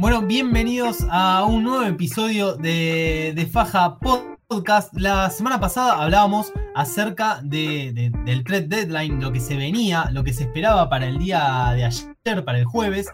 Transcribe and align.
Bueno, 0.00 0.22
bienvenidos 0.22 1.04
a 1.10 1.42
un 1.44 1.64
nuevo 1.64 1.84
episodio 1.84 2.54
de, 2.54 3.48
Faja 3.50 3.98
Podcast. 3.98 4.96
La 4.96 5.28
semana 5.28 5.58
pasada 5.58 6.00
hablábamos 6.00 6.52
acerca 6.76 7.40
de, 7.42 8.12
del 8.24 8.44
trade 8.44 8.68
deadline, 8.68 9.20
lo 9.20 9.32
que 9.32 9.40
se 9.40 9.56
venía, 9.56 10.08
lo 10.12 10.22
que 10.22 10.32
se 10.32 10.44
esperaba 10.44 10.88
para 10.88 11.08
el 11.08 11.18
día 11.18 11.72
de 11.74 11.84
ayer, 11.84 12.44
para 12.44 12.60
el 12.60 12.64
jueves. 12.64 13.08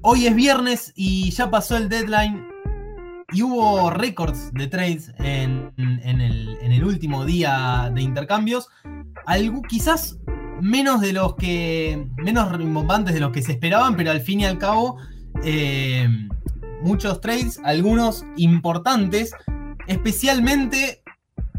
Hoy 0.00 0.26
es 0.26 0.34
viernes 0.34 0.94
y 0.96 1.30
ya 1.30 1.50
pasó 1.50 1.76
el 1.76 1.90
deadline 1.90 2.42
y 3.30 3.42
hubo 3.42 3.90
récords 3.90 4.50
de 4.54 4.68
trades 4.68 5.12
en, 5.18 5.74
el, 5.76 6.56
en, 6.62 6.72
el, 6.72 6.84
último 6.84 7.26
día 7.26 7.92
de 7.94 8.00
intercambios. 8.00 8.70
Algo, 9.26 9.60
quizás 9.60 10.18
menos 10.58 11.02
de 11.02 11.12
los 11.12 11.34
que. 11.34 12.08
menos 12.16 12.50
rimbombantes 12.50 13.12
de 13.12 13.20
los 13.20 13.30
que 13.30 13.42
se 13.42 13.52
esperaban, 13.52 13.94
pero 13.94 14.10
al 14.10 14.22
fin 14.22 14.40
y 14.40 14.46
al 14.46 14.56
cabo 14.56 14.96
eh, 15.44 16.08
muchos 16.82 17.20
trades, 17.20 17.60
algunos 17.64 18.24
importantes, 18.36 19.32
especialmente 19.86 21.02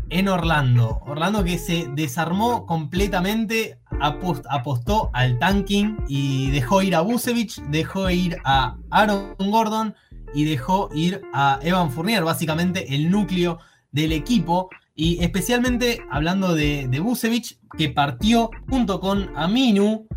en 0.09 0.27
Orlando. 0.27 1.01
Orlando 1.05 1.43
que 1.43 1.57
se 1.57 1.87
desarmó 1.95 2.65
completamente, 2.65 3.79
apostó 3.99 5.09
al 5.13 5.39
tanking 5.39 5.97
y 6.07 6.51
dejó 6.51 6.81
ir 6.81 6.95
a 6.95 7.01
Busevich, 7.01 7.61
dejó 7.69 8.09
ir 8.09 8.37
a 8.45 8.77
Aaron 8.91 9.35
Gordon 9.39 9.95
y 10.33 10.45
dejó 10.45 10.89
ir 10.93 11.21
a 11.33 11.59
Evan 11.63 11.91
Fournier, 11.91 12.23
básicamente 12.23 12.95
el 12.95 13.09
núcleo 13.09 13.59
del 13.91 14.11
equipo. 14.11 14.69
Y 14.95 15.23
especialmente 15.23 16.01
hablando 16.11 16.53
de, 16.53 16.87
de 16.87 17.49
que 17.77 17.89
partió 17.89 18.51
junto 18.69 18.99
con 18.99 19.31
Aminu 19.35 20.07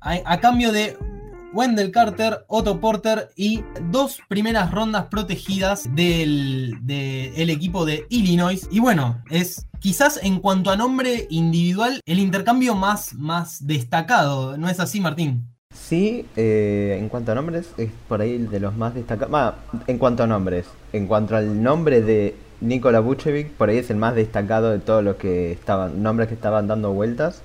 a 0.00 0.40
cambio 0.40 0.72
de 0.72 0.96
Wendell 1.54 1.92
Carter, 1.92 2.44
Otto 2.48 2.80
Porter 2.80 3.30
y 3.36 3.62
dos 3.90 4.18
primeras 4.28 4.72
rondas 4.72 5.06
protegidas 5.06 5.88
del, 5.94 6.80
equipo 6.84 7.86
de 7.86 8.06
Illinois. 8.08 8.68
Y 8.72 8.80
bueno, 8.80 9.22
es 9.30 9.66
quizás 9.78 10.18
en 10.22 10.40
cuanto 10.40 10.70
a 10.70 10.76
nombre 10.76 11.26
individual 11.30 12.00
el 12.06 12.18
intercambio 12.18 12.74
más, 12.74 13.14
más 13.14 13.64
destacado, 13.66 14.56
¿no 14.58 14.68
es 14.68 14.80
así, 14.80 15.00
Martín? 15.00 15.46
Sí, 15.72 16.26
eh, 16.36 16.96
en 16.98 17.08
cuanto 17.08 17.32
a 17.32 17.34
nombres, 17.34 17.70
es 17.76 17.90
por 18.08 18.20
ahí 18.20 18.38
de 18.38 18.60
los 18.60 18.76
más 18.76 18.94
destacados. 18.94 19.54
en 19.86 19.98
cuanto 19.98 20.24
a 20.24 20.26
nombres, 20.26 20.66
en 20.92 21.06
cuanto 21.06 21.36
al 21.36 21.62
nombre 21.62 22.00
de 22.00 22.34
Nikola 22.60 23.00
Vucevic, 23.00 23.50
por 23.52 23.68
ahí 23.68 23.78
es 23.78 23.90
el 23.90 23.96
más 23.96 24.14
destacado 24.14 24.70
de 24.70 24.78
todos 24.78 25.04
los 25.04 25.16
que 25.16 25.52
estaban, 25.52 26.02
nombres 26.02 26.28
que 26.28 26.34
estaban 26.34 26.66
dando 26.66 26.92
vueltas. 26.92 27.42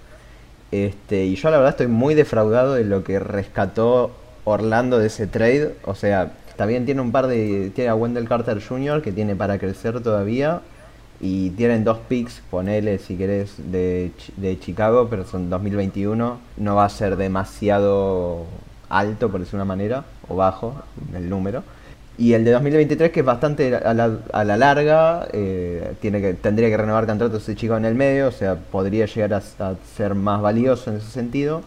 Este, 0.71 1.25
y 1.25 1.35
yo 1.35 1.49
la 1.49 1.57
verdad 1.57 1.71
estoy 1.71 1.87
muy 1.87 2.13
defraudado 2.15 2.75
de 2.75 2.83
lo 2.83 3.03
que 3.03 3.19
rescató 3.19 4.11
Orlando 4.43 4.99
de 4.99 5.07
ese 5.07 5.27
trade. 5.27 5.75
O 5.85 5.95
sea, 5.95 6.33
también 6.55 6.85
tiene 6.85 7.01
un 7.01 7.11
par 7.11 7.27
de. 7.27 7.71
Tiene 7.73 7.89
a 7.89 7.95
Wendell 7.95 8.27
Carter 8.27 8.61
Jr. 8.61 9.01
que 9.01 9.11
tiene 9.11 9.35
para 9.35 9.57
crecer 9.57 10.01
todavía. 10.01 10.61
Y 11.21 11.49
tienen 11.51 11.83
dos 11.83 11.97
picks, 12.07 12.41
ponele 12.49 12.97
si 12.97 13.17
querés, 13.17 13.55
de, 13.57 14.11
de 14.37 14.57
Chicago, 14.59 15.07
pero 15.09 15.25
son 15.25 15.49
2021. 15.49 16.39
No 16.57 16.75
va 16.75 16.85
a 16.85 16.89
ser 16.89 17.17
demasiado 17.17 18.45
alto, 18.87 19.29
por 19.29 19.41
decir 19.41 19.55
una 19.55 19.65
manera, 19.65 20.05
o 20.29 20.35
bajo 20.35 20.81
el 21.13 21.29
número. 21.29 21.63
Y 22.19 22.33
el 22.33 22.43
de 22.43 22.51
2023, 22.51 23.11
que 23.11 23.21
es 23.21 23.25
bastante 23.25 23.73
a 23.73 23.93
la, 23.93 24.57
larga, 24.57 25.25
eh, 25.31 25.93
tiene 26.01 26.19
que, 26.19 26.33
tendría 26.33 26.67
que 26.67 26.75
renovar 26.75 27.05
contrato 27.05 27.37
ese 27.37 27.55
chico 27.55 27.77
en 27.77 27.85
el 27.85 27.95
medio, 27.95 28.27
o 28.27 28.31
sea, 28.31 28.55
podría 28.55 29.05
llegar 29.05 29.35
a, 29.35 29.75
ser 29.95 30.15
más 30.15 30.41
valioso 30.41 30.91
en 30.91 30.97
ese 30.97 31.09
sentido. 31.11 31.61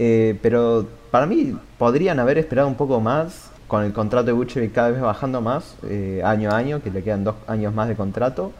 Eh, 0.00 0.36
pero 0.42 0.88
para 1.12 1.26
mí 1.26 1.56
podrían 1.78 2.18
haber 2.18 2.36
esperado 2.38 2.66
un 2.66 2.74
poco 2.74 3.00
más 3.00 3.50
con 3.68 3.84
el 3.84 3.92
contrato 3.92 4.26
de 4.26 4.32
Buchevic 4.32 4.72
cada 4.72 4.90
vez 4.90 5.00
bajando 5.00 5.40
más, 5.40 5.76
eh, 5.88 6.20
año 6.24 6.50
a 6.50 6.56
año, 6.56 6.82
que 6.82 6.90
le 6.90 7.04
quedan 7.04 7.22
dos 7.22 7.36
años 7.46 7.72
más 7.72 7.86
de 7.86 7.94
contrato. 7.94 8.50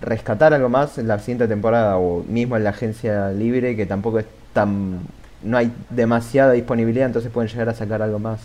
Rescatar 0.00 0.54
algo 0.54 0.68
más 0.68 0.96
en 0.96 1.08
la 1.08 1.18
siguiente 1.18 1.48
temporada 1.48 1.96
o 1.96 2.22
mismo 2.22 2.56
en 2.56 2.62
la 2.62 2.70
agencia 2.70 3.30
libre, 3.30 3.74
que 3.74 3.84
tampoco 3.84 4.20
es 4.20 4.26
tan. 4.52 5.00
no 5.42 5.56
hay 5.56 5.72
demasiada 5.90 6.52
disponibilidad, 6.52 7.06
entonces 7.06 7.32
pueden 7.32 7.50
llegar 7.50 7.68
a 7.68 7.74
sacar 7.74 8.00
algo 8.00 8.20
más 8.20 8.38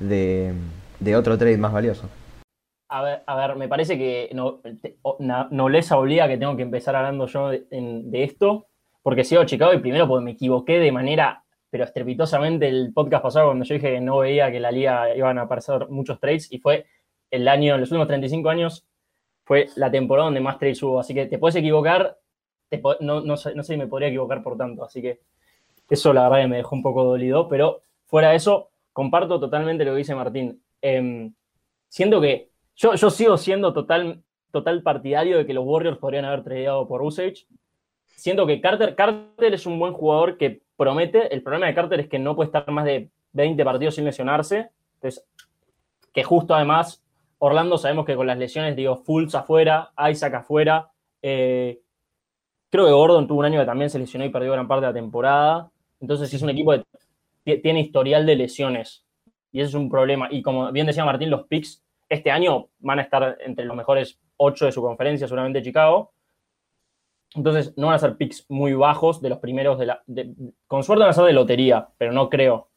de 0.00 0.52
de 1.02 1.16
otro 1.16 1.36
trade 1.36 1.58
más 1.58 1.72
valioso. 1.72 2.08
A 2.88 3.02
ver, 3.02 3.22
a 3.26 3.36
ver 3.36 3.56
me 3.56 3.68
parece 3.68 3.96
que 3.96 4.30
no, 4.34 5.68
les 5.68 5.92
obliga 5.92 6.28
que 6.28 6.36
tengo 6.36 6.56
que 6.56 6.62
empezar 6.62 6.94
hablando 6.94 7.26
yo 7.26 7.48
de, 7.48 8.06
esto, 8.22 8.66
porque 9.02 9.24
sigo 9.24 9.44
Chicago 9.44 9.72
y 9.72 9.78
primero 9.78 10.06
porque 10.06 10.24
me 10.24 10.32
equivoqué 10.32 10.78
de 10.78 10.92
manera, 10.92 11.42
pero 11.70 11.84
estrepitosamente 11.84 12.68
el 12.68 12.92
podcast 12.92 13.22
pasado 13.22 13.46
cuando 13.46 13.64
yo 13.64 13.74
dije 13.74 13.92
que 13.92 14.00
no 14.00 14.18
veía 14.18 14.52
que 14.52 14.60
la 14.60 14.70
liga 14.70 15.16
iban 15.16 15.38
a 15.38 15.42
aparecer 15.42 15.88
muchos 15.88 16.20
trades 16.20 16.52
y 16.52 16.58
fue 16.58 16.84
el 17.30 17.48
año, 17.48 17.74
en 17.74 17.80
los 17.80 17.90
últimos 17.90 18.08
35 18.08 18.48
años, 18.50 18.84
fue 19.44 19.68
la 19.76 19.90
temporada 19.90 20.26
donde 20.26 20.40
más 20.40 20.58
trades 20.58 20.82
hubo. 20.82 21.00
Así 21.00 21.14
que 21.14 21.26
te 21.26 21.38
puedes 21.38 21.56
equivocar, 21.56 22.18
no, 23.00 23.22
no, 23.22 23.36
sé, 23.38 23.54
no 23.54 23.62
sé 23.62 23.72
si 23.72 23.78
me 23.78 23.86
podría 23.86 24.08
equivocar 24.08 24.42
por 24.42 24.58
tanto. 24.58 24.84
Así 24.84 25.00
que 25.00 25.20
eso 25.88 26.12
la 26.12 26.24
verdad 26.24 26.42
que 26.42 26.48
me 26.48 26.56
dejó 26.58 26.76
un 26.76 26.82
poco 26.82 27.04
dolido, 27.04 27.48
pero 27.48 27.82
fuera 28.04 28.30
de 28.30 28.36
eso, 28.36 28.70
comparto 28.92 29.40
totalmente 29.40 29.84
lo 29.84 29.92
que 29.92 29.98
dice 29.98 30.14
Martín. 30.14 30.62
Em, 30.82 31.32
siento 31.88 32.20
que 32.20 32.50
yo, 32.76 32.94
yo 32.94 33.10
sigo 33.10 33.38
siendo 33.38 33.72
total, 33.72 34.22
total 34.50 34.82
partidario 34.82 35.38
de 35.38 35.46
que 35.46 35.54
los 35.54 35.64
Warriors 35.64 35.98
podrían 35.98 36.24
haber 36.24 36.42
tradeado 36.42 36.86
por 36.86 37.02
Usage. 37.02 37.46
Siento 38.08 38.46
que 38.46 38.60
Carter, 38.60 38.94
Carter 38.94 39.54
es 39.54 39.64
un 39.64 39.78
buen 39.78 39.94
jugador 39.94 40.36
que 40.36 40.60
promete. 40.76 41.32
El 41.32 41.42
problema 41.42 41.66
de 41.66 41.74
Carter 41.74 42.00
es 42.00 42.08
que 42.08 42.18
no 42.18 42.36
puede 42.36 42.48
estar 42.48 42.68
más 42.70 42.84
de 42.84 43.08
20 43.32 43.64
partidos 43.64 43.94
sin 43.94 44.04
lesionarse. 44.04 44.70
Entonces, 44.94 45.24
que 46.12 46.24
justo 46.24 46.54
además, 46.54 47.02
Orlando 47.38 47.78
sabemos 47.78 48.04
que 48.04 48.16
con 48.16 48.26
las 48.26 48.38
lesiones, 48.38 48.76
digo, 48.76 48.96
Fultz 48.96 49.34
afuera, 49.34 49.92
Isaac 50.10 50.34
afuera. 50.34 50.90
Eh, 51.22 51.80
creo 52.68 52.86
que 52.86 52.92
Gordon 52.92 53.26
tuvo 53.26 53.40
un 53.40 53.46
año 53.46 53.60
que 53.60 53.66
también 53.66 53.90
se 53.90 53.98
lesionó 53.98 54.24
y 54.24 54.30
perdió 54.30 54.52
gran 54.52 54.68
parte 54.68 54.86
de 54.86 54.92
la 54.92 54.98
temporada. 54.98 55.70
Entonces, 56.00 56.32
es 56.34 56.42
un 56.42 56.50
equipo 56.50 56.74
que 57.44 57.56
tiene 57.58 57.80
historial 57.80 58.26
de 58.26 58.36
lesiones 58.36 59.04
y 59.52 59.60
ese 59.60 59.68
es 59.68 59.74
un 59.74 59.90
problema. 59.90 60.28
Y 60.30 60.42
como 60.42 60.72
bien 60.72 60.86
decía 60.86 61.04
Martín, 61.04 61.30
los 61.30 61.46
picks 61.46 61.84
este 62.08 62.30
año 62.30 62.68
van 62.80 62.98
a 62.98 63.02
estar 63.02 63.38
entre 63.40 63.64
los 63.64 63.76
mejores 63.76 64.18
ocho 64.36 64.66
de 64.66 64.72
su 64.72 64.82
conferencia, 64.82 65.28
seguramente 65.28 65.62
Chicago. 65.62 66.12
Entonces, 67.34 67.72
no 67.76 67.86
van 67.86 67.96
a 67.96 67.98
ser 67.98 68.16
picks 68.16 68.46
muy 68.50 68.74
bajos 68.74 69.22
de 69.22 69.28
los 69.28 69.38
primeros 69.38 69.78
de 69.78 69.86
la. 69.86 70.02
con 70.66 70.82
suerte 70.82 71.00
van 71.00 71.10
a 71.10 71.14
ser 71.14 71.24
de 71.24 71.32
lotería, 71.32 71.88
pero 71.96 72.12
no 72.12 72.28
creo. 72.28 72.70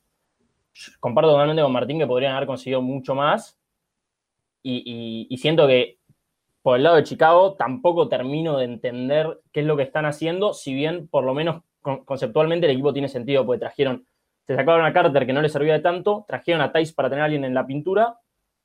Comparto 1.00 1.32
totalmente 1.32 1.64
con 1.64 1.72
Martín 1.72 2.00
que 2.00 2.08
podrían 2.08 2.36
haber 2.36 2.48
conseguido 2.48 2.82
mucho 2.82 3.16
más. 3.16 3.58
Y, 4.64 5.36
siento 5.38 5.68
que 5.68 6.00
por 6.64 6.78
el 6.78 6.84
lado 6.84 6.96
de 6.96 7.04
Chicago 7.04 7.54
tampoco 7.54 8.10
termino 8.10 8.58
de 8.58 8.66
entender 8.66 9.42
qué 9.52 9.60
es 9.60 9.66
lo 9.66 9.78
que 9.78 9.84
están 9.84 10.06
haciendo, 10.06 10.54
si 10.54 10.74
bien 10.74 11.08
por 11.08 11.24
lo 11.24 11.36
menos 11.36 11.62
conceptualmente 11.82 12.66
el 12.66 12.72
equipo 12.72 12.92
tiene 12.92 13.08
sentido, 13.08 13.46
porque 13.46 13.60
trajeron 13.60 14.08
se 14.48 14.56
sacaron 14.56 14.86
a 14.86 14.94
Carter 14.94 15.26
que 15.26 15.34
no 15.34 15.42
le 15.42 15.50
servía 15.50 15.74
de 15.74 15.80
tanto, 15.80 16.26
trajeron 16.28 16.62
a 16.62 16.72
Tice 16.72 16.94
para 16.94 17.10
tener 17.10 17.24
a 17.24 17.26
alguien 17.26 17.46
en 17.46 17.54
la 17.54 17.66
pintura. 17.66 18.20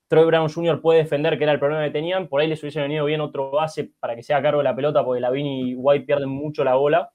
Troy 0.09 0.27
Brown 0.27 0.49
Jr. 0.49 0.81
puede 0.81 1.01
defender, 1.01 1.39
que 1.39 1.45
era 1.45 1.53
el 1.53 1.59
problema 1.59 1.85
que 1.85 1.93
tenían. 1.93 2.29
Por 2.29 2.41
ahí 2.41 2.49
les 2.49 2.61
hubiese 2.63 2.81
venido 2.81 3.05
bien 3.05 3.21
otro 3.21 3.51
base 3.51 3.93
para 3.99 4.17
que 4.17 4.23
sea 4.23 4.39
a 4.39 4.43
cargo 4.43 4.59
de 4.59 4.65
la 4.65 4.75
pelota, 4.75 5.05
porque 5.05 5.21
Lavin 5.21 5.47
y 5.47 5.75
White 5.75 6.05
pierden 6.05 6.29
mucho 6.29 6.65
la 6.65 6.75
bola. 6.75 7.13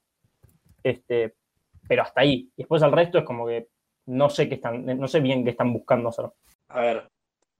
Este, 0.82 1.34
pero 1.86 2.02
hasta 2.02 2.22
ahí. 2.22 2.50
Y 2.56 2.62
después 2.62 2.82
al 2.82 2.92
resto 2.92 3.18
es 3.18 3.24
como 3.24 3.46
que 3.46 3.68
no 4.06 4.30
sé 4.30 4.48
qué 4.48 4.56
están, 4.56 4.84
no 4.84 5.08
sé 5.08 5.20
bien 5.20 5.44
qué 5.44 5.50
están 5.50 5.72
buscando 5.72 6.08
hacer. 6.08 6.26
A 6.68 6.80
ver, 6.80 7.08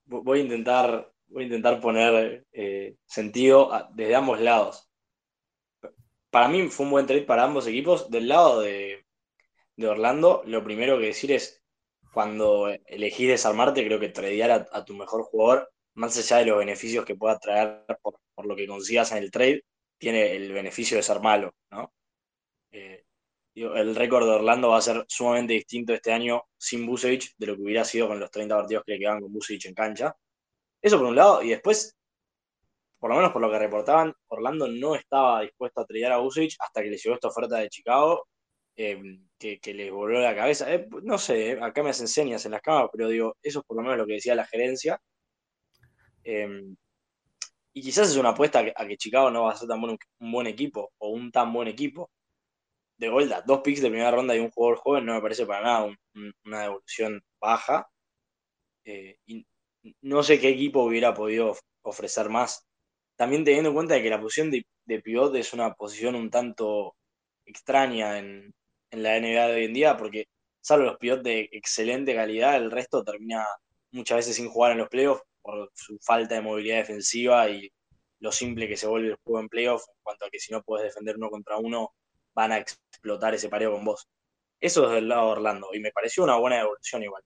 voy 0.07 0.41
a 0.41 0.43
intentar, 0.43 1.13
voy 1.29 1.45
a 1.45 1.47
intentar 1.47 1.81
poner 1.81 2.47
eh, 2.53 2.97
sentido 3.05 3.71
desde 3.95 4.17
ambos 4.17 4.41
lados. 4.41 4.89
Para 6.31 6.49
mí 6.49 6.69
fue 6.69 6.87
un 6.87 6.93
buen 6.93 7.07
trade 7.07 7.23
para 7.23 7.45
ambos 7.45 7.67
equipos. 7.67 8.11
Del 8.11 8.29
lado 8.29 8.61
de, 8.61 9.06
de 9.77 9.89
Orlando, 9.89 10.43
lo 10.47 10.65
primero 10.65 10.99
que 10.99 11.07
decir 11.07 11.33
es, 11.33 11.63
cuando 12.13 12.69
elegís 12.87 13.29
desarmarte, 13.29 13.85
creo 13.85 14.01
que 14.01 14.09
tradear 14.09 14.69
a, 14.73 14.85
tu 14.85 14.95
mejor 14.95 15.25
jugador, 15.25 15.71
más 15.95 16.17
allá 16.17 16.39
de 16.39 16.47
los 16.47 16.59
beneficios 16.59 17.05
que 17.05 17.15
pueda 17.15 17.39
traer 17.39 17.85
por, 18.03 18.19
lo 18.47 18.57
que 18.57 18.67
consigas 18.67 19.13
en 19.13 19.19
el 19.19 19.31
trade, 19.31 19.65
tiene 19.99 20.35
el 20.35 20.53
beneficio 20.53 20.97
de 20.97 21.03
ser 21.03 21.21
malo, 21.21 21.55
¿no? 21.71 21.93
Eh, 22.71 23.05
el 23.55 23.97
récord 23.97 24.27
de 24.27 24.35
Orlando 24.35 24.71
va 24.71 24.79
a 24.79 24.83
ser 24.83 25.05
sumamente 25.09 25.55
distinto 25.55 25.95
este 25.95 26.13
año 26.13 26.45
sin 26.59 26.87
Busevich 26.87 27.35
de 27.39 27.47
lo 27.47 27.57
que 27.57 27.63
hubiera 27.63 27.85
sido 27.85 28.09
con 28.09 28.21
los 28.21 28.31
30 28.31 28.55
partidos 28.57 28.85
que 28.85 28.93
le 28.93 28.99
quedaban 28.99 29.23
con 29.23 29.33
Busevich 29.33 29.67
en 29.67 29.75
cancha. 29.75 30.15
Eso 30.83 30.99
por 30.99 31.07
un 31.07 31.17
lado, 31.17 31.43
y 31.43 31.51
después, 31.51 31.97
por 32.99 33.11
lo 33.11 33.17
menos 33.17 33.33
por 33.33 33.41
lo 33.43 33.51
que 33.51 33.59
reportaban, 33.59 34.15
Orlando 34.29 34.69
no 34.69 34.95
estaba 34.95 35.43
dispuesto 35.43 35.81
a 35.81 35.87
tradear 35.87 36.13
a 36.13 36.19
Busevich 36.19 36.57
hasta 36.59 36.83
que 36.83 36.91
le 36.91 36.99
llegó 36.99 37.15
esta 37.15 37.29
oferta 37.29 37.59
de 37.59 37.71
Chicago 37.71 38.27
Em, 38.77 39.26
que, 39.39 39.59
les 39.75 39.91
voló 39.93 40.21
la 40.21 40.35
cabeza. 40.35 40.73
Eh, 40.73 40.89
no 41.03 41.19
sé, 41.19 41.53
eh, 41.53 41.59
acá 41.61 41.83
me 41.83 41.91
hacen 41.91 42.09
señas 42.09 42.45
en 42.47 42.53
las 42.53 42.63
cámaras, 42.63 42.91
pero 42.93 43.09
digo, 43.09 43.37
eso 43.43 43.61
es 43.61 43.65
por 43.67 43.77
lo 43.77 43.83
menos 43.83 43.99
lo 43.99 44.07
que 44.07 44.15
decía 44.15 44.35
la 44.35 44.47
gerencia. 44.47 45.01
Em, 46.25 46.77
y 47.73 47.83
quizás 47.83 48.11
es 48.11 48.17
una 48.17 48.31
apuesta 48.31 48.61
a 48.61 48.87
que, 48.87 48.97
Chicago 48.97 49.31
no 49.31 49.45
va 49.45 49.53
a 49.53 49.57
ser 49.57 49.69
tan 49.69 49.81
buen, 49.81 49.99
un 50.21 50.33
buen 50.33 50.47
equipo 50.47 50.93
o 50.99 51.11
un 51.11 51.31
tan 51.31 51.53
buen 51.53 51.69
equipo. 51.69 52.11
De 52.99 53.11
vuelta, 53.11 53.43
dos 53.47 53.61
picks 53.63 53.83
de 53.83 53.91
primera 53.91 54.11
ronda 54.11 54.35
y 54.37 54.41
un 54.41 54.51
jugador 54.51 54.79
joven 54.79 55.07
no 55.07 55.15
me 55.15 55.21
parece 55.23 55.47
para 55.47 55.63
nada 55.63 55.97
una 56.45 56.63
devolución 56.63 57.23
baja. 57.41 57.89
Eh, 58.85 59.19
y 59.27 59.47
no 60.03 60.23
sé 60.23 60.41
qué 60.41 60.49
equipo 60.51 60.83
hubiera 60.85 61.15
podido 61.15 61.57
ofrecer 61.83 62.31
más. 62.31 62.67
También 63.17 63.45
teniendo 63.45 63.71
en 63.71 63.75
cuenta 63.75 64.03
que 64.03 64.11
la 64.11 64.21
posición 64.21 64.51
de, 64.51 64.67
de 64.87 65.03
es 65.41 65.53
una 65.53 65.75
posición 65.75 66.15
un 66.17 66.31
tanto 66.31 66.97
extraña 67.47 68.19
en, 68.19 68.55
en 68.91 69.03
la 69.03 69.19
NBA 69.21 69.49
de 69.49 69.55
hoy 69.55 69.65
en 69.65 69.75
día, 69.75 69.97
porque 69.97 70.29
salvo 70.61 70.87
los 70.87 70.99
pivots 70.99 71.23
de 71.23 71.49
excelente 71.53 72.15
calidad, 72.15 72.57
el 72.57 72.71
resto 72.71 73.05
termina 73.05 73.47
muchas 73.93 74.19
veces 74.19 74.37
sin 74.37 74.49
jugar 74.49 74.73
en 74.73 74.79
los 74.79 74.89
playoffs 74.89 75.23
por 75.43 75.71
su 75.75 75.99
falta 76.01 76.35
de 76.35 76.41
movilidad 76.41 76.79
defensiva 76.79 77.49
y 77.49 77.71
lo 78.21 78.33
simple 78.33 78.69
que 78.69 78.77
se 78.77 78.87
vuelve 78.87 79.11
el 79.11 79.19
juego 79.25 79.41
en 79.41 79.49
playoffs, 79.49 79.89
en 79.89 80.03
cuanto 80.03 80.27
a 80.27 80.31
que 80.31 80.41
si 80.41 80.53
no 80.53 80.63
puedes 80.63 80.87
defender 80.87 81.17
uno 81.17 81.31
contra 81.31 81.59
uno, 81.59 81.95
van 82.35 82.53
a 82.53 82.59
explotar 82.59 83.35
ese 83.35 83.49
pareo 83.49 83.73
con 83.73 83.85
vos. 83.85 84.09
Eso 84.61 84.87
es 84.87 84.93
del 84.93 85.09
lado 85.09 85.27
de 85.27 85.33
Orlando, 85.33 85.69
y 85.73 85.81
me 85.81 85.93
pareció 85.93 86.25
una 86.25 86.37
buena 86.37 86.61
evolución 86.61 87.03
igual. 87.03 87.23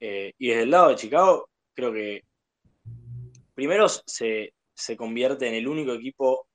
Eh, 0.00 0.32
y 0.38 0.48
desde 0.48 0.62
el 0.62 0.70
lado 0.70 0.88
de 0.88 0.96
Chicago, 0.96 1.48
creo 1.74 1.92
que 1.92 2.22
primero 3.54 3.88
se, 3.88 4.54
se 4.74 4.96
convierte 4.96 5.46
en 5.48 5.54
el 5.54 5.68
único 5.68 5.92
equipo 5.92 6.48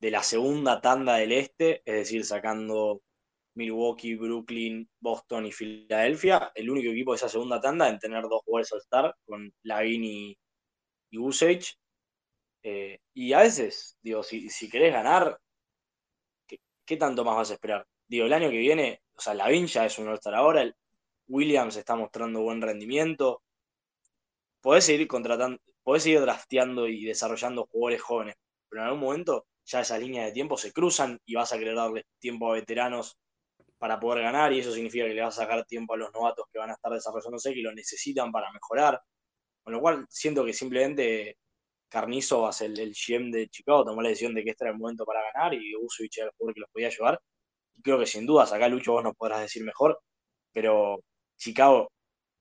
de 0.00 0.10
la 0.10 0.22
segunda 0.22 0.80
tanda 0.80 1.16
del 1.16 1.32
este, 1.32 1.82
es 1.84 1.94
decir, 1.94 2.24
sacando 2.24 3.02
Milwaukee, 3.60 4.14
Brooklyn, 4.14 4.88
Boston 4.98 5.46
y 5.46 5.52
Filadelfia, 5.52 6.50
el 6.54 6.70
único 6.70 6.90
equipo 6.90 7.12
de 7.12 7.16
esa 7.16 7.28
segunda 7.28 7.60
tanda 7.60 7.88
en 7.88 7.98
tener 7.98 8.22
dos 8.22 8.42
jugadores 8.42 8.72
All-Star 8.72 9.14
con 9.26 9.52
Lavin 9.64 10.04
y, 10.04 10.38
y 11.10 11.18
Usage. 11.18 11.74
Eh, 12.62 12.98
y 13.14 13.32
a 13.34 13.40
veces, 13.40 13.98
digo, 14.02 14.22
si, 14.22 14.48
si 14.48 14.68
querés 14.70 14.92
ganar, 14.92 15.38
¿qué, 16.46 16.58
¿qué, 16.86 16.96
tanto 16.96 17.22
más 17.24 17.36
vas 17.36 17.50
a 17.50 17.54
esperar? 17.54 17.86
Digo, 18.08 18.26
el 18.26 18.32
año 18.32 18.50
que 18.50 18.58
viene, 18.58 19.02
o 19.14 19.20
sea, 19.20 19.34
Lavin 19.34 19.66
ya 19.66 19.84
es 19.84 19.98
un 19.98 20.08
All-Star 20.08 20.34
ahora, 20.34 20.62
el 20.62 20.74
Williams 21.28 21.76
está 21.76 21.94
mostrando 21.96 22.40
buen 22.40 22.62
rendimiento. 22.62 23.42
Podés 24.62 24.84
seguir 24.84 25.06
contratando, 25.06 25.60
podés 25.82 26.02
seguir 26.02 26.20
drafteando 26.22 26.88
y 26.88 27.04
desarrollando 27.04 27.66
jugadores 27.66 28.02
jóvenes, 28.02 28.36
pero 28.68 28.82
en 28.82 28.88
algún 28.88 29.02
momento 29.02 29.46
ya 29.64 29.80
esas 29.80 30.00
líneas 30.00 30.26
de 30.26 30.32
tiempo 30.32 30.56
se 30.56 30.72
cruzan 30.72 31.20
y 31.26 31.34
vas 31.34 31.52
a 31.52 31.58
querer 31.58 31.76
darle 31.76 32.06
tiempo 32.18 32.50
a 32.50 32.54
veteranos 32.54 33.19
para 33.80 33.98
poder 33.98 34.22
ganar 34.24 34.52
y 34.52 34.60
eso 34.60 34.72
significa 34.72 35.06
que 35.06 35.14
le 35.14 35.22
vas 35.22 35.38
a 35.38 35.42
sacar 35.42 35.64
tiempo 35.64 35.94
a 35.94 35.96
los 35.96 36.12
novatos 36.12 36.44
que 36.52 36.58
van 36.58 36.70
a 36.70 36.74
estar 36.74 36.92
desarrollándose, 36.92 37.54
que 37.54 37.62
lo 37.62 37.72
necesitan 37.72 38.30
para 38.30 38.52
mejorar. 38.52 39.00
Con 39.62 39.72
lo 39.74 39.80
cual 39.80 40.06
siento 40.10 40.44
que 40.44 40.52
simplemente 40.52 41.38
Carnizo, 41.88 42.42
va 42.42 42.52
ser 42.52 42.78
el 42.78 42.94
GM 42.94 43.30
de 43.32 43.48
Chicago, 43.48 43.84
tomó 43.84 44.02
la 44.02 44.10
decisión 44.10 44.34
de 44.34 44.44
que 44.44 44.50
este 44.50 44.64
era 44.64 44.72
el 44.72 44.78
momento 44.78 45.06
para 45.06 45.22
ganar 45.32 45.54
y 45.54 45.74
Usovich 45.76 46.18
era 46.18 46.26
el 46.28 46.32
jugador 46.36 46.54
que 46.54 46.60
los 46.60 46.70
podía 46.70 46.88
ayudar. 46.88 47.20
Y 47.76 47.82
creo 47.82 47.98
que 47.98 48.06
sin 48.06 48.26
dudas, 48.26 48.52
acá 48.52 48.68
Lucho 48.68 48.92
vos 48.92 49.04
nos 49.04 49.16
podrás 49.16 49.40
decir 49.40 49.64
mejor, 49.64 49.98
pero 50.52 51.00
Chicago 51.38 51.88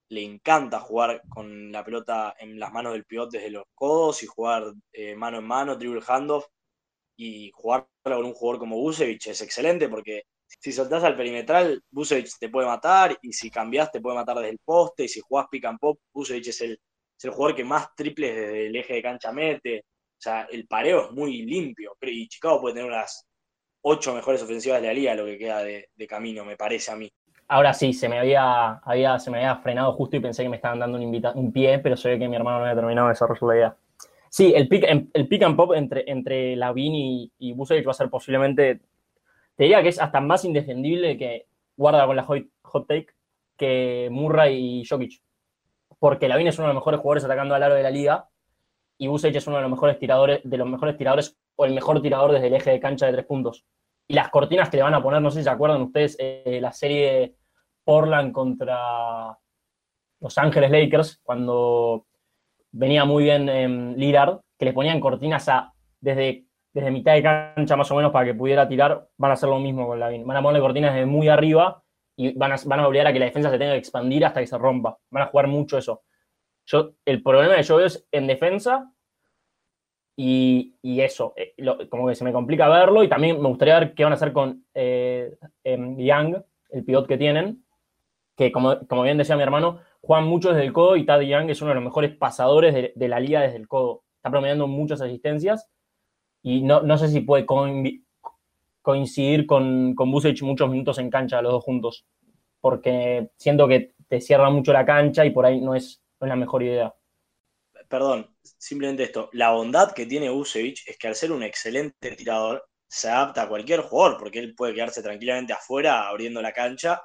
le 0.10 0.24
encanta 0.24 0.80
jugar 0.80 1.22
con 1.30 1.72
la 1.72 1.86
pelota 1.86 2.36
en 2.40 2.60
las 2.60 2.74
manos 2.74 2.94
del 2.94 3.06
pivot 3.06 3.32
desde 3.32 3.52
los 3.52 3.64
codos 3.76 4.24
y 4.24 4.28
jugar 4.28 4.74
eh, 4.94 5.16
mano 5.16 5.40
en 5.40 5.46
mano, 5.48 5.76
dribble 5.78 6.04
handoff 6.08 6.48
y 7.18 7.52
jugar 7.54 7.88
con 8.04 8.26
un 8.26 8.34
jugador 8.34 8.60
como 8.60 8.78
Busevich 8.78 9.28
es 9.28 9.42
excelente 9.42 9.90
porque 9.90 10.24
si 10.60 10.74
soltás 10.74 11.04
al 11.06 11.16
perimetral, 11.16 11.82
Busevich 11.90 12.38
te 12.38 12.50
puede 12.50 12.68
matar, 12.68 13.18
y 13.22 13.32
si 13.32 13.50
cambiás 13.50 13.92
te 13.92 14.02
puede 14.02 14.18
matar 14.18 14.38
desde 14.38 14.52
el 14.52 14.60
poste, 14.64 15.06
y 15.06 15.08
si 15.08 15.22
jugás 15.22 15.48
pick 15.50 15.66
and 15.66 15.80
pop, 15.80 16.00
Busevich 16.14 16.50
es 16.50 16.62
el, 16.62 16.74
es 16.74 17.26
el 17.26 17.32
jugador 17.32 17.56
que 17.56 17.64
más 17.64 17.96
triples 17.96 18.36
desde 18.36 18.68
el 18.68 18.76
eje 18.76 18.96
de 18.96 19.02
cancha 19.02 19.32
mete. 19.32 19.80
O 19.80 20.22
sea, 20.22 20.48
el 20.52 20.68
pareo 20.68 21.06
es 21.06 21.12
muy 21.12 21.44
limpio. 21.44 21.96
Y 22.02 22.28
Chicago 22.28 22.60
puede 22.60 22.76
tener 22.76 22.90
unas 22.90 23.26
ocho 23.82 24.14
mejores 24.14 24.44
ofensivas 24.44 24.82
de 24.82 24.88
la 24.88 24.94
liga, 24.94 25.16
lo 25.16 25.26
que 25.26 25.38
queda 25.38 25.64
de, 25.64 26.08
camino, 26.08 26.44
me 26.44 26.58
parece 26.58 26.92
a 26.92 26.98
mí. 26.98 27.10
Ahora 27.48 27.74
sí, 27.74 27.94
se 27.94 28.10
me 28.10 28.20
había, 28.20 28.82
se 29.18 29.32
me 29.32 29.38
había 29.38 29.56
frenado 29.58 29.94
justo 29.94 30.18
y 30.18 30.20
pensé 30.20 30.44
que 30.44 30.50
me 30.50 30.58
estaban 30.58 30.80
dando 30.80 30.98
un, 30.98 31.04
invita 31.04 31.32
un 31.32 31.54
pie, 31.54 31.80
pero 31.80 31.96
se 31.96 32.10
ve 32.10 32.20
que 32.20 32.28
mi 32.28 32.36
hermano 32.36 32.60
no 32.60 32.66
había 32.66 32.76
terminado 32.76 33.08
de 33.08 33.14
desarrollar 33.14 33.44
la 33.44 33.56
idea. 33.56 33.78
Sí, 34.30 34.54
el 34.56 34.68
pick, 34.68 34.84
el 35.14 35.28
pick 35.28 35.42
and 35.42 35.56
pop 35.56 35.74
entre, 35.74 36.04
entre 36.06 36.54
y, 36.54 37.32
y 37.40 37.54
va 37.54 37.92
a 37.92 37.94
ser 37.94 38.10
posiblemente 38.10 38.82
te 39.60 39.66
diría 39.66 39.84
que 39.84 39.90
es 39.90 40.00
hasta 40.00 40.22
más 40.22 40.46
indefendible 40.46 41.18
que 41.18 41.48
guarda 41.76 42.06
con 42.06 42.16
la 42.16 42.24
hot 42.24 42.88
take 42.88 43.08
que 43.58 44.08
Murray 44.10 44.56
y 44.56 44.86
Jokic. 44.86 45.22
Porque 46.00 46.30
Lavin 46.30 46.48
es 46.48 46.58
uno 46.58 46.70
de 46.70 46.74
los 46.74 46.82
mejores 46.82 47.02
jugadores 47.02 47.26
atacando 47.26 47.56
al 47.56 47.64
aro 47.64 47.76
de 47.76 47.84
la 47.84 47.92
liga 47.92 48.30
y 48.98 49.08
Busevich 49.08 49.36
es 49.36 49.48
uno 49.48 49.58
de 49.58 49.64
los 49.64 49.72
mejores 49.72 50.00
tiradores, 50.00 50.40
de 50.46 50.58
los 50.58 50.66
mejores 50.66 50.96
tiradores 50.96 51.38
o 51.58 51.66
el 51.66 51.74
mejor 51.74 52.02
tirador 52.02 52.32
desde 52.32 52.48
el 52.48 52.54
eje 52.54 52.72
de 52.72 52.80
cancha 52.80 53.08
de 53.08 53.12
tres 53.12 53.26
puntos. 53.26 53.66
Y 54.08 54.14
las 54.14 54.30
cortinas 54.30 54.70
que 54.70 54.78
le 54.78 54.84
van 54.84 54.94
a 54.94 55.04
poner, 55.04 55.22
no 55.22 55.30
sé 55.30 55.40
si 55.40 55.44
se 55.44 55.50
acuerdan 55.50 55.82
ustedes, 55.82 56.16
eh, 56.20 56.60
la 56.62 56.72
serie 56.72 57.36
Portland 57.84 58.32
contra 58.32 59.38
Los 60.22 60.38
Ángeles 60.38 60.72
Lakers, 60.72 61.20
cuando 61.22 62.06
venía 62.72 63.04
muy 63.04 63.26
bien 63.26 63.50
eh, 63.50 63.68
Lillard, 63.98 64.40
que 64.58 64.64
le 64.64 64.72
ponían 64.72 65.02
cortinas 65.02 65.50
a 65.50 65.74
desde 66.00 66.46
desde 66.74 66.92
mitad 66.92 67.14
de 67.14 67.24
cancha 67.24 67.76
más 67.76 67.90
o 67.92 67.96
menos 67.96 68.12
para 68.12 68.26
que 68.26 68.34
pudiera 68.34 68.68
tirar, 68.68 69.08
van 69.18 69.32
a 69.32 69.34
hacer 69.34 69.50
lo 69.50 69.60
mismo 69.60 69.88
con 69.88 70.00
Lavin. 70.00 70.26
Van 70.26 70.38
a 70.38 70.42
ponerle 70.42 70.62
cortinas 70.62 70.94
desde 70.94 71.06
muy 71.06 71.28
arriba 71.28 71.84
y 72.16 72.34
van 72.38 72.52
a, 72.52 72.56
van 72.66 72.80
a 72.80 72.88
obligar 72.88 73.08
a 73.08 73.14
que 73.14 73.20
la 73.20 73.26
defensa 73.26 73.50
se 73.50 73.58
tenga 73.58 73.74
que 73.74 73.80
expandir 73.80 74.26
hasta 74.26 74.40
que 74.40 74.48
se 74.48 74.58
rompa. 74.58 74.98
Van 75.10 75.24
a 75.24 75.28
jugar 75.28 75.48
mucho 75.48 75.78
eso. 75.78 76.04
Yo, 76.66 76.92
el 77.06 77.24
problema 77.24 77.56
que 77.56 77.64
yo 77.64 77.78
veo 77.78 77.88
es 77.88 78.06
en 78.12 78.28
defensa 78.28 78.92
y, 80.16 80.76
y 80.82 81.02
eso, 81.02 81.34
eh, 81.36 81.56
como 81.90 82.08
que 82.08 82.16
se 82.16 82.24
me 82.24 82.34
complica 82.34 82.68
verlo 82.68 83.04
y 83.04 83.08
también 83.08 83.42
me 83.42 83.48
gustaría 83.48 83.80
ver 83.80 83.94
qué 83.96 84.04
van 84.04 84.14
a 84.14 84.18
hacer 84.18 84.34
con 84.34 84.66
eh, 84.74 85.38
eh, 85.64 85.96
Young, 85.98 86.36
el 86.72 86.84
pivot 86.84 87.08
que 87.08 87.18
tienen, 87.18 87.64
que 88.36 88.52
como, 88.52 88.86
como, 88.88 89.04
bien 89.04 89.18
decía 89.18 89.38
mi 89.38 89.44
hermano, 89.44 89.80
juegan 90.02 90.28
mucho 90.28 90.50
desde 90.50 90.66
el 90.66 90.74
codo 90.74 90.98
y 90.98 91.06
Tad 91.06 91.22
Young 91.22 91.50
es 91.50 91.62
uno 91.62 91.70
de 91.70 91.76
los 91.76 91.84
mejores 91.84 92.16
pasadores 92.16 92.74
de, 92.74 92.94
de 92.96 93.08
la 93.08 93.20
liga 93.20 93.42
desde 93.42 93.58
el 93.58 93.68
codo. 93.68 94.04
Está 94.18 94.30
promediando 94.30 94.68
muchas 94.68 95.02
asistencias 95.02 95.70
y 96.42 96.62
no, 96.62 96.82
no 96.82 96.98
sé 96.98 97.10
si 97.10 97.22
puede 97.22 97.46
coincidir 98.82 99.46
con, 99.46 99.96
con 99.96 100.12
Busech 100.12 100.42
muchos 100.42 100.70
minutos 100.70 100.98
en 100.98 101.10
cancha 101.10 101.42
los 101.42 101.54
dos 101.54 101.64
juntos, 101.64 102.06
porque 102.62 103.30
siento 103.38 103.68
que 103.68 103.94
te 104.08 104.22
cierra 104.22 104.50
mucho 104.50 104.74
la 104.74 104.86
cancha 104.86 105.26
y 105.26 105.32
por 105.32 105.46
ahí 105.46 105.62
no 105.62 105.76
es, 105.76 106.02
no 106.20 106.28
es 106.28 106.30
la 106.30 106.36
mejor 106.36 106.64
idea. 106.64 106.94
Perdón, 107.88 108.36
simplemente 108.42 109.04
esto. 109.04 109.30
La 109.34 109.52
bondad 109.52 109.94
que 109.94 110.06
tiene 110.06 110.30
Busevich 110.30 110.88
es 110.88 110.98
que 110.98 111.08
al 111.08 111.16
ser 111.16 111.32
un 111.32 111.44
excelente 111.44 112.12
tirador, 112.16 112.70
se 112.90 113.08
adapta 113.08 113.44
a 113.44 113.48
cualquier 113.48 113.82
jugador, 113.82 114.18
porque 114.18 114.40
él 114.40 114.56
puede 114.56 114.74
quedarse 114.74 115.04
tranquilamente 115.04 115.54
afuera 115.54 116.08
abriendo 116.08 116.42
la 116.42 116.54
cancha. 116.54 117.02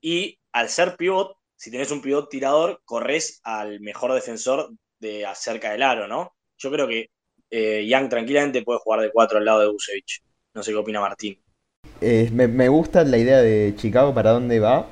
Y 0.00 0.38
al 0.52 0.68
ser 0.68 0.96
pivot, 0.96 1.36
si 1.54 1.70
tenés 1.70 1.90
un 1.90 2.00
pivot 2.00 2.28
tirador, 2.30 2.80
corres 2.84 3.40
al 3.44 3.80
mejor 3.80 4.12
defensor 4.14 4.70
de 4.98 5.26
acerca 5.26 5.72
del 5.72 5.82
aro, 5.82 6.08
¿no? 6.08 6.34
Yo 6.56 6.70
creo 6.70 6.88
que 6.88 7.10
eh, 7.50 8.08
tranquilamente 8.08 8.62
puede 8.62 8.78
jugar 8.80 9.00
de 9.00 9.10
4 9.10 9.38
al 9.38 9.44
lado 9.44 9.60
de 9.60 9.68
Busevich. 9.68 10.22
No 10.54 10.62
sé 10.62 10.72
qué 10.72 10.76
opina 10.76 11.00
Martín. 11.00 11.38
Eh, 12.00 12.30
me, 12.32 12.68
gusta 12.68 13.04
la 13.04 13.18
idea 13.18 13.40
de 13.40 13.74
Chicago 13.76 14.12
para 14.12 14.32
dónde 14.32 14.60
va, 14.60 14.86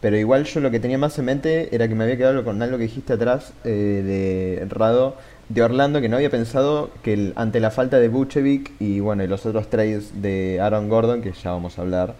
pero 0.00 0.16
igual 0.16 0.44
yo 0.44 0.60
lo 0.60 0.70
que 0.70 0.80
tenía 0.80 0.98
más 0.98 1.18
en 1.18 1.24
mente 1.24 1.74
era 1.74 1.88
que 1.88 1.94
me 1.94 2.04
había 2.04 2.16
quedado 2.16 2.44
con 2.44 2.62
algo 2.62 2.76
que 2.76 2.84
dijiste 2.84 3.14
atrás 3.14 3.52
eh, 3.64 4.60
de 4.60 4.66
Rado, 4.68 5.16
de 5.48 5.62
Orlando, 5.62 6.00
que 6.00 6.08
no 6.08 6.16
había 6.16 6.30
pensado 6.30 6.90
que 7.02 7.32
ante 7.36 7.60
la 7.60 7.70
falta 7.70 7.98
de 7.98 8.08
Buchevic 8.08 8.72
y 8.80 9.00
bueno, 9.00 9.24
y 9.24 9.26
los 9.26 9.44
otros 9.46 9.68
trades 9.68 10.22
de 10.22 10.60
Aaron 10.60 10.88
Gordon, 10.88 11.22
que 11.22 11.32
ya 11.32 11.50
vamos 11.50 11.78
a 11.78 11.82
hablar, 11.82 12.14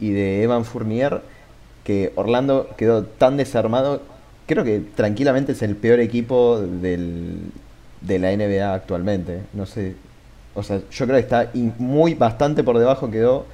y 0.00 0.10
de 0.10 0.42
Evan 0.42 0.64
Fournier, 0.64 1.20
que 1.84 2.12
Orlando 2.16 2.68
quedó 2.76 3.04
tan 3.04 3.36
desarmado, 3.36 4.02
creo 4.46 4.64
que 4.64 4.80
tranquilamente 4.80 5.52
es 5.52 5.62
el 5.62 5.76
peor 5.76 6.00
equipo 6.00 6.60
del, 6.60 7.52
de 8.06 8.18
la 8.18 8.36
NBA 8.36 8.74
actualmente. 8.74 9.40
No 9.52 9.66
sé. 9.66 9.94
O 10.54 10.62
sea, 10.62 10.80
yo 10.90 11.06
creo 11.06 11.16
que 11.16 11.22
está 11.22 11.50
muy 11.78 12.14
bastante 12.14 12.64
por 12.64 12.78
debajo 12.78 13.10
quedó 13.10 13.46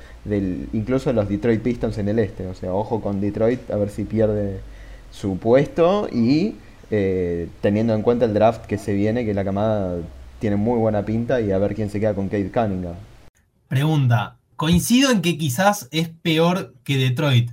incluso 0.72 1.10
de 1.10 1.14
los 1.14 1.28
Detroit 1.28 1.62
Pistons 1.62 1.98
en 1.98 2.08
el 2.08 2.18
este. 2.18 2.46
O 2.46 2.54
sea, 2.54 2.72
ojo 2.72 3.00
con 3.00 3.20
Detroit 3.20 3.70
a 3.70 3.76
ver 3.76 3.90
si 3.90 4.04
pierde 4.04 4.60
su 5.10 5.36
puesto 5.38 6.08
y 6.12 6.56
eh, 6.90 7.48
teniendo 7.60 7.94
en 7.94 8.02
cuenta 8.02 8.24
el 8.24 8.34
draft 8.34 8.66
que 8.66 8.78
se 8.78 8.92
viene, 8.94 9.24
que 9.24 9.34
la 9.34 9.44
camada 9.44 9.96
tiene 10.38 10.56
muy 10.56 10.78
buena 10.78 11.04
pinta 11.04 11.40
y 11.40 11.50
a 11.50 11.58
ver 11.58 11.74
quién 11.74 11.90
se 11.90 12.00
queda 12.00 12.14
con 12.14 12.28
Kate 12.28 12.50
Cunningham. 12.52 12.94
Pregunta, 13.68 14.38
coincido 14.56 15.10
en 15.10 15.22
que 15.22 15.38
quizás 15.38 15.88
es 15.90 16.08
peor 16.08 16.74
que 16.84 16.96
Detroit. 16.96 17.50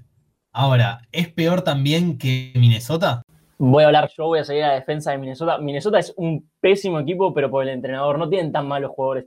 Ahora, 0.51 1.01
¿es 1.11 1.29
peor 1.29 1.61
también 1.61 2.17
que 2.17 2.51
Minnesota? 2.55 3.21
Voy 3.61 3.83
a 3.83 3.87
hablar 3.87 4.09
yo, 4.15 4.27
voy 4.27 4.39
a 4.39 4.45
seguir 4.45 4.63
a 4.63 4.69
la 4.69 4.73
defensa 4.75 5.11
de 5.11 5.17
Minnesota. 5.17 5.57
Minnesota 5.57 5.99
es 5.99 6.13
un 6.15 6.49
pésimo 6.61 6.97
equipo, 6.97 7.33
pero 7.33 7.51
por 7.51 7.63
el 7.63 7.69
entrenador 7.69 8.17
no 8.17 8.29
tienen 8.29 8.53
tan 8.53 8.65
malos 8.65 8.91
jugadores. 8.91 9.25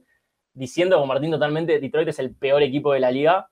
Diciendo 0.55 0.99
con 0.99 1.07
Martín 1.07 1.31
totalmente, 1.31 1.79
Detroit 1.79 2.09
es 2.09 2.19
el 2.19 2.35
peor 2.35 2.63
equipo 2.63 2.95
de 2.95 3.01
la 3.01 3.11
liga. 3.11 3.51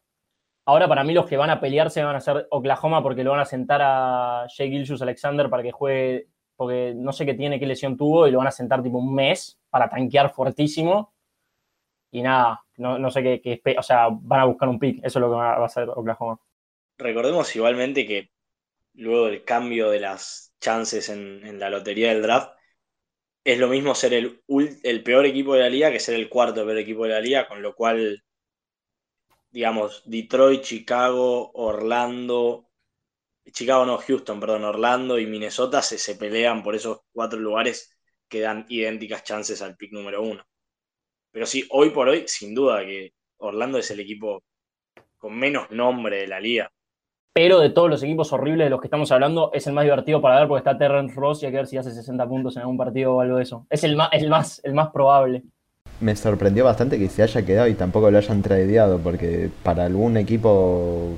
Ahora 0.64 0.88
para 0.88 1.04
mí 1.04 1.12
los 1.12 1.26
que 1.26 1.36
van 1.36 1.50
a 1.50 1.60
pelearse 1.60 2.02
van 2.02 2.16
a 2.16 2.20
ser 2.20 2.46
Oklahoma 2.50 3.02
porque 3.02 3.22
lo 3.22 3.32
van 3.32 3.40
a 3.40 3.44
sentar 3.44 3.82
a 3.82 4.46
Jay 4.56 4.70
Gilchus 4.70 5.02
Alexander 5.02 5.50
para 5.50 5.62
que 5.62 5.70
juegue, 5.70 6.28
porque 6.56 6.94
no 6.96 7.12
sé 7.12 7.26
qué 7.26 7.34
tiene, 7.34 7.60
qué 7.60 7.66
lesión 7.66 7.98
tuvo, 7.98 8.26
y 8.26 8.30
lo 8.30 8.38
van 8.38 8.46
a 8.46 8.50
sentar 8.50 8.82
tipo 8.82 8.96
un 8.96 9.14
mes 9.14 9.60
para 9.68 9.86
tanquear 9.86 10.32
fuertísimo. 10.32 11.12
Y 12.10 12.22
nada, 12.22 12.64
no, 12.78 12.98
no 12.98 13.10
sé 13.10 13.22
qué, 13.22 13.42
qué, 13.42 13.76
o 13.78 13.82
sea, 13.82 14.08
van 14.10 14.40
a 14.40 14.44
buscar 14.46 14.70
un 14.70 14.78
pick, 14.78 15.04
eso 15.04 15.18
es 15.18 15.20
lo 15.20 15.28
que 15.28 15.36
va 15.36 15.56
a 15.56 15.64
hacer 15.66 15.90
Oklahoma. 15.90 16.40
Recordemos 16.96 17.54
igualmente 17.54 18.06
que 18.06 18.30
luego 18.94 19.26
del 19.26 19.44
cambio 19.44 19.90
de 19.90 20.00
las 20.00 20.49
chances 20.60 21.08
en, 21.08 21.58
la 21.58 21.70
lotería 21.70 22.10
del 22.10 22.22
draft, 22.22 22.52
es 23.44 23.58
lo 23.58 23.68
mismo 23.68 23.94
ser 23.94 24.14
el, 24.14 24.42
el 24.82 25.02
peor 25.02 25.26
equipo 25.26 25.54
de 25.54 25.60
la 25.60 25.70
liga 25.70 25.90
que 25.92 26.00
ser 26.00 26.14
el 26.16 26.28
cuarto 26.28 26.64
peor 26.64 26.78
equipo 26.78 27.04
de 27.04 27.10
la 27.10 27.20
liga, 27.20 27.48
con 27.48 27.62
lo 27.62 27.74
cual, 27.74 28.22
digamos, 29.50 30.02
Detroit, 30.06 30.62
Chicago, 30.62 31.50
Orlando, 31.54 32.70
Chicago 33.52 33.84
no, 33.86 33.98
Houston, 33.98 34.40
perdón, 34.40 34.64
Orlando 34.64 35.18
y 35.18 35.26
Minnesota 35.26 35.82
se, 35.82 35.98
se 35.98 36.16
pelean 36.16 36.62
por 36.62 36.74
esos 36.74 37.00
cuatro 37.12 37.38
lugares 37.38 37.96
que 38.28 38.40
dan 38.40 38.66
idénticas 38.68 39.24
chances 39.24 39.62
al 39.62 39.76
pick 39.76 39.92
número 39.92 40.22
uno. 40.22 40.44
Pero 41.32 41.46
sí, 41.46 41.66
hoy 41.70 41.90
por 41.90 42.08
hoy, 42.08 42.24
sin 42.28 42.54
duda 42.54 42.84
que 42.84 43.14
Orlando 43.38 43.78
es 43.78 43.90
el 43.90 44.00
equipo 44.00 44.44
con 45.18 45.38
menos 45.38 45.70
nombre 45.70 46.18
de 46.18 46.26
la 46.28 46.40
liga. 46.40 46.72
Pero 47.32 47.60
de 47.60 47.70
todos 47.70 47.88
los 47.88 48.02
equipos 48.02 48.32
horribles 48.32 48.66
de 48.66 48.70
los 48.70 48.80
que 48.80 48.88
estamos 48.88 49.12
hablando, 49.12 49.52
es 49.54 49.64
el 49.66 49.72
más 49.72 49.84
divertido 49.84 50.20
para 50.20 50.40
ver 50.40 50.48
porque 50.48 50.58
está 50.58 50.76
Terrence 50.76 51.14
Ross 51.14 51.42
y 51.42 51.46
hay 51.46 51.52
que 51.52 51.58
ver 51.58 51.66
si 51.68 51.76
hace 51.76 51.92
60 51.92 52.26
puntos 52.26 52.56
en 52.56 52.62
algún 52.62 52.76
partido 52.76 53.14
o 53.14 53.20
algo 53.20 53.36
de 53.36 53.44
eso. 53.44 53.66
Es 53.70 53.84
el 53.84 53.94
más, 53.94 54.08
el 54.12 54.28
más, 54.28 54.60
el 54.64 54.74
más 54.74 54.88
probable. 54.88 55.44
Me 56.00 56.16
sorprendió 56.16 56.64
bastante 56.64 56.98
que 56.98 57.08
se 57.08 57.22
haya 57.22 57.44
quedado 57.44 57.68
y 57.68 57.74
tampoco 57.74 58.10
lo 58.10 58.18
hayan 58.18 58.42
tradeado, 58.42 58.98
porque 58.98 59.48
para 59.62 59.84
algún 59.84 60.16
equipo 60.16 61.10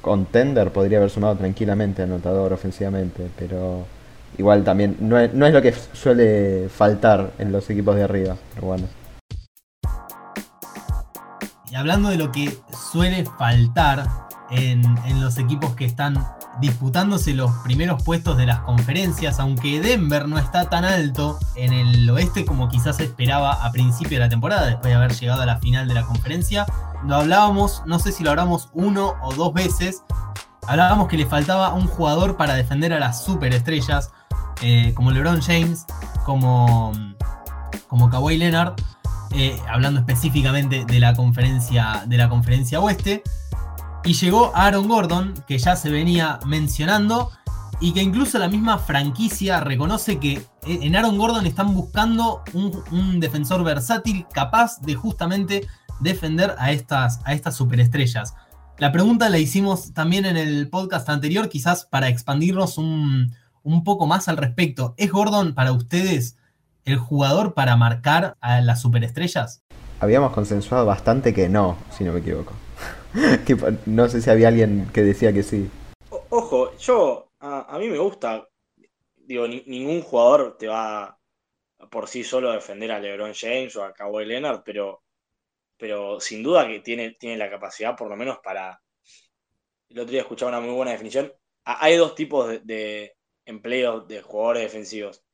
contender 0.00 0.72
podría 0.72 0.98
haber 0.98 1.10
sumado 1.10 1.36
tranquilamente 1.36 2.02
anotador 2.02 2.52
ofensivamente, 2.52 3.28
pero 3.38 3.84
igual 4.36 4.64
también 4.64 4.96
no 4.98 5.18
es, 5.18 5.32
no 5.32 5.46
es 5.46 5.52
lo 5.52 5.62
que 5.62 5.72
suele 5.72 6.68
faltar 6.68 7.30
en 7.38 7.52
los 7.52 7.70
equipos 7.70 7.94
de 7.94 8.02
arriba. 8.02 8.36
Pero 8.54 8.66
bueno. 8.66 8.88
Y 11.70 11.76
hablando 11.76 12.08
de 12.08 12.16
lo 12.16 12.32
que 12.32 12.50
suele 12.72 13.24
faltar 13.38 14.29
en, 14.50 14.82
los 15.20 15.38
equipos 15.38 15.74
que 15.74 15.84
están 15.84 16.26
disputándose 16.60 17.34
los 17.34 17.50
primeros 17.58 18.02
puestos 18.02 18.36
de 18.36 18.46
las 18.46 18.60
conferencias, 18.60 19.38
aunque 19.38 19.80
Denver 19.80 20.26
no 20.28 20.38
está 20.38 20.68
tan 20.68 20.84
alto 20.84 21.38
en 21.56 21.72
el 21.72 22.08
oeste 22.10 22.44
como 22.44 22.68
quizás 22.68 23.00
esperaba 23.00 23.64
a 23.64 23.72
principio 23.72 24.18
de 24.18 24.24
la 24.24 24.28
temporada, 24.28 24.66
después 24.66 24.90
de 24.90 24.94
haber 24.94 25.12
llegado 25.14 25.42
a 25.42 25.46
la 25.46 25.58
final 25.58 25.88
de 25.88 25.94
la 25.94 26.02
conferencia. 26.02 26.66
Lo 27.06 27.16
hablábamos, 27.16 27.82
no 27.86 27.98
sé 27.98 28.12
si 28.12 28.24
lo 28.24 28.30
hablamos 28.30 28.68
uno 28.72 29.14
o 29.22 29.32
dos 29.34 29.54
veces, 29.54 30.02
hablábamos 30.66 31.08
que 31.08 31.16
le 31.16 31.26
faltaba 31.26 31.72
un 31.72 31.86
jugador 31.86 32.36
para 32.36 32.54
defender 32.54 32.92
a 32.92 32.98
las 32.98 33.24
superestrellas, 33.24 34.10
eh, 34.62 34.92
como 34.94 35.10
LeBron 35.10 35.40
James, 35.40 35.86
como, 36.24 36.92
como 37.88 38.10
Kawhi 38.10 38.36
Leonard. 38.36 38.74
Eh, 39.32 39.56
hablando 39.68 40.00
específicamente 40.00 40.84
de 40.84 40.98
la 40.98 41.14
conferencia, 41.14 42.02
de 42.06 42.16
la 42.16 42.28
conferencia 42.28 42.80
oeste. 42.80 43.22
Y 44.04 44.14
llegó 44.14 44.52
Aaron 44.54 44.88
Gordon, 44.88 45.34
que 45.46 45.58
ya 45.58 45.76
se 45.76 45.90
venía 45.90 46.40
mencionando, 46.46 47.30
y 47.80 47.92
que 47.92 48.02
incluso 48.02 48.38
la 48.38 48.48
misma 48.48 48.78
franquicia 48.78 49.60
reconoce 49.60 50.18
que 50.18 50.42
en 50.66 50.96
Aaron 50.96 51.16
Gordon 51.16 51.46
están 51.46 51.74
buscando 51.74 52.42
un, 52.52 53.20
defensor 53.20 53.64
versátil 53.64 54.26
capaz 54.32 54.80
de 54.80 54.94
justamente 54.94 55.66
defender 56.00 56.54
a 56.58 56.72
estas, 56.72 57.20
a 57.24 57.32
estas 57.32 57.56
superestrellas. 57.56 58.34
La 58.78 58.92
pregunta 58.92 59.28
la 59.28 59.38
hicimos 59.38 59.92
también 59.92 60.24
en 60.26 60.36
el 60.36 60.68
podcast 60.68 61.08
anterior, 61.08 61.48
quizás 61.48 61.84
para 61.86 62.08
expandirnos 62.08 62.78
un, 62.78 63.34
un 63.62 63.84
poco 63.84 64.06
más 64.06 64.28
al 64.28 64.36
respecto. 64.36 64.94
¿Es 64.96 65.10
Gordon 65.10 65.54
para 65.54 65.72
ustedes 65.72 66.36
el 66.84 66.98
jugador 66.98 67.54
para 67.54 67.76
marcar 67.76 68.36
a 68.40 68.60
las 68.60 68.80
superestrellas? 68.80 69.62
Habíamos 70.00 70.32
consensuado 70.32 70.86
bastante 70.86 71.34
que 71.34 71.48
no, 71.48 71.76
si 71.96 72.04
no 72.04 72.12
me 72.12 72.20
equivoco. 72.20 72.52
no 73.86 74.08
sé 74.08 74.20
si 74.20 74.30
había 74.30 74.48
alguien 74.48 74.88
que 74.92 75.02
decía 75.02 75.32
que 75.32 75.42
sí. 75.42 75.70
ojo, 76.10 76.76
yo, 76.76 77.32
a, 77.40 77.76
mí 77.78 77.88
me 77.88 77.98
gusta, 77.98 78.48
digo, 79.16 79.46
ningún 79.48 80.02
jugador 80.02 80.56
te 80.58 80.68
va 80.68 81.18
por 81.90 82.08
sí 82.08 82.22
solo 82.22 82.50
a 82.50 82.54
defender 82.54 82.92
a 82.92 83.00
LeBron 83.00 83.34
James 83.34 83.74
o 83.76 83.84
a 83.84 83.92
Kawhi 83.92 84.26
Leonard, 84.26 84.62
pero, 84.64 85.02
pero 85.76 86.20
sin 86.20 86.42
duda 86.42 86.66
que 86.66 86.80
tiene, 86.80 87.16
tiene 87.18 87.36
la 87.36 87.50
capacidad, 87.50 87.96
por 87.96 88.08
lo 88.08 88.16
menos 88.16 88.38
para... 88.42 88.80
El 89.88 89.98
otro 89.98 90.12
día 90.12 90.20
escuchaba 90.20 90.50
una 90.50 90.60
muy 90.60 90.74
buena 90.74 90.92
definición. 90.92 91.32
Hay 91.64 91.96
dos 91.96 92.14
tipos 92.14 92.48
de, 92.48 92.60
de 92.60 93.16
empleos 93.44 94.06
de 94.06 94.22
jugadores 94.22 94.62
defensivos 94.62 95.24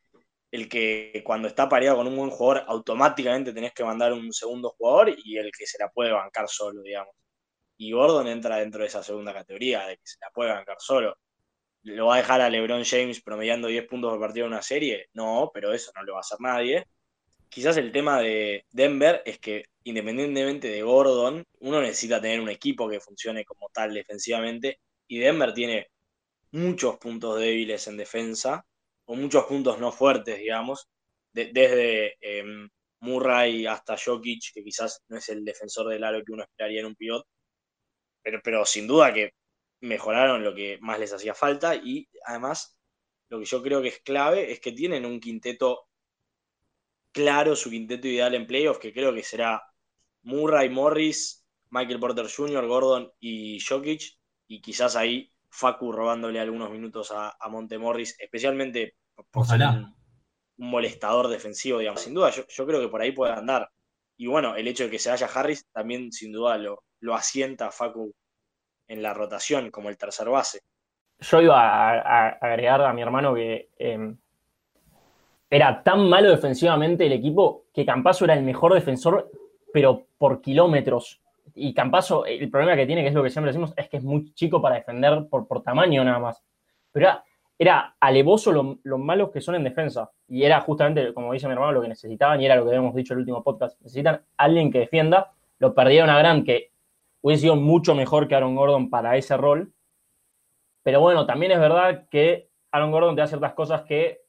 el 0.50 0.68
que 0.68 1.22
cuando 1.24 1.48
está 1.48 1.68
pareado 1.68 1.98
con 1.98 2.06
un 2.06 2.16
buen 2.16 2.30
jugador 2.30 2.64
automáticamente 2.68 3.52
tenés 3.52 3.72
que 3.72 3.84
mandar 3.84 4.12
un 4.12 4.32
segundo 4.32 4.70
jugador 4.70 5.14
y 5.24 5.36
el 5.36 5.50
que 5.52 5.66
se 5.66 5.78
la 5.78 5.90
puede 5.90 6.12
bancar 6.12 6.48
solo, 6.48 6.82
digamos. 6.82 7.14
Y 7.78 7.92
Gordon 7.92 8.28
entra 8.28 8.56
dentro 8.58 8.82
de 8.82 8.88
esa 8.88 9.02
segunda 9.02 9.32
categoría, 9.32 9.86
de 9.86 9.96
que 9.96 10.06
se 10.06 10.18
la 10.20 10.30
puede 10.30 10.52
bancar 10.52 10.76
solo. 10.78 11.16
¿Lo 11.82 12.06
va 12.06 12.16
a 12.16 12.18
dejar 12.18 12.40
a 12.40 12.50
LeBron 12.50 12.84
James 12.84 13.22
promediando 13.22 13.68
10 13.68 13.86
puntos 13.86 14.10
por 14.10 14.20
partido 14.20 14.46
en 14.46 14.52
una 14.52 14.62
serie? 14.62 15.08
No, 15.14 15.50
pero 15.54 15.72
eso 15.72 15.92
no 15.94 16.02
lo 16.02 16.14
va 16.14 16.18
a 16.18 16.20
hacer 16.20 16.38
nadie. 16.40 16.86
Quizás 17.48 17.76
el 17.76 17.92
tema 17.92 18.20
de 18.20 18.64
Denver 18.70 19.22
es 19.24 19.38
que 19.38 19.64
independientemente 19.86 20.68
de 20.68 20.82
Gordon, 20.82 21.44
uno 21.60 21.80
necesita 21.80 22.20
tener 22.20 22.40
un 22.40 22.48
equipo 22.48 22.88
que 22.88 23.00
funcione 23.00 23.44
como 23.44 23.68
tal 23.72 23.94
defensivamente 23.94 24.80
y 25.06 25.18
Denver 25.18 25.54
tiene 25.54 25.86
muchos 26.50 26.98
puntos 26.98 27.38
débiles 27.38 27.86
en 27.86 27.96
defensa 27.96 28.66
o 29.04 29.14
muchos 29.14 29.44
puntos 29.44 29.78
no 29.78 29.92
fuertes, 29.92 30.38
digamos, 30.38 30.88
desde 31.32 32.16
em, 32.20 32.68
Murray 33.00 33.66
hasta 33.66 33.96
Jokic, 33.96 34.52
que 34.54 34.64
quizás 34.64 35.02
no 35.08 35.18
es 35.18 35.28
el 35.28 35.44
defensor 35.44 35.88
del 35.88 36.02
aro 36.02 36.24
que 36.24 36.32
uno 36.32 36.42
esperaría 36.42 36.80
en 36.80 36.86
un 36.86 36.96
pivot, 36.96 37.24
pero, 38.26 38.40
pero 38.42 38.66
sin 38.66 38.88
duda 38.88 39.14
que 39.14 39.34
mejoraron 39.82 40.42
lo 40.42 40.52
que 40.52 40.78
más 40.80 40.98
les 40.98 41.12
hacía 41.12 41.32
falta 41.32 41.76
y 41.76 42.08
además 42.24 42.76
lo 43.28 43.38
que 43.38 43.44
yo 43.44 43.62
creo 43.62 43.80
que 43.80 43.88
es 43.88 44.00
clave 44.00 44.50
es 44.50 44.58
que 44.58 44.72
tienen 44.72 45.06
un 45.06 45.20
quinteto 45.20 45.86
claro, 47.12 47.54
su 47.54 47.70
quinteto 47.70 48.08
ideal 48.08 48.34
en 48.34 48.48
playoffs, 48.48 48.80
que 48.80 48.92
creo 48.92 49.14
que 49.14 49.22
será 49.22 49.62
Murray, 50.22 50.68
Morris, 50.70 51.46
Michael 51.70 52.00
Porter 52.00 52.26
Jr., 52.28 52.66
Gordon 52.66 53.12
y 53.20 53.60
Jokic, 53.60 54.18
y 54.48 54.60
quizás 54.60 54.96
ahí 54.96 55.32
Facu 55.48 55.92
robándole 55.92 56.40
algunos 56.40 56.72
minutos 56.72 57.12
a, 57.12 57.36
a 57.38 57.48
Montemorris, 57.48 58.18
especialmente 58.18 58.96
por 59.30 59.46
ser 59.46 59.60
un, 59.60 59.94
molestador 60.56 61.28
defensivo, 61.28 61.78
digamos. 61.78 62.00
Sin 62.00 62.14
duda, 62.14 62.30
yo, 62.30 62.66
creo 62.66 62.80
que 62.80 62.88
por 62.88 63.00
ahí 63.00 63.12
puede 63.12 63.34
andar. 63.34 63.70
Y 64.16 64.26
bueno, 64.26 64.56
el 64.56 64.66
hecho 64.66 64.84
de 64.84 64.90
que 64.90 64.98
se 64.98 65.10
vaya 65.10 65.28
Harris 65.32 65.64
también 65.72 66.10
sin 66.10 66.32
duda 66.32 66.58
lo, 66.58 66.82
lo 67.00 67.14
asienta 67.14 67.70
Facu 67.70 68.12
en 68.88 69.02
la 69.02 69.14
rotación 69.14 69.70
como 69.70 69.88
el 69.88 69.98
tercer 69.98 70.28
base. 70.28 70.60
Yo 71.18 71.40
iba 71.40 72.00
a, 72.00 72.28
agregar 72.28 72.82
a 72.82 72.92
mi 72.92 73.02
hermano 73.02 73.34
que 73.34 73.70
em, 73.78 74.16
era 75.48 75.82
tan 75.82 76.08
malo 76.08 76.30
defensivamente 76.30 77.06
el 77.06 77.12
equipo 77.12 77.64
que 77.72 77.86
Campaso 77.86 78.24
era 78.24 78.34
el 78.34 78.42
mejor 78.42 78.74
defensor, 78.74 79.30
pero 79.72 80.06
por 80.18 80.40
kilómetros 80.40 81.20
y 81.54 81.72
Campaso, 81.72 82.26
el 82.26 82.50
problema 82.50 82.76
que 82.76 82.86
tiene, 82.86 83.02
que 83.02 83.08
es 83.08 83.14
lo 83.14 83.22
que 83.22 83.30
siempre 83.30 83.50
decimos, 83.50 83.72
es 83.76 83.88
que 83.88 83.96
es 83.96 84.02
muy 84.02 84.32
chico 84.34 84.60
para 84.60 84.76
defender 84.76 85.26
por, 85.30 85.46
por 85.46 85.62
tamaño 85.62 86.04
nada 86.04 86.18
más. 86.18 86.42
Pero 86.92 87.06
era, 87.06 87.24
era 87.58 87.96
alevoso 88.00 88.52
lo, 88.52 88.98
malos 88.98 89.30
que 89.30 89.40
son 89.40 89.54
en 89.54 89.64
defensa. 89.64 90.10
Y 90.28 90.42
era 90.42 90.60
justamente, 90.60 91.14
como 91.14 91.32
dice 91.32 91.46
mi 91.46 91.54
hermano, 91.54 91.72
lo 91.72 91.82
que 91.82 91.88
necesitaban 91.88 92.40
y 92.40 92.46
era 92.46 92.56
lo 92.56 92.64
que 92.64 92.70
habíamos 92.70 92.94
dicho 92.94 93.14
en 93.14 93.18
el 93.18 93.20
último 93.22 93.42
podcast. 93.42 93.80
Necesitan 93.80 94.22
alguien 94.36 94.70
que 94.70 94.80
defienda. 94.80 95.32
Lo 95.58 95.74
perdieron 95.74 96.10
a 96.10 96.18
Grant, 96.18 96.44
que 96.44 96.72
hubiese 97.26 97.42
sido 97.42 97.56
mucho 97.56 97.96
mejor 97.96 98.28
que 98.28 98.36
Aaron 98.36 98.54
Gordon 98.54 98.88
para 98.88 99.16
ese 99.16 99.36
rol. 99.36 99.72
Pero 100.84 101.00
bueno, 101.00 101.26
también 101.26 101.50
es 101.50 101.58
verdad 101.58 102.06
que 102.08 102.50
Aaron 102.70 102.92
Gordon 102.92 103.16
te 103.16 103.20
da 103.20 103.26
ciertas 103.26 103.52
cosas 103.54 103.82
que 103.82 104.20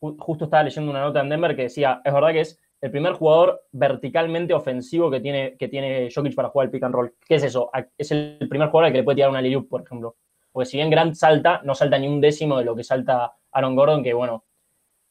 justo 0.00 0.46
estaba 0.46 0.64
leyendo 0.64 0.90
una 0.90 1.02
nota 1.02 1.20
en 1.20 1.28
Denver 1.28 1.54
que 1.54 1.62
decía, 1.62 2.02
es 2.04 2.12
verdad 2.12 2.32
que 2.32 2.40
es 2.40 2.60
el 2.80 2.90
primer 2.90 3.12
jugador 3.12 3.62
verticalmente 3.70 4.52
ofensivo 4.52 5.08
que 5.08 5.20
tiene, 5.20 5.56
que 5.56 5.68
tiene 5.68 6.08
Jokic 6.12 6.34
para 6.34 6.48
jugar 6.48 6.64
el 6.64 6.72
pick 6.72 6.82
and 6.82 6.94
roll. 6.96 7.14
¿Qué 7.24 7.36
es 7.36 7.44
eso? 7.44 7.70
Es 7.96 8.10
el 8.10 8.48
primer 8.48 8.70
jugador 8.70 8.86
al 8.86 8.92
que 8.92 8.98
le 8.98 9.04
puede 9.04 9.14
tirar 9.14 9.30
una 9.30 9.38
alley 9.38 9.56
por 9.60 9.82
ejemplo. 9.82 10.16
Porque 10.50 10.66
si 10.66 10.78
bien 10.78 10.90
Grant 10.90 11.14
salta, 11.14 11.60
no 11.62 11.76
salta 11.76 11.96
ni 11.96 12.08
un 12.08 12.20
décimo 12.20 12.58
de 12.58 12.64
lo 12.64 12.74
que 12.74 12.82
salta 12.82 13.36
Aaron 13.52 13.76
Gordon, 13.76 14.02
que 14.02 14.14
bueno, 14.14 14.46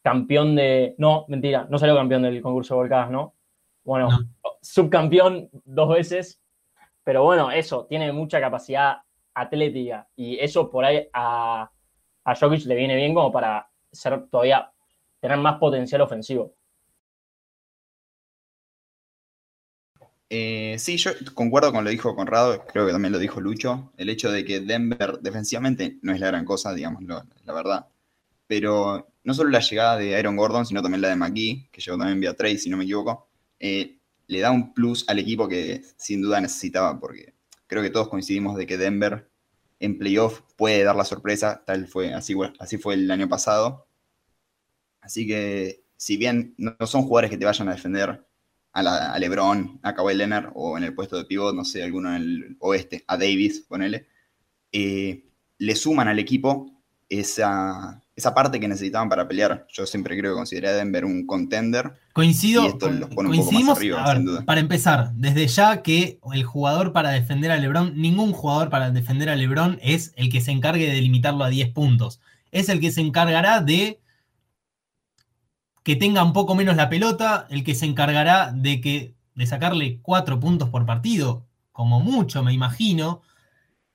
campeón 0.01 0.53
de... 0.53 0.96
No, 0.98 1.24
mentira, 1.29 1.65
no 1.70 1.77
salió 1.77 1.96
campeón 1.96 2.24
del 2.24 2.41
concurso 2.41 2.74
de 2.74 2.79
volcadas, 2.79 3.10
¿no? 3.10 3.36
Bueno, 3.86 4.10
subcampeón 4.62 5.50
dos 5.63 5.88
veces, 5.88 6.41
pero 7.09 7.23
bueno, 7.23 7.49
eso, 7.49 7.87
tiene 7.89 8.13
mucha 8.13 8.39
capacidad 8.39 8.97
atlética 9.33 10.07
y 10.15 10.37
eso 10.37 10.69
por 10.69 10.85
ahí 10.85 11.07
a, 11.11 11.67
a 12.23 12.35
Jokic 12.35 12.65
le 12.65 12.75
viene 12.75 12.95
bien 12.95 13.15
como 13.15 13.31
para 13.31 13.67
ser 13.91 14.27
todavía, 14.29 14.71
tener 15.19 15.39
más 15.39 15.57
potencial 15.57 16.01
ofensivo. 16.01 16.53
Eh, 20.29 20.75
sí, 20.77 20.97
yo 20.97 21.09
concuerdo 21.33 21.71
con 21.71 21.83
lo 21.83 21.89
dijo 21.89 22.15
Conrado, 22.15 22.63
creo 22.67 22.85
que 22.85 22.91
también 22.91 23.11
lo 23.11 23.17
dijo 23.17 23.41
Lucho, 23.41 23.91
el 23.97 24.09
hecho 24.09 24.31
de 24.31 24.45
que 24.45 24.59
Denver 24.59 25.17
defensivamente 25.19 25.97
no 26.03 26.13
es 26.13 26.19
la 26.19 26.27
gran 26.27 26.45
cosa, 26.45 26.75
digamos, 26.75 27.01
la 27.01 27.53
verdad. 27.55 27.87
Pero 28.45 29.07
no 29.23 29.33
solo 29.33 29.49
la 29.49 29.61
llegada 29.61 29.97
de 29.97 30.15
Aaron 30.15 30.35
Gordon, 30.35 30.67
sino 30.67 30.83
también 30.83 31.01
la 31.01 31.09
de 31.09 31.15
McGee, 31.15 31.69
que 31.71 31.81
llegó 31.81 31.97
también 31.97 32.19
vía 32.19 32.35
trade, 32.35 32.59
si 32.59 32.69
no 32.69 32.77
me 32.77 32.83
equivoco, 32.83 33.29
eh, 33.59 33.99
le 34.29 34.39
da 34.39 34.51
un 34.51 34.74
plus 34.74 35.03
al 35.09 35.19
equipo 35.19 35.48
que 35.48 35.81
sin 35.98 36.21
duda 36.21 36.39
necesitaba, 36.39 37.00
porque 37.00 37.33
creo 37.67 37.81
que 37.81 37.89
todos 37.89 38.09
coincidimos 38.09 38.55
de 38.55 38.67
que 38.67 38.77
Denver 38.77 39.27
en 39.79 39.98
playoff 39.98 40.41
puede 40.55 40.83
dar 40.83 40.95
la 40.95 41.03
sorpresa, 41.03 41.63
tal 41.65 41.88
fue, 41.88 42.13
así, 42.13 42.36
así 42.59 42.77
fue 42.77 42.93
el 42.93 43.09
año 43.09 43.27
pasado. 43.27 43.88
Así 45.01 45.25
que, 45.25 45.83
si 45.98 46.15
bien 46.17 46.53
no 46.57 46.75
son 46.86 47.03
jugadores 47.03 47.31
que 47.31 47.38
te 47.38 47.45
vayan 47.45 47.69
a 47.69 47.74
defender 47.74 48.24
a, 48.74 49.17
LeBron, 49.17 49.79
a 49.81 49.95
Kawhi 49.95 50.13
Leonard 50.13 50.51
o 50.53 50.77
en 50.77 50.83
el 50.83 50.93
puesto 50.93 51.17
de 51.17 51.25
pivot, 51.25 51.55
no 51.55 51.65
sé, 51.65 51.83
alguno 51.83 52.09
en 52.09 52.21
el 52.21 52.57
oeste, 52.59 53.03
a 53.07 53.17
Davis, 53.17 53.62
ponele, 53.62 54.07
eh, 54.71 55.25
le 55.57 55.75
suman 55.75 56.07
al 56.07 56.19
equipo 56.19 56.83
esa, 57.09 58.03
esa 58.19 58.33
parte 58.33 58.59
que 58.59 58.67
necesitaban 58.67 59.09
para 59.09 59.27
pelear. 59.27 59.65
Yo 59.69 59.85
siempre 59.85 60.17
creo 60.17 60.33
que 60.33 60.38
consideré 60.38 60.69
a 60.69 60.73
Denver 60.73 61.05
un 61.05 61.25
contender. 61.25 61.93
Coincido. 62.13 62.63
Y 62.65 62.67
esto 62.67 62.89
los 62.89 63.09
pone 63.09 63.29
un 63.29 63.38
poco 63.38 63.51
más 63.51 63.77
arriba, 63.77 64.13
sin 64.13 64.25
duda. 64.25 64.45
Para 64.45 64.59
empezar, 64.59 65.11
desde 65.15 65.47
ya 65.47 65.81
que 65.81 66.19
el 66.33 66.43
jugador 66.43 66.93
para 66.93 67.09
defender 67.09 67.51
a 67.51 67.57
LeBron, 67.57 67.99
ningún 67.99 68.33
jugador 68.33 68.69
para 68.69 68.91
defender 68.91 69.29
a 69.29 69.35
LeBron 69.35 69.79
es 69.81 70.13
el 70.15 70.29
que 70.29 70.41
se 70.41 70.51
encargue 70.51 70.91
de 70.91 71.01
limitarlo 71.01 71.43
a 71.43 71.49
10 71.49 71.69
puntos. 71.69 72.19
Es 72.51 72.69
el 72.69 72.79
que 72.79 72.91
se 72.91 73.01
encargará 73.01 73.61
de 73.61 74.01
que 75.83 75.95
tenga 75.95 76.23
un 76.23 76.33
poco 76.33 76.55
menos 76.55 76.75
la 76.75 76.89
pelota, 76.89 77.47
el 77.49 77.63
que 77.63 77.73
se 77.73 77.85
encargará 77.85 78.51
de 78.53 78.81
que 78.81 79.15
de 79.33 79.45
sacarle 79.47 79.99
4 80.01 80.39
puntos 80.39 80.69
por 80.69 80.85
partido, 80.85 81.45
como 81.71 82.01
mucho, 82.01 82.43
me 82.43 82.53
imagino. 82.53 83.21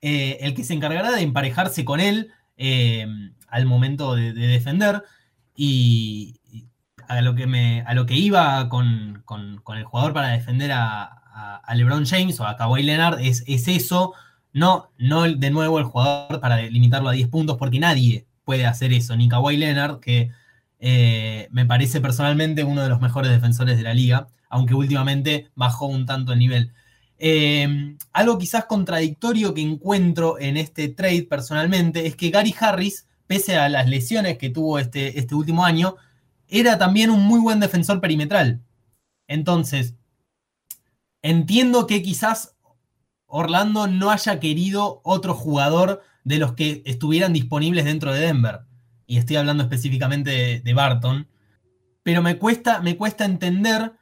Eh, 0.00 0.38
el 0.40 0.54
que 0.54 0.64
se 0.64 0.74
encargará 0.74 1.12
de 1.12 1.22
emparejarse 1.22 1.84
con 1.84 2.00
él. 2.00 2.30
Eh, 2.56 3.06
al 3.48 3.66
momento 3.66 4.14
de, 4.14 4.32
defender. 4.32 5.02
Y, 5.54 6.40
a 7.08 7.20
lo 7.20 7.34
que, 7.34 7.46
me, 7.46 7.82
a 7.82 7.94
lo 7.94 8.06
que 8.06 8.14
iba 8.14 8.68
con, 8.68 9.22
el 9.76 9.84
jugador 9.84 10.12
para 10.12 10.28
defender 10.28 10.72
a, 10.72 11.20
LeBron 11.74 12.06
James 12.06 12.38
o 12.40 12.46
a 12.46 12.56
Kawhi 12.56 12.82
Leonard 12.82 13.20
es, 13.20 13.42
es, 13.46 13.66
eso, 13.68 14.14
no, 14.52 14.90
no 14.98 15.22
de 15.22 15.50
nuevo 15.50 15.78
el 15.78 15.84
jugador 15.84 16.40
para 16.40 16.62
limitarlo 16.62 17.08
a 17.08 17.12
10 17.12 17.28
puntos, 17.28 17.56
porque 17.58 17.80
nadie 17.80 18.26
puede 18.44 18.66
hacer 18.66 18.92
eso, 18.92 19.16
ni 19.16 19.28
Kawhi 19.28 19.56
Leonard, 19.56 20.00
que 20.00 20.30
eh, 20.78 21.48
me 21.50 21.66
parece 21.66 22.00
personalmente 22.00 22.62
uno 22.64 22.82
de 22.82 22.88
los 22.88 23.00
mejores 23.00 23.30
defensores 23.30 23.76
de 23.76 23.82
la 23.82 23.94
liga, 23.94 24.28
aunque 24.48 24.74
últimamente 24.74 25.50
bajó 25.54 25.86
un 25.86 26.06
tanto 26.06 26.32
el 26.32 26.38
nivel. 26.38 26.72
Eh, 27.26 27.96
algo 28.12 28.36
quizás 28.36 28.66
contradictorio 28.66 29.54
que 29.54 29.62
encuentro 29.62 30.38
en 30.38 30.58
este 30.58 30.88
trade 30.88 31.22
personalmente 31.22 32.06
es 32.06 32.16
que 32.16 32.28
Gary 32.28 32.54
Harris 32.58 33.06
pese 33.26 33.56
a 33.56 33.68
las 33.68 33.88
lesiones 33.88 34.38
que 34.38 34.50
tuvo 34.50 34.78
este, 34.78 35.18
este 35.18 35.34
último 35.34 35.64
año, 35.64 35.96
era 36.48 36.78
también 36.78 37.10
un 37.10 37.22
muy 37.22 37.40
buen 37.40 37.60
defensor 37.60 38.00
perimetral. 38.00 38.62
Entonces, 39.26 39.94
entiendo 41.22 41.86
que 41.86 42.02
quizás 42.02 42.56
Orlando 43.26 43.86
no 43.86 44.10
haya 44.10 44.38
querido 44.40 45.00
otro 45.04 45.34
jugador 45.34 46.02
de 46.24 46.38
los 46.38 46.52
que 46.52 46.82
estuvieran 46.84 47.32
disponibles 47.32 47.84
dentro 47.84 48.12
de 48.12 48.20
Denver. 48.20 48.60
Y 49.06 49.18
estoy 49.18 49.36
hablando 49.36 49.62
específicamente 49.62 50.62
de, 50.62 50.74
Barton. 50.74 51.28
Pero 52.02 52.22
me 52.22 52.38
cuesta, 52.38 52.80
me 52.80 52.96
cuesta 52.96 53.24
entender 53.24 53.92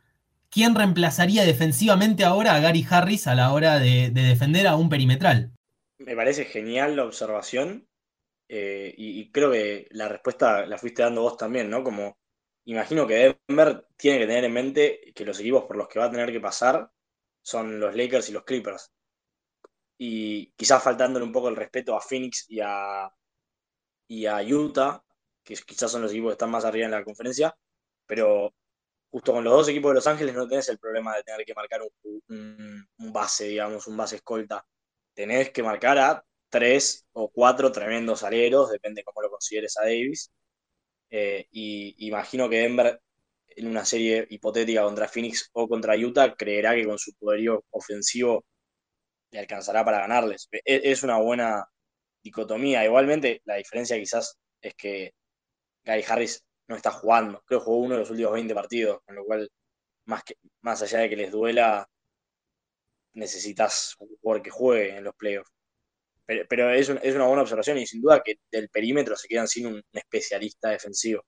quién 0.53 0.75
reemplazaría 0.75 1.45
defensivamente 1.45 2.25
ahora 2.25 2.55
a 2.55 2.61
Gary 2.61 2.87
Harris 2.89 3.27
a 3.27 3.35
la 3.35 3.53
hora 3.53 3.79
de 3.79 4.11
defender 4.11 4.67
a 4.67 4.77
un 4.77 4.91
perimetral. 4.91 5.51
Me 5.99 6.15
parece 6.15 6.45
genial 6.45 6.95
la 6.95 7.05
observación 7.05 7.89
eh, 8.49 8.93
y, 8.97 9.33
creo 9.33 9.51
que 9.51 9.89
la 9.93 10.09
respuesta 10.09 10.67
la 10.67 10.77
fuiste 10.77 11.03
dando 11.03 11.23
vos 11.23 11.39
también, 11.39 11.71
¿no? 11.71 11.83
Como 11.83 12.19
imagino 12.67 13.07
que 13.07 13.35
Denver 13.49 13.87
tiene 13.97 14.19
que 14.19 14.27
tener 14.27 14.45
en 14.45 14.53
mente 14.53 15.13
que 15.15 15.25
los 15.25 15.41
equipos 15.41 15.65
por 15.65 15.77
los 15.77 15.89
que 15.89 15.99
va 15.99 16.05
a 16.07 16.11
tener 16.11 16.31
que 16.31 16.41
pasar 16.41 16.91
son 17.41 17.81
los 17.81 17.97
Lakers 17.97 18.29
y 18.29 18.33
los 18.33 18.45
Clippers. 18.45 18.93
Y 19.97 20.53
quizás 20.53 20.83
faltándole 20.83 21.25
un 21.25 21.33
poco 21.33 21.49
el 21.49 21.57
respeto 21.57 21.97
a 21.97 22.01
Phoenix 22.01 22.45
y 22.51 22.61
a, 22.61 23.11
y 24.07 24.27
a 24.27 24.43
Utah, 24.43 25.03
que 25.43 25.55
quizás 25.55 25.91
son 25.91 26.03
los 26.03 26.11
equipos 26.11 26.31
que 26.31 26.33
están 26.35 26.51
más 26.51 26.65
arriba 26.67 26.85
en 26.85 26.93
la 26.93 27.05
conferencia, 27.05 27.57
pero 28.07 28.53
justo 29.13 29.33
con 29.35 29.45
los 29.45 29.53
dos 29.53 29.69
equipos 29.69 29.91
de 29.91 29.97
Los 29.97 30.07
Ángeles 30.07 30.35
no 30.35 30.49
tenés 30.49 30.69
el 30.71 30.79
problema 30.79 31.15
de 31.15 31.23
tener 31.23 31.45
que 31.45 31.55
marcar 31.55 31.83
un, 31.83 33.13
base, 33.13 33.45
digamos, 33.45 33.87
un 33.87 33.97
base 33.97 34.17
escolta. 34.17 34.65
Tenés 35.15 35.51
que 35.51 35.63
marcar 35.63 35.99
a 35.99 36.25
tres 36.49 37.07
o 37.13 37.31
cuatro 37.31 37.71
tremendos 37.73 38.23
aleros, 38.23 38.71
depende 38.71 39.05
cómo 39.05 39.23
lo 39.23 39.31
consideres 39.31 39.77
a 39.79 39.83
Davis. 39.83 40.33
Eh, 41.11 41.47
y 41.51 41.95
imagino 42.09 42.49
que 42.49 42.61
Denver, 42.61 43.01
en 43.49 43.67
una 43.69 43.85
serie 43.85 44.27
hipotética 44.31 44.83
contra 44.83 45.09
Phoenix 45.09 45.51
o 45.53 45.69
contra 45.69 45.97
Utah, 45.97 46.35
creerá 46.35 46.75
que 46.75 46.87
con 46.87 46.99
su 46.99 47.15
poderío 47.15 47.65
ofensivo 47.71 48.45
le 49.31 49.41
alcanzará 49.41 49.85
para 49.85 50.01
ganarles. 50.01 50.49
E, 50.53 50.63
es 50.85 51.03
una 51.03 51.19
buena 51.19 51.67
dicotomía. 52.23 52.85
Igualmente, 52.85 53.43
la 53.45 53.57
diferencia 53.57 53.99
quizás 53.99 54.39
es 54.63 54.75
que 54.75 55.15
Gary 55.85 56.05
Harris 56.09 56.45
no 56.69 56.77
está 56.77 56.91
jugando. 56.91 57.43
Creo 57.47 57.61
que 57.61 57.65
jugó 57.65 57.79
uno 57.79 57.95
de 57.95 58.01
los 58.01 58.11
últimos 58.11 58.33
20 58.33 58.55
partidos, 58.55 59.01
con 59.05 59.17
lo 59.17 59.25
cual, 59.25 59.51
más, 60.07 60.25
que, 60.25 60.37
más 60.63 60.83
allá 60.83 61.01
de 61.01 61.09
que 61.11 61.17
les 61.17 61.33
duela, 61.33 61.89
necesitas 63.15 63.95
un 63.99 64.09
jugador 64.21 64.43
que 64.43 64.51
juegue 64.51 64.97
en 64.97 65.05
los 65.05 65.15
playoffs. 65.15 65.51
Pero, 66.49 66.71
es, 66.71 66.89
una 66.89 67.27
buena 67.27 67.43
observación 67.43 67.79
y 67.79 67.87
sin 67.87 68.01
duda 68.01 68.23
que 68.23 68.37
del 68.51 68.69
perímetro 68.69 69.17
se 69.17 69.29
quedan 69.29 69.49
sin 69.49 69.67
un, 69.67 69.83
especialista 69.93 70.71
defensivo. 70.71 71.25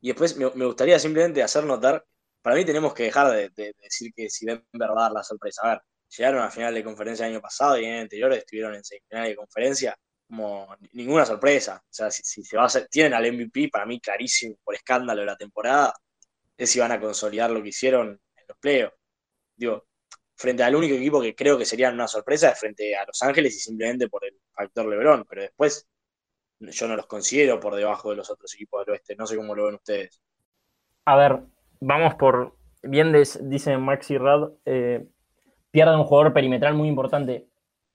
Y 0.00 0.08
después 0.08 0.36
me, 0.36 0.46
gustaría 0.46 0.98
simplemente 0.98 1.42
hacer 1.42 1.64
notar, 1.64 2.04
para 2.42 2.54
mí 2.56 2.64
tenemos 2.64 2.94
que 2.94 3.04
dejar 3.04 3.32
de, 3.32 3.74
decir 3.82 4.12
que 4.14 4.30
si 4.30 4.46
ven 4.46 4.64
verdad 4.72 5.10
la 5.12 5.24
sorpresa. 5.24 5.62
A 5.64 5.68
ver, 5.70 5.82
llegaron 6.16 6.42
a 6.42 6.50
final 6.50 6.74
de 6.74 6.84
conferencia 6.84 7.26
el 7.26 7.32
año 7.32 7.40
pasado 7.40 7.78
y 7.78 7.84
en 7.84 7.92
el 7.94 8.00
anterior 8.02 8.32
estuvieron 8.32 8.74
en 8.74 8.84
semifinal 8.84 9.28
de 9.28 9.36
conferencia, 9.36 9.96
como 10.28 10.76
ninguna 10.92 11.24
sorpresa. 11.24 11.82
O 11.82 11.92
sea, 11.92 12.10
si, 12.10 12.42
se 12.42 12.56
va 12.56 12.64
a 12.64 12.66
hacer, 12.66 12.88
tienen 12.88 13.14
al 13.14 13.32
MVP, 13.32 13.68
para 13.70 13.86
mí 13.86 14.00
clarísimo, 14.00 14.56
por 14.62 14.74
escándalo 14.74 15.20
de 15.20 15.26
la 15.26 15.36
temporada, 15.36 15.94
es 16.56 16.70
si 16.70 16.80
van 16.80 16.92
a 16.92 17.00
consolidar 17.00 17.50
lo 17.50 17.62
que 17.62 17.70
hicieron 17.70 18.08
en 18.36 18.44
los 18.46 18.58
playoffs. 18.58 18.96
Digo, 19.56 19.86
frente 20.38 20.62
al 20.62 20.76
único 20.76 20.94
equipo 20.94 21.20
que 21.20 21.34
creo 21.34 21.58
que 21.58 21.64
sería 21.64 21.90
una 21.90 22.06
sorpresa 22.06 22.50
es 22.50 22.60
frente 22.60 22.96
a 22.96 23.04
Los 23.04 23.22
Ángeles 23.22 23.56
y 23.56 23.58
simplemente 23.58 24.08
por 24.08 24.24
el 24.24 24.38
factor 24.52 24.86
LeBron, 24.86 25.24
pero 25.28 25.42
después 25.42 25.88
yo 26.60 26.88
no 26.88 26.96
los 26.96 27.06
considero 27.06 27.58
por 27.58 27.74
debajo 27.74 28.10
de 28.10 28.16
los 28.16 28.30
otros 28.30 28.54
equipos 28.54 28.84
del 28.84 28.92
oeste, 28.92 29.16
no 29.16 29.26
sé 29.26 29.36
cómo 29.36 29.54
lo 29.54 29.66
ven 29.66 29.74
ustedes. 29.74 30.22
A 31.06 31.16
ver, 31.16 31.40
vamos 31.80 32.14
por, 32.14 32.56
bien 32.82 33.12
dice 33.42 33.78
Maxi 33.78 34.16
Rad, 34.16 34.50
eh, 34.64 35.08
pierde 35.72 35.96
un 35.96 36.04
jugador 36.04 36.32
perimetral 36.32 36.74
muy 36.74 36.88
importante, 36.88 37.47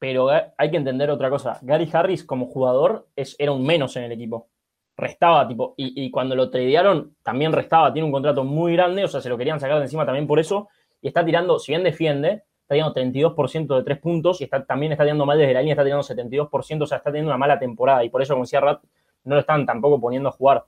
pero 0.04 0.30
hay 0.58 0.70
que 0.70 0.76
entender 0.76 1.10
otra 1.10 1.30
cosa, 1.30 1.60
Gary 1.62 1.90
Harris 1.94 2.26
como 2.26 2.48
jugador 2.48 3.08
es, 3.16 3.38
era 3.40 3.54
un 3.54 3.66
menos 3.66 3.96
en 3.96 4.04
el 4.04 4.12
equipo, 4.12 4.50
restaba, 4.98 5.48
tipo, 5.48 5.76
y, 5.78 6.04
y 6.04 6.12
cuando 6.12 6.36
lo 6.36 6.50
tradearon 6.50 7.16
también 7.24 7.54
restaba, 7.54 7.94
tiene 7.94 8.06
un 8.06 8.12
contrato 8.12 8.44
muy 8.44 8.74
grande, 8.74 9.06
o 9.06 9.08
sea, 9.08 9.22
se 9.22 9.30
lo 9.30 9.38
querían 9.38 9.62
sacar 9.62 9.78
de 9.78 9.84
encima 9.84 10.06
también 10.06 10.28
por 10.28 10.42
eso, 10.42 10.68
y 11.02 11.08
está 11.08 11.24
tirando, 11.24 11.58
si 11.58 11.72
bien 11.72 11.86
defiende, 11.86 12.44
está 12.64 12.76
tirando 12.76 12.94
32% 12.94 13.78
de 13.78 13.84
tres 13.84 13.98
puntos 14.00 14.42
y 14.42 14.44
está, 14.44 14.66
también 14.66 14.92
está 14.92 15.06
tirando 15.06 15.26
mal 15.26 15.38
desde 15.38 15.54
la 15.54 15.62
línea, 15.62 15.72
está 15.72 15.86
tirando 15.86 16.04
72%, 16.04 16.82
o 16.82 16.86
sea, 16.86 16.98
está 16.98 17.10
teniendo 17.10 17.32
una 17.32 17.38
mala 17.38 17.58
temporada. 17.58 18.04
Y 18.04 18.10
por 18.10 18.22
eso, 18.22 18.34
como 18.34 18.44
decía 18.44 18.60
Rat, 18.60 18.84
no 19.24 19.36
lo 19.36 19.40
están 19.40 19.66
tampoco 19.66 20.02
poniendo 20.02 20.28
a 20.28 20.34
jugar. 20.34 20.66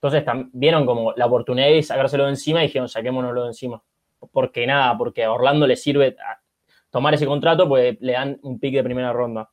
Entonces, 0.00 0.24
vieron 0.52 0.86
como 0.86 1.14
la 1.16 1.26
oportunidad 1.26 1.66
de 1.66 1.82
sacárselo 1.82 2.26
de 2.26 2.30
encima 2.30 2.60
y 2.60 2.68
dijeron, 2.68 2.88
saquémonoslo 2.88 3.42
de 3.42 3.48
encima. 3.48 3.82
Porque 4.30 4.68
nada, 4.68 4.96
porque 4.96 5.24
a 5.24 5.32
Orlando 5.32 5.66
le 5.66 5.74
sirve 5.74 6.14
tomar 6.92 7.14
ese 7.14 7.26
contrato, 7.26 7.68
pues 7.68 8.00
le 8.00 8.12
dan 8.12 8.38
un 8.42 8.60
pick 8.60 8.74
de 8.74 8.84
primera 8.84 9.12
ronda. 9.12 9.50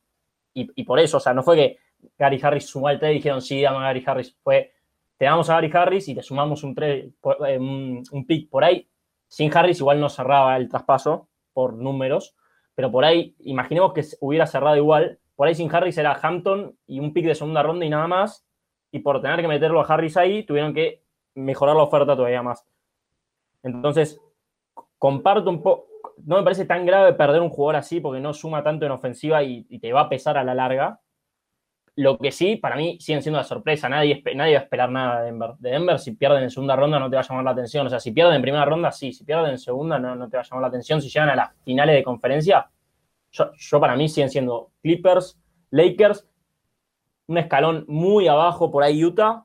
Y, 0.54 0.84
por 0.84 1.00
eso, 1.00 1.16
o 1.16 1.20
sea, 1.20 1.34
no 1.34 1.42
fue 1.42 1.56
que 1.56 1.78
Gary 2.16 2.38
Harris 2.40 2.66
sumó 2.66 2.86
al 2.88 2.98
trade 2.98 3.14
y 3.14 3.16
dijeron, 3.16 3.42
sí, 3.42 3.62
dame 3.62 3.78
a 3.78 3.80
Gary 3.80 4.04
Harris. 4.06 4.36
Fue, 4.42 4.72
te 5.16 5.24
damos 5.24 5.50
a 5.50 5.54
Gary 5.54 5.70
Harris 5.72 6.08
y 6.08 6.14
te 6.14 6.22
sumamos 6.22 6.62
un, 6.62 6.74
trade, 6.74 7.12
eh, 7.48 7.58
un 7.58 8.24
pick 8.26 8.48
por 8.48 8.62
ahí 8.62 8.86
sin 9.30 9.56
Harris 9.56 9.78
igual 9.78 10.00
no 10.00 10.08
cerraba 10.08 10.56
el 10.56 10.68
traspaso 10.68 11.28
por 11.52 11.74
números, 11.74 12.34
pero 12.74 12.90
por 12.90 13.04
ahí, 13.04 13.36
imaginemos 13.38 13.92
que 13.92 14.04
hubiera 14.20 14.44
cerrado 14.46 14.76
igual, 14.76 15.20
por 15.36 15.46
ahí 15.46 15.54
sin 15.54 15.72
Harris 15.72 15.96
era 15.98 16.18
Hampton 16.20 16.76
y 16.86 16.98
un 16.98 17.12
pick 17.12 17.26
de 17.26 17.36
segunda 17.36 17.62
ronda 17.62 17.84
y 17.86 17.90
nada 17.90 18.08
más, 18.08 18.44
y 18.90 18.98
por 18.98 19.22
tener 19.22 19.40
que 19.40 19.46
meterlo 19.46 19.80
a 19.80 19.84
Harris 19.84 20.16
ahí, 20.16 20.42
tuvieron 20.42 20.74
que 20.74 21.04
mejorar 21.34 21.76
la 21.76 21.84
oferta 21.84 22.16
todavía 22.16 22.42
más. 22.42 22.66
Entonces, 23.62 24.20
comparto 24.98 25.48
un 25.48 25.62
poco, 25.62 25.86
no 26.26 26.36
me 26.36 26.42
parece 26.42 26.64
tan 26.64 26.86
grave 26.86 27.12
perder 27.14 27.40
un 27.40 27.50
jugador 27.50 27.76
así 27.76 28.00
porque 28.00 28.20
no 28.20 28.32
suma 28.34 28.62
tanto 28.62 28.86
en 28.86 28.92
ofensiva 28.92 29.42
y 29.42 29.78
te 29.78 29.92
va 29.92 30.02
a 30.02 30.08
pesar 30.08 30.38
a 30.38 30.44
la 30.44 30.54
larga, 30.54 31.00
lo 32.00 32.18
que 32.18 32.32
sí, 32.32 32.56
para 32.56 32.76
mí, 32.76 32.98
siguen 32.98 33.22
siendo 33.22 33.38
una 33.38 33.44
sorpresa. 33.44 33.88
Nadie, 33.88 34.22
nadie 34.34 34.54
va 34.54 34.60
a 34.60 34.62
esperar 34.62 34.90
nada 34.90 35.20
de 35.20 35.26
Denver. 35.26 35.50
De 35.58 35.70
Denver, 35.70 35.98
si 35.98 36.12
pierden 36.12 36.42
en 36.42 36.50
segunda 36.50 36.74
ronda, 36.74 36.98
no 36.98 37.10
te 37.10 37.16
va 37.16 37.22
a 37.22 37.28
llamar 37.28 37.44
la 37.44 37.50
atención. 37.50 37.86
O 37.86 37.90
sea, 37.90 38.00
si 38.00 38.12
pierden 38.12 38.36
en 38.36 38.42
primera 38.42 38.64
ronda, 38.64 38.90
sí. 38.90 39.12
Si 39.12 39.24
pierden 39.24 39.50
en 39.50 39.58
segunda, 39.58 39.98
no, 39.98 40.14
no 40.14 40.28
te 40.28 40.36
va 40.36 40.42
a 40.42 40.46
llamar 40.46 40.62
la 40.62 40.68
atención. 40.68 41.02
Si 41.02 41.08
llegan 41.08 41.28
a 41.28 41.36
las 41.36 41.54
finales 41.62 41.94
de 41.94 42.02
conferencia, 42.02 42.70
yo 43.30 43.80
para 43.80 43.96
mí 43.96 44.08
siguen 44.08 44.30
siendo 44.30 44.70
Clippers, 44.82 45.38
Lakers, 45.70 46.26
un 47.26 47.38
escalón 47.38 47.84
muy 47.86 48.28
abajo 48.28 48.70
por 48.70 48.82
ahí 48.82 49.04
Utah 49.04 49.44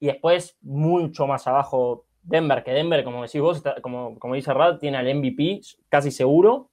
y 0.00 0.06
después 0.06 0.58
mucho 0.60 1.26
más 1.26 1.46
abajo 1.46 2.06
Denver, 2.28 2.62
que 2.62 2.72
Denver, 2.72 3.04
como 3.04 3.22
decís 3.22 3.40
vos, 3.40 3.62
como, 3.82 4.18
como 4.18 4.34
dice 4.34 4.52
Rad, 4.52 4.78
tiene 4.78 4.98
al 4.98 5.14
MVP 5.14 5.60
casi 5.88 6.10
seguro 6.10 6.70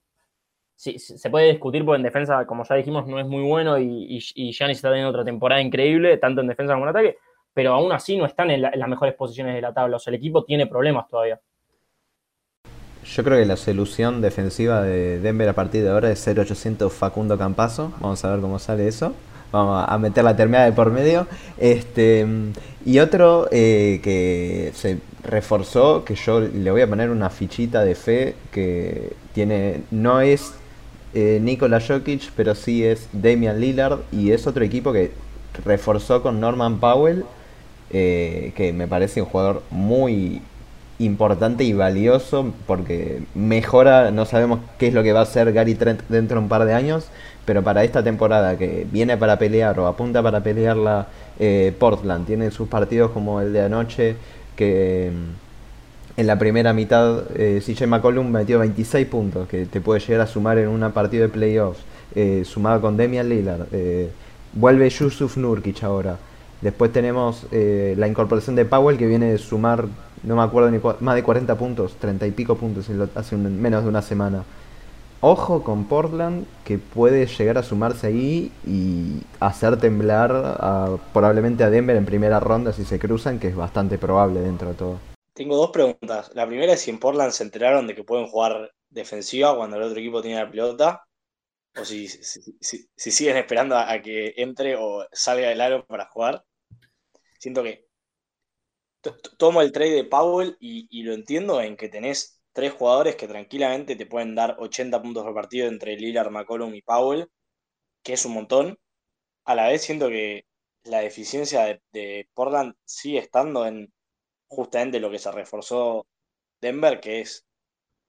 sí, 0.76 1.00
se 1.00 1.30
puede 1.30 1.52
discutir 1.52 1.84
porque 1.86 1.98
en 1.98 2.04
defensa, 2.04 2.46
como 2.46 2.64
ya 2.64 2.76
dijimos, 2.76 3.08
no 3.08 3.20
es 3.20 3.26
muy 3.26 3.44
bueno 3.44 3.80
y, 3.80 4.20
y, 4.36 4.52
Giannis 4.52 4.78
está 4.78 4.90
teniendo 4.90 5.10
otra 5.10 5.24
temporada 5.24 5.62
increíble, 5.62 6.18
tanto 6.18 6.42
en 6.42 6.48
defensa 6.48 6.74
como 6.74 6.86
en 6.86 6.90
ataque, 6.90 7.18
pero 7.54 7.74
aún 7.74 7.92
así 7.92 8.18
no 8.18 8.26
están 8.26 8.52
en, 8.52 8.62
las 8.62 8.88
mejores 8.88 9.16
posiciones 9.16 9.56
de 9.56 9.62
la 9.62 9.74
tabla. 9.74 9.98
O 9.98 10.00
sea, 10.00 10.12
el 10.12 10.18
equipo 10.18 10.44
tiene 10.44 10.68
problemas 10.68 11.08
todavía. 11.08 11.40
Yo 13.04 13.24
creo 13.24 13.38
que 13.38 13.46
la 13.46 13.56
solución 13.56 14.22
defensiva 14.22 14.82
de 14.82 15.20
Denver 15.20 15.48
a 15.48 15.54
partir 15.54 15.84
de 15.84 15.92
ahora 15.92 16.12
es 16.12 16.28
0800 16.28 16.92
Facundo 16.92 17.38
Campazo. 17.38 17.94
Vamos 18.02 18.26
a 18.26 18.32
ver 18.32 18.42
cómo 18.42 18.60
sale 18.60 18.88
eso. 18.88 19.14
Vamos 19.56 19.86
a 19.88 19.98
meter 19.98 20.24
la 20.26 20.36
terminal 20.36 20.70
de 20.70 20.76
por 20.76 20.92
medio. 20.92 21.28
Este, 21.58 22.26
y 22.86 23.00
otro 23.00 23.48
eh, 23.52 24.02
que 24.04 24.72
se 24.76 25.00
reforzó, 25.24 26.04
que 26.04 26.16
yo 26.16 26.42
le 26.42 26.72
voy 26.72 26.82
a 26.82 26.88
poner 26.90 27.10
una 27.10 27.30
fichita 27.30 27.84
de 27.86 27.96
fe, 27.96 28.36
que 28.52 29.14
tiene 29.34 29.82
no 29.92 30.20
es 30.20 30.54
eh, 31.14 31.40
Nikola 31.42 31.80
Jokic, 31.80 32.32
pero 32.36 32.54
sí 32.54 32.84
es 32.84 33.08
Damian 33.14 33.62
Lillard. 33.62 34.00
Y 34.12 34.32
es 34.32 34.46
otro 34.46 34.66
equipo 34.66 34.92
que 34.92 35.12
reforzó 35.64 36.22
con 36.22 36.42
Norman 36.42 36.82
Powell 36.82 37.24
eh, 37.92 38.52
que 38.58 38.74
me 38.74 38.88
parece 38.88 39.22
un 39.22 39.28
jugador 39.30 39.64
muy 39.70 40.42
importante 41.00 41.64
y 41.64 41.72
valioso 41.74 42.54
porque 42.68 43.22
mejora, 43.36 44.12
no 44.12 44.26
sabemos 44.26 44.60
qué 44.80 44.88
es 44.88 44.94
lo 44.94 45.04
que 45.04 45.14
va 45.14 45.20
a 45.20 45.24
hacer 45.24 45.54
Gary 45.54 45.76
Trent 45.76 46.02
dentro 46.10 46.38
de 46.38 46.44
un 46.44 46.50
par 46.50 46.66
de 46.66 46.74
años, 46.74 47.08
pero 47.46 47.64
para 47.64 47.84
esta 47.84 48.04
temporada 48.04 48.58
que 48.58 48.86
viene 48.92 49.18
para 49.18 49.38
pelear 49.38 49.80
o 49.80 49.88
apunta 49.88 50.22
para 50.22 50.42
pelearla 50.42 51.08
eh, 51.40 51.74
Portland, 51.78 52.26
tiene 52.26 52.52
sus 52.52 52.68
partidos 52.68 53.12
como 53.12 53.42
el 53.42 53.54
de 53.54 53.62
anoche 53.62 54.16
que 54.56 55.12
mm, 55.14 56.20
en 56.20 56.28
la 56.28 56.40
primera 56.40 56.74
mitad 56.74 57.24
eh, 57.36 57.62
CJ 57.66 57.88
McCollum 57.88 58.30
metió 58.30 58.60
26 58.60 59.08
puntos, 59.08 59.48
que 59.48 59.66
te 59.66 59.82
puede 59.82 60.00
llegar 60.00 60.22
a 60.22 60.28
sumar 60.28 60.58
en 60.58 60.70
una 60.70 60.92
partida 60.94 61.24
de 61.24 61.30
playoffs, 61.30 61.82
eh, 62.16 62.44
sumado 62.46 62.82
con 62.82 62.98
Demian 62.98 63.28
Lillard. 63.28 63.68
vuelve 64.54 64.90
Yusuf 64.90 65.38
Nurkic 65.38 65.84
ahora. 65.84 66.18
Después 66.62 66.92
tenemos 66.92 67.46
eh, 67.52 67.96
la 67.98 68.08
incorporación 68.08 68.56
de 68.56 68.66
Powell 68.66 68.98
que 68.98 69.06
viene 69.06 69.32
de 69.32 69.38
sumar, 69.38 69.86
no 70.24 70.36
me 70.36 70.42
acuerdo 70.42 70.72
ni 70.72 70.80
más 71.00 71.16
de 71.16 71.22
40 71.22 71.56
puntos, 71.58 71.96
30 72.00 72.26
y 72.28 72.32
pico 72.32 72.56
puntos 72.56 72.90
hace 73.16 73.36
menos 73.36 73.84
de 73.84 73.90
una 73.90 74.02
semana. 74.02 74.44
Ojo 75.28 75.64
con 75.64 75.88
Portland 75.88 76.46
que 76.64 76.78
puede 76.78 77.26
llegar 77.26 77.58
a 77.58 77.64
sumarse 77.64 78.06
ahí 78.06 78.52
y 78.64 79.24
hacer 79.40 79.80
temblar 79.80 81.00
probablemente 81.14 81.64
a 81.64 81.72
Denver 81.72 81.96
en 81.96 82.06
primera 82.06 82.40
ronda 82.40 82.72
si 82.74 82.86
se 82.86 83.00
cruzan, 83.00 83.40
que 83.40 83.48
es 83.48 83.56
bastante 83.56 83.98
probable 83.98 84.42
dentro 84.42 84.68
de 84.68 84.76
todo. 84.76 85.00
Tengo 85.34 85.58
dos 85.58 85.72
preguntas. 85.72 86.30
La 86.36 86.46
primera 86.46 86.74
es 86.74 86.82
si 86.82 86.92
en 86.92 87.00
Portland 87.00 87.32
se 87.32 87.42
enteraron 87.42 87.88
de 87.88 87.96
que 87.96 88.04
pueden 88.04 88.28
jugar 88.28 88.72
defensiva 88.88 89.58
cuando 89.58 89.78
el 89.78 89.82
otro 89.82 89.98
equipo 89.98 90.22
tiene 90.22 90.44
la 90.44 90.48
pelota 90.52 91.08
o 91.76 91.84
si, 91.84 92.08
siguen 92.08 93.38
esperando 93.38 93.80
a, 93.80 94.00
que 94.04 94.36
entre 94.38 94.76
o 94.76 95.08
salga 95.12 95.50
del 95.50 95.62
aro 95.62 95.88
para 95.88 96.06
jugar 96.06 96.46
siento 97.40 97.64
que 97.64 97.88
tomo 99.40 99.64
el 99.64 99.72
trade 99.72 99.96
de 99.96 100.04
Powell 100.04 100.56
y, 100.60 101.02
lo 101.02 101.14
entiendo 101.14 101.60
en 101.62 101.78
que 101.78 101.90
tenés 101.90 102.35
tres 102.56 102.74
jugadores 102.74 103.16
que 103.18 103.28
tranquilamente 103.28 103.96
te 103.96 104.06
pueden 104.08 104.36
dar 104.36 104.56
80 104.60 105.02
puntos 105.02 105.24
por 105.24 105.36
partido 105.36 105.68
entre 105.68 105.98
Lillard, 105.98 106.32
McCollum 106.32 106.74
y 106.76 106.82
Powell, 106.82 107.30
que 108.04 108.14
es 108.14 108.26
un 108.26 108.34
montón. 108.34 108.80
A 109.46 109.56
la 109.56 109.68
vez 109.68 109.84
siento 109.84 110.10
que 110.10 110.46
la 110.86 111.00
deficiencia 111.02 111.80
de, 111.92 112.30
Portland 112.34 112.76
sigue 112.86 113.20
estando 113.20 113.68
en 113.68 113.94
justamente 114.48 115.00
lo 115.00 115.12
que 115.12 115.20
se 115.20 115.32
reforzó 115.32 116.08
Denver, 116.62 117.00
que 117.02 117.22
es 117.22 117.46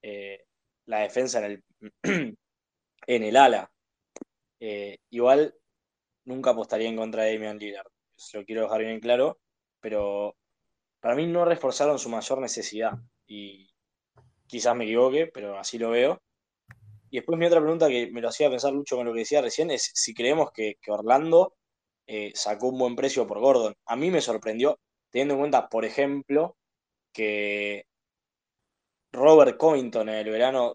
eh, 0.02 0.44
la 0.87 1.00
defensa 1.00 1.44
en 1.44 1.44
el, 1.44 1.64
en 3.06 3.22
el 3.24 3.37
ala. 3.37 3.70
Eh, 4.61 4.98
igual 5.11 5.54
nunca 6.24 6.50
apostaría 6.50 6.88
en 6.88 6.96
contra 6.96 7.24
de 7.24 7.35
Damian 7.35 7.59
Lillard 7.59 7.88
lo 8.35 8.44
quiero 8.44 8.62
dejar 8.62 8.80
bien 8.80 9.00
claro, 9.00 9.38
pero 9.80 10.37
para 11.00 11.14
mí 11.14 11.26
no 11.26 11.44
reforzaron 11.44 11.98
su 11.98 12.09
mayor 12.09 12.40
necesidad 12.40 12.92
y 13.26 13.68
quizás 14.46 14.76
me 14.76 14.85
equivoque, 14.85 15.28
pero 15.32 15.59
así 15.59 15.78
lo 15.78 15.90
veo. 15.90 16.20
Y 17.11 17.18
después 17.18 17.38
mi 17.38 17.46
otra 17.46 17.61
pregunta 17.61 17.88
que 17.88 18.11
me 18.11 18.20
lo 18.20 18.28
hacía 18.28 18.50
pensar 18.50 18.72
Lucho 18.72 18.96
con 18.96 19.06
lo 19.06 19.12
que 19.12 19.20
decía 19.20 19.40
recién 19.40 19.70
es 19.70 19.90
si 19.94 20.14
creemos 20.14 20.50
que, 20.52 20.76
Orlando 20.88 21.54
eh, 22.06 22.32
sacó 22.35 22.68
un 22.68 22.78
buen 22.78 22.96
precio 22.96 23.26
por 23.26 23.40
Gordon. 23.40 23.74
A 23.87 23.96
mí 23.96 24.11
me 24.11 24.20
sorprendió, 24.20 24.78
teniendo 25.11 25.35
en 25.35 25.40
cuenta, 25.40 25.68
por 25.68 25.85
ejemplo, 25.85 26.56
que 27.12 27.85
Robert 29.12 29.56
Covington 29.56 30.09
en 30.09 30.16
el 30.16 30.30
verano 30.30 30.74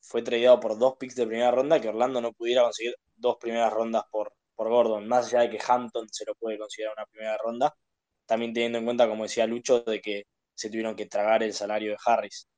fue 0.00 0.22
tradeado 0.22 0.60
por 0.60 0.78
dos 0.78 0.96
picks 0.98 1.16
de 1.16 1.26
primera 1.26 1.50
ronda, 1.50 1.80
que 1.80 1.88
Orlando 1.88 2.20
no 2.20 2.32
pudiera 2.32 2.62
conseguir 2.62 2.94
dos 3.16 3.36
primeras 3.40 3.72
rondas 3.72 4.04
por, 4.10 4.32
por 4.54 4.68
Gordon, 4.68 5.06
más 5.08 5.26
allá 5.26 5.42
de 5.42 5.50
que 5.50 5.64
Hampton 5.66 6.08
se 6.10 6.24
lo 6.26 6.34
puede 6.36 6.58
considerar 6.58 6.94
una 6.96 7.06
primera 7.06 7.36
ronda, 7.38 7.74
también 8.26 8.52
teniendo 8.54 8.78
en 8.78 8.84
cuenta, 8.84 9.08
como 9.08 9.24
decía 9.24 9.46
Lucho, 9.46 9.80
de 9.80 10.00
que 10.00 10.24
se 10.54 10.70
tuvieron 10.70 10.96
que 10.96 11.06
tragar 11.06 11.42
el 11.42 11.52
salario 11.52 11.92
de 11.92 11.98
Harris. 12.04 12.48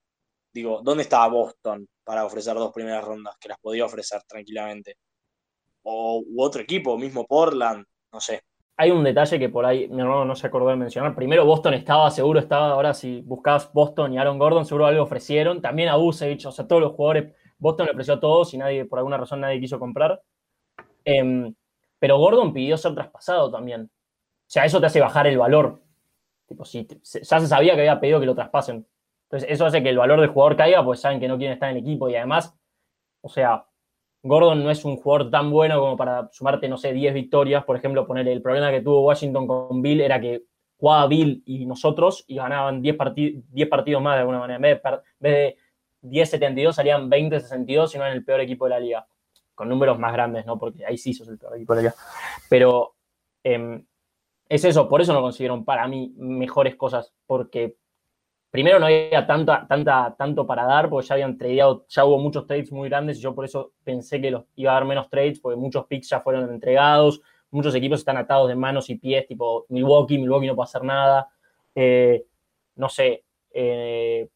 Digo, 0.59 0.81
¿dónde 0.83 1.05
estaba 1.05 1.29
Boston 1.29 1.87
para 2.03 2.25
ofrecer 2.25 2.57
dos 2.57 2.73
primeras 2.73 3.05
rondas? 3.05 3.37
Que 3.39 3.49
las 3.49 3.61
podía 3.61 3.85
ofrecer 3.85 4.21
tranquilamente. 4.27 4.97
O 5.85 6.21
otro 6.37 6.61
equipo, 6.61 6.99
mismo 6.99 7.25
Portland, 7.25 7.87
no 8.13 8.21
sé. 8.21 8.43
Hay 8.77 8.91
un 8.91 9.05
detalle 9.05 9.39
que 9.39 9.49
por 9.51 9.65
ahí 9.65 9.87
mi 9.87 10.01
hermano 10.01 10.25
no 10.25 10.35
se 10.35 10.49
acordó 10.49 10.71
de 10.71 10.75
mencionar. 10.75 11.15
Primero, 11.15 11.45
Boston 11.45 11.75
estaba, 11.75 12.11
seguro 12.11 12.41
estaba, 12.41 12.73
ahora 12.73 12.93
si 12.93 13.21
buscabas 13.21 13.73
Boston 13.73 14.15
y 14.15 14.19
Aaron 14.19 14.37
Gordon, 14.37 14.67
seguro 14.67 14.87
algo 14.87 15.05
ofrecieron. 15.05 15.63
También 15.63 15.91
a 15.91 15.95
Busevich, 15.95 16.45
o 16.47 16.51
sea, 16.51 16.67
todos 16.67 16.83
los 16.83 16.95
jugadores, 16.95 17.33
Boston 17.57 17.87
le 17.87 17.93
ofreció 17.93 18.15
a 18.15 18.21
todos 18.21 18.53
y 18.53 18.59
nadie, 18.59 18.85
por 18.85 18.99
alguna 18.99 19.17
razón, 19.17 19.41
nadie 19.41 19.61
quiso 19.61 19.79
comprar. 19.79 20.21
Em, 21.05 21.55
pero 22.01 22.19
Gordon 22.19 22.53
pidió 22.53 22.77
ser 22.77 22.97
traspasado 22.97 23.49
también. 23.49 23.83
O 23.83 23.89
sea, 24.51 24.65
eso 24.65 24.81
te 24.81 24.87
hace 24.87 25.01
bajar 25.01 25.29
el 25.29 25.39
valor. 25.39 25.81
Tipo, 26.49 26.65
si 26.65 26.85
ya 26.85 27.39
se 27.39 27.47
sabía 27.47 27.77
que 27.77 27.83
había 27.83 28.01
pedido 28.01 28.19
que 28.19 28.27
lo 28.27 28.35
traspasen. 28.35 28.85
Entonces, 29.31 29.51
eso 29.51 29.67
hace 29.67 29.83
que 29.83 29.91
el 29.91 29.99
valor 29.99 30.21
del 30.21 30.31
jugador 30.31 30.57
caiga, 30.57 30.83
pues 30.85 31.01
saben 31.01 31.21
que 31.21 31.29
no 31.29 31.37
quieren 31.37 31.55
estar 31.55 31.71
en 31.71 31.77
el 31.77 31.83
equipo. 31.83 32.09
Y 32.09 32.17
además, 32.17 32.55
o 33.21 33.29
sea, 33.29 33.67
Gordon 34.23 34.65
no 34.65 34.71
es 34.71 34.85
un 34.85 34.97
jugador 34.97 35.31
tan 35.31 35.51
bueno 35.51 35.79
como 35.81 35.97
para 35.97 36.29
sumarte, 36.33 36.69
no 36.69 36.79
sé, 36.79 36.93
10 36.93 37.13
victorias. 37.15 37.65
Por 37.65 37.77
ejemplo, 37.77 38.07
ponerle 38.07 38.33
el 38.33 38.43
problema 38.43 38.71
que 38.71 38.81
tuvo 38.81 39.03
Washington 39.03 39.47
con 39.47 39.83
Bill 39.83 40.01
era 40.01 40.21
que 40.21 40.45
jugaba 40.79 41.07
Bill 41.09 41.43
y 41.45 41.67
nosotros 41.67 42.25
y 42.27 42.37
ganaban 42.37 42.81
10, 42.81 42.97
10 43.51 43.69
partidos 43.69 44.03
más 44.03 44.17
de 44.17 44.21
alguna 44.21 44.39
manera. 44.39 44.57
En 44.57 44.63
vez 44.63 44.83
de, 45.21 45.57
10-72 46.03 46.73
salían 46.73 47.11
20-62 47.11 47.95
y 47.95 47.99
no 47.99 48.07
en 48.07 48.13
el 48.13 48.25
peor 48.25 48.41
equipo 48.41 48.67
de 48.67 48.71
la 48.71 48.81
liga 48.81 49.07
con 49.55 49.69
números 49.69 49.99
más 49.99 50.13
grandes, 50.13 50.47
¿no? 50.47 50.57
Porque 50.57 50.87
ahí 50.87 50.97
sí 50.97 51.13
sos 51.13 51.29
el 51.29 51.39
peor 51.39 51.57
equipo 51.57 51.75
de 51.75 51.83
la 51.83 51.95
Pero 52.49 52.95
em, 53.43 53.85
es 54.49 54.65
eso, 54.65 54.89
por 54.89 55.01
eso 55.01 55.13
no 55.13 55.21
consiguieron 55.21 55.65
para 55.65 55.89
mí 55.89 56.15
mejores 56.17 56.77
cosas, 56.77 57.13
porque 57.27 57.77
primero 58.51 58.79
no 58.79 58.87
había 58.87 59.27
tanta, 59.27 59.67
tanta, 59.69 60.15
tanto 60.17 60.47
para 60.47 60.65
dar, 60.65 60.89
porque 60.89 61.07
ya 61.07 61.15
habían 61.15 61.37
tradeado, 61.37 61.85
ya 61.89 62.05
hubo 62.05 62.19
muchos 62.19 62.47
trades 62.47 62.73
muy 62.73 62.89
grandes 62.89 63.19
y 63.19 63.21
yo 63.21 63.35
por 63.35 63.45
eso 63.45 63.73
pensé 63.85 64.21
que 64.21 64.31
los, 64.31 64.45
iba 64.57 64.73
a 64.73 64.77
haber 64.77 64.89
menos 64.89 65.09
trades, 65.11 65.41
porque 65.41 65.57
muchos 65.57 65.87
picks 65.87 66.09
ya 66.11 66.21
fueron 66.21 66.51
entregados, 66.51 67.21
muchos 67.51 67.75
equipos 67.75 68.01
están 68.01 68.17
atados 68.17 68.49
de 68.49 68.55
manos 68.55 68.91
y 68.91 68.97
pies, 68.97 69.27
tipo 69.27 69.67
Milwaukee, 69.69 70.19
Milwaukee 70.19 70.47
no 70.47 70.55
puede 70.55 70.65
hacer 70.67 70.85
nada. 70.85 71.29
Eh, 71.75 72.25
no 72.77 72.89
sé, 72.89 73.25
eh, 73.53 74.29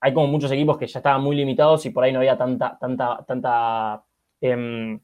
hay 0.00 0.14
como 0.14 0.26
muchos 0.26 0.50
equipos 0.52 0.78
que 0.78 0.86
ya 0.86 0.98
estaban 0.98 1.22
muy 1.22 1.36
limitados 1.36 1.84
y 1.86 1.90
por 1.90 2.04
ahí 2.04 2.12
no 2.12 2.18
había 2.18 2.36
tanta, 2.36 2.78
tanta, 2.78 3.24
tanta, 3.26 4.04
em, 4.40 5.00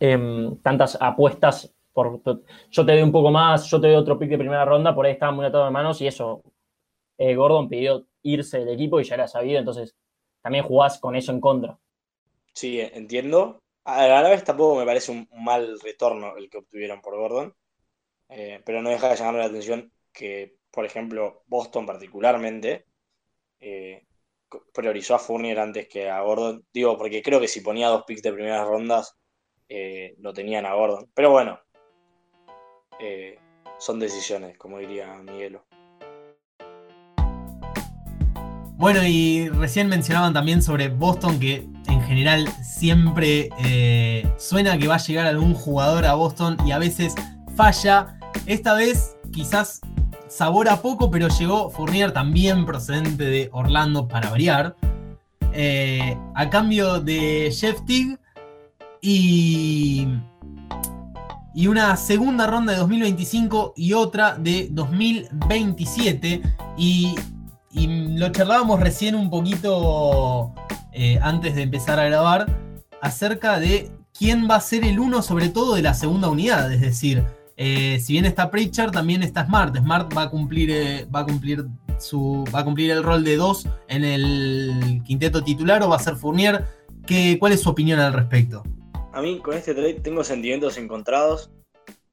em, 0.00 0.56
tantas 0.58 0.98
apuestas. 1.00 1.72
Por, 1.92 2.20
yo 2.70 2.84
te 2.84 2.92
doy 2.92 3.02
un 3.02 3.12
poco 3.12 3.30
más, 3.30 3.70
yo 3.70 3.80
te 3.80 3.88
doy 3.88 3.96
otro 3.96 4.18
pick 4.18 4.28
de 4.30 4.38
primera 4.38 4.64
ronda, 4.66 4.94
por 4.94 5.06
ahí 5.06 5.12
estaban 5.12 5.34
muy 5.34 5.46
atados 5.46 5.68
de 5.68 5.72
manos 5.72 6.00
y 6.02 6.06
eso. 6.06 6.42
Eh, 7.18 7.34
Gordon 7.34 7.68
pidió 7.68 8.06
irse 8.22 8.58
del 8.58 8.74
equipo 8.74 9.00
y 9.00 9.04
ya 9.04 9.14
era 9.14 9.28
sabido, 9.28 9.58
entonces 9.58 9.96
también 10.42 10.64
jugás 10.64 10.98
con 10.98 11.16
eso 11.16 11.32
en 11.32 11.40
contra. 11.40 11.78
Sí, 12.52 12.80
entiendo. 12.80 13.58
A 13.84 14.06
la 14.06 14.28
vez 14.28 14.42
tampoco 14.44 14.76
me 14.76 14.84
parece 14.84 15.12
un 15.12 15.28
mal 15.44 15.78
retorno 15.80 16.36
el 16.36 16.50
que 16.50 16.58
obtuvieron 16.58 17.00
por 17.00 17.16
Gordon, 17.16 17.54
eh, 18.28 18.60
pero 18.64 18.82
no 18.82 18.90
deja 18.90 19.08
de 19.08 19.16
llamarme 19.16 19.40
la 19.40 19.46
atención 19.46 19.92
que, 20.12 20.56
por 20.70 20.84
ejemplo, 20.84 21.42
Boston 21.46 21.86
particularmente, 21.86 22.86
eh, 23.60 24.04
priorizó 24.72 25.14
a 25.14 25.18
Fournier 25.18 25.58
antes 25.60 25.88
que 25.88 26.08
a 26.10 26.20
Gordon. 26.22 26.64
Digo, 26.72 26.96
porque 26.98 27.22
creo 27.22 27.40
que 27.40 27.48
si 27.48 27.60
ponía 27.60 27.88
dos 27.88 28.04
picks 28.04 28.22
de 28.22 28.32
primeras 28.32 28.66
rondas, 28.66 29.16
lo 30.18 30.32
tenían 30.32 30.66
a 30.66 30.74
Gordon. 30.74 31.10
Pero 31.14 31.30
bueno, 31.30 31.60
son 33.78 33.98
decisiones, 33.98 34.56
como 34.56 34.78
diría 34.78 35.14
Miguelo. 35.16 35.65
Bueno, 38.76 39.06
y 39.06 39.48
recién 39.48 39.88
mencionaban 39.88 40.34
también 40.34 40.62
sobre 40.62 40.88
Boston 40.88 41.38
que 41.40 41.66
en 41.88 42.02
general 42.02 42.46
siempre 42.62 43.48
suena 44.38 44.76
que 44.76 44.86
va 44.86 44.96
a 44.96 44.98
llegar 44.98 45.26
algún 45.26 45.54
jugador 45.54 46.04
a 46.04 46.14
Boston 46.14 46.56
y 46.66 46.72
a 46.72 46.78
veces 46.78 47.14
falla. 47.56 48.18
Esta 48.44 48.74
vez 48.74 49.16
quizás 49.32 49.80
sabor 50.28 50.68
a 50.68 50.82
poco, 50.82 51.10
pero 51.10 51.28
llegó 51.28 51.70
Fournier 51.70 52.12
también 52.12 52.66
procedente 52.66 53.24
de 53.24 53.48
Orlando 53.52 54.08
para 54.08 54.30
variar. 54.30 54.76
eh, 55.52 56.18
a 56.34 56.50
cambio 56.50 57.00
de 57.00 57.50
Jeff 57.50 57.80
y, 59.00 60.06
y 61.54 61.66
una 61.66 61.96
segunda 61.96 62.46
ronda 62.46 62.74
de 62.74 62.78
2025 62.80 63.72
y 63.74 63.94
otra 63.94 64.36
de 64.36 64.68
2027. 64.70 66.42
Y, 66.76 67.14
y 67.76 68.16
lo 68.16 68.30
charlábamos 68.30 68.80
recién 68.80 69.14
un 69.14 69.28
poquito 69.28 70.54
eh, 70.92 71.18
antes 71.20 71.54
de 71.54 71.62
empezar 71.62 72.00
a 72.00 72.06
grabar 72.06 72.46
acerca 73.02 73.60
de 73.60 73.90
quién 74.18 74.48
va 74.50 74.56
a 74.56 74.60
ser 74.60 74.84
el 74.84 74.98
uno 74.98 75.20
sobre 75.20 75.50
todo 75.50 75.74
de 75.74 75.82
la 75.82 75.92
segunda 75.92 76.30
unidad. 76.30 76.72
Es 76.72 76.80
decir, 76.80 77.22
eh, 77.58 78.00
si 78.00 78.14
bien 78.14 78.24
está 78.24 78.50
Pritchard, 78.50 78.92
también 78.92 79.22
está 79.22 79.44
Smart. 79.44 79.76
Smart 79.76 80.16
va 80.16 80.22
a 80.22 80.30
cumplir, 80.30 80.70
eh, 80.70 81.06
va 81.14 81.20
a 81.20 81.24
cumplir, 81.26 81.66
su, 81.98 82.44
va 82.54 82.60
a 82.60 82.64
cumplir 82.64 82.90
el 82.90 83.02
rol 83.02 83.22
de 83.22 83.36
dos 83.36 83.68
en 83.88 84.04
el 84.04 85.02
quinteto 85.04 85.44
titular 85.44 85.82
o 85.82 85.90
va 85.90 85.96
a 85.96 86.00
ser 86.00 86.16
Fournier. 86.16 86.64
¿Qué, 87.06 87.36
¿Cuál 87.38 87.52
es 87.52 87.60
su 87.60 87.68
opinión 87.68 88.00
al 88.00 88.14
respecto? 88.14 88.62
A 89.12 89.20
mí 89.20 89.38
con 89.40 89.54
este 89.54 89.74
trade 89.74 90.00
tengo 90.00 90.24
sentimientos 90.24 90.78
encontrados 90.78 91.50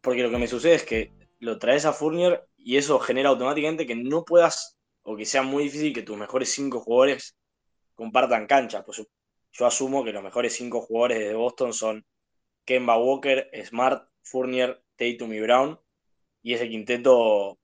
porque 0.01 0.23
lo 0.23 0.29
que 0.29 0.37
me 0.37 0.47
sucede 0.47 0.75
es 0.75 0.83
que 0.83 1.13
lo 1.39 1.57
traes 1.57 1.85
a 1.85 1.93
Fournier 1.93 2.45
y 2.57 2.75
eso 2.75 2.99
genera 2.99 3.29
automáticamente 3.29 3.87
que 3.87 3.95
no 3.95 4.25
puedas 4.25 4.77
o 5.03 5.15
que 5.17 5.25
sea 5.25 5.43
muy 5.43 5.65
difícil 5.65 5.93
que 5.93 6.03
tus 6.03 6.17
mejores 6.17 6.51
cinco 6.53 6.79
jugadores 6.81 7.35
compartan 7.95 8.47
cancha. 8.47 8.83
Pues 8.85 9.03
yo 9.53 9.65
asumo 9.65 10.03
que 10.03 10.13
los 10.13 10.23
mejores 10.23 10.55
cinco 10.55 10.81
jugadores 10.81 11.19
de 11.19 11.33
Boston 11.35 11.73
son 11.73 12.05
Kemba 12.65 12.97
Walker, 12.97 13.49
Smart, 13.65 14.09
Fournier, 14.23 14.83
Tatum 14.97 15.33
y 15.33 15.41
Brown. 15.41 15.79
Y 16.43 16.53
ese 16.55 16.69
quinteto 16.69 17.59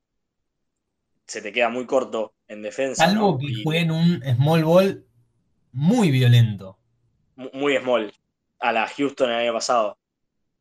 se 1.28 1.42
te 1.42 1.54
queda 1.54 1.70
muy 1.70 1.86
corto 1.86 2.34
en 2.48 2.62
defensa. 2.62 3.06
Algo 3.06 3.40
que 3.40 3.48
Y 3.48 3.64
jueguen 3.64 3.90
un 3.90 4.22
small 4.36 4.64
ball 4.64 5.08
muy 5.74 6.12
violento. 6.12 6.78
mu- 7.36 7.50
muy 7.54 7.76
small. 7.78 8.14
A 8.60 8.72
la 8.72 8.88
Houston 8.88 9.30
el 9.32 9.36
año 9.38 9.54
pasado. 9.54 9.98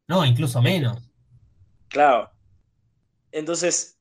No, 0.09 0.25
incluso 0.25 0.61
menos. 0.61 1.09
Claro. 1.88 2.31
Entonces, 3.33 3.98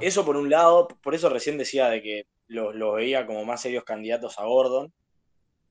eso 0.00 0.24
por 0.24 0.36
un 0.36 0.50
lado, 0.50 0.88
por 1.02 1.14
eso 1.14 1.28
recién 1.28 1.58
decía 1.58 1.88
de 1.88 2.02
que 2.02 2.26
los, 2.46 2.74
los 2.74 2.94
veía 2.96 3.26
como 3.26 3.44
más 3.44 3.60
serios 3.62 3.84
candidatos 3.84 4.38
a 4.38 4.44
Gordon, 4.44 4.92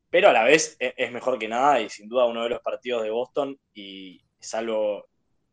pero 0.09 0.29
a 0.29 0.33
la 0.33 0.43
vez 0.43 0.77
e- 0.79 0.93
es, 0.97 1.11
mejor 1.11 1.37
que 1.39 1.47
nada 1.47 1.81
y 1.81 1.89
sin 1.89 2.07
duda 2.07 2.25
uno 2.25 2.43
de 2.43 2.49
los 2.49 2.61
partidos 2.61 3.03
de 3.03 3.09
Boston 3.09 3.57
y 3.73 4.21
salvo 4.39 5.07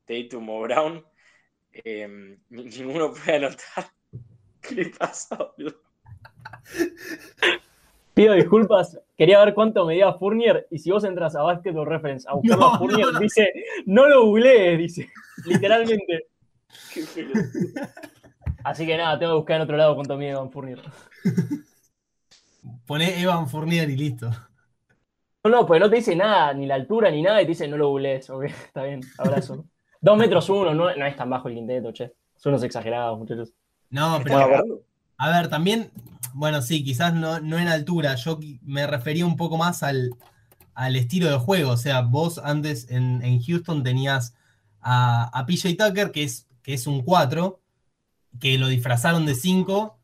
Tatum 0.07 0.49
o 0.51 0.61
Brown, 0.61 1.05
eh, 1.73 2.37
ni- 2.51 2.65
ninguno 2.65 3.13
puede 3.13 3.37
anotar. 3.39 3.91
¿Qué 4.61 4.75
le 4.77 4.87
pasa, 4.91 5.37
boludo? 5.37 5.81
Pido 8.15 8.33
disculpas, 8.35 9.01
quería 9.17 9.45
ver 9.45 9.55
cuánto 9.55 9.85
medía 9.85 10.13
Fournier 10.15 10.69
y 10.71 10.79
si 10.79 10.91
vos 10.93 11.03
entras 11.05 11.35
a 11.35 11.43
Basketball 11.43 11.87
Reference 11.87 12.29
a 12.29 12.35
buscarlo 12.35 12.65
No, 12.69 12.75
a 12.75 12.79
Fournier, 12.79 13.07
no, 13.07 13.13
no. 13.13 13.19
dice, 13.19 13.53
no 13.87 14.07
lo 14.09 14.27
googlees, 14.27 14.79
dice, 14.79 15.11
literalmente. 15.45 16.29
Qué. 16.95 17.05
Así 18.65 18.87
que 18.87 18.97
nada, 18.97 19.19
tengo 19.19 19.33
que 19.33 19.37
buscar 19.37 19.57
en 19.57 19.63
otro 19.63 19.77
lado 19.77 19.95
cuánto 19.95 20.17
mide 20.17 20.35
Van 20.35 20.51
Fournier. 20.51 20.81
Poné 22.87 23.21
Evan 23.21 23.49
Fournier 23.49 23.89
y 23.91 23.97
listo. 23.97 24.31
No, 25.45 25.51
no, 25.51 25.67
pues 25.67 25.81
no 25.81 25.91
te 25.91 25.97
dice 25.97 26.17
nada, 26.17 26.55
ni 26.55 26.67
la 26.67 26.75
altura 26.75 27.11
ni 27.11 27.21
nada, 27.21 27.43
y 27.43 27.45
te 27.45 27.51
dice 27.51 27.69
no 27.69 27.77
lo 27.77 27.91
googlees. 27.91 28.31
Ok, 28.31 28.45
está 28.67 28.85
bien, 28.85 29.03
abrazo. 29.19 29.67
Dos 30.01 30.19
metros 30.19 30.49
uno, 30.49 30.75
no, 30.75 30.95
no 30.97 31.07
es 31.07 31.17
tan 31.17 31.29
bajo 31.31 31.49
el 31.49 31.55
quinteto, 31.55 31.93
che. 31.93 32.13
Son 32.37 32.53
unos 32.53 32.63
exagerados, 32.63 33.19
muchachos. 33.19 33.55
No, 33.91 34.19
¿Estás 34.19 34.25
de 34.25 34.45
pero 34.45 34.85
a 35.17 35.31
ver, 35.31 35.49
también, 35.49 35.91
bueno, 36.33 36.61
sí, 36.61 36.83
quizás 36.83 37.15
no, 37.15 37.41
no 37.41 37.59
en 37.59 37.69
altura. 37.69 38.15
Yo 38.17 38.39
me 38.63 38.87
refería 38.87 39.25
un 39.25 39.37
poco 39.37 39.57
más 39.57 39.83
al, 39.83 40.11
al 40.75 40.97
estilo 40.97 41.31
de 41.31 41.39
juego. 41.39 41.71
O 41.71 41.77
sea, 41.77 42.01
vos 42.01 42.39
antes 42.39 42.91
en, 42.91 43.23
en 43.23 43.41
Houston 43.41 43.83
tenías 43.83 44.35
a, 44.81 45.31
a 45.39 45.47
PJ 45.47 45.77
Tucker, 45.77 46.11
que 46.11 46.25
es, 46.25 46.49
que 46.63 46.75
es 46.75 46.87
un 46.87 47.03
4, 47.03 47.61
que 48.41 48.59
lo 48.59 48.69
disfrazaron 48.69 49.27
de 49.27 49.35
5 49.35 49.99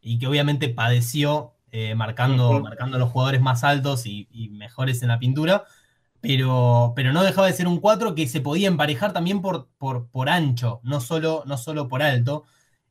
y 0.00 0.18
que 0.18 0.26
obviamente 0.26 0.68
padeció 0.68 1.54
eh, 1.72 1.94
marcando, 1.94 2.60
marcando 2.60 2.96
a 2.96 3.00
los 3.00 3.10
jugadores 3.10 3.40
más 3.40 3.64
altos 3.64 4.06
y, 4.06 4.28
y 4.30 4.50
mejores 4.50 5.02
en 5.02 5.08
la 5.08 5.18
pintura. 5.18 5.64
Pero, 6.20 6.94
pero 6.96 7.12
no 7.12 7.22
dejaba 7.22 7.48
de 7.48 7.52
ser 7.52 7.68
un 7.68 7.80
4 7.80 8.14
que 8.14 8.26
se 8.26 8.40
podía 8.40 8.68
emparejar 8.68 9.12
también 9.12 9.42
por, 9.42 9.68
por, 9.76 10.08
por 10.08 10.30
ancho, 10.30 10.80
no 10.82 11.00
solo, 11.00 11.42
no 11.46 11.58
solo 11.58 11.88
por 11.88 12.02
alto. 12.02 12.44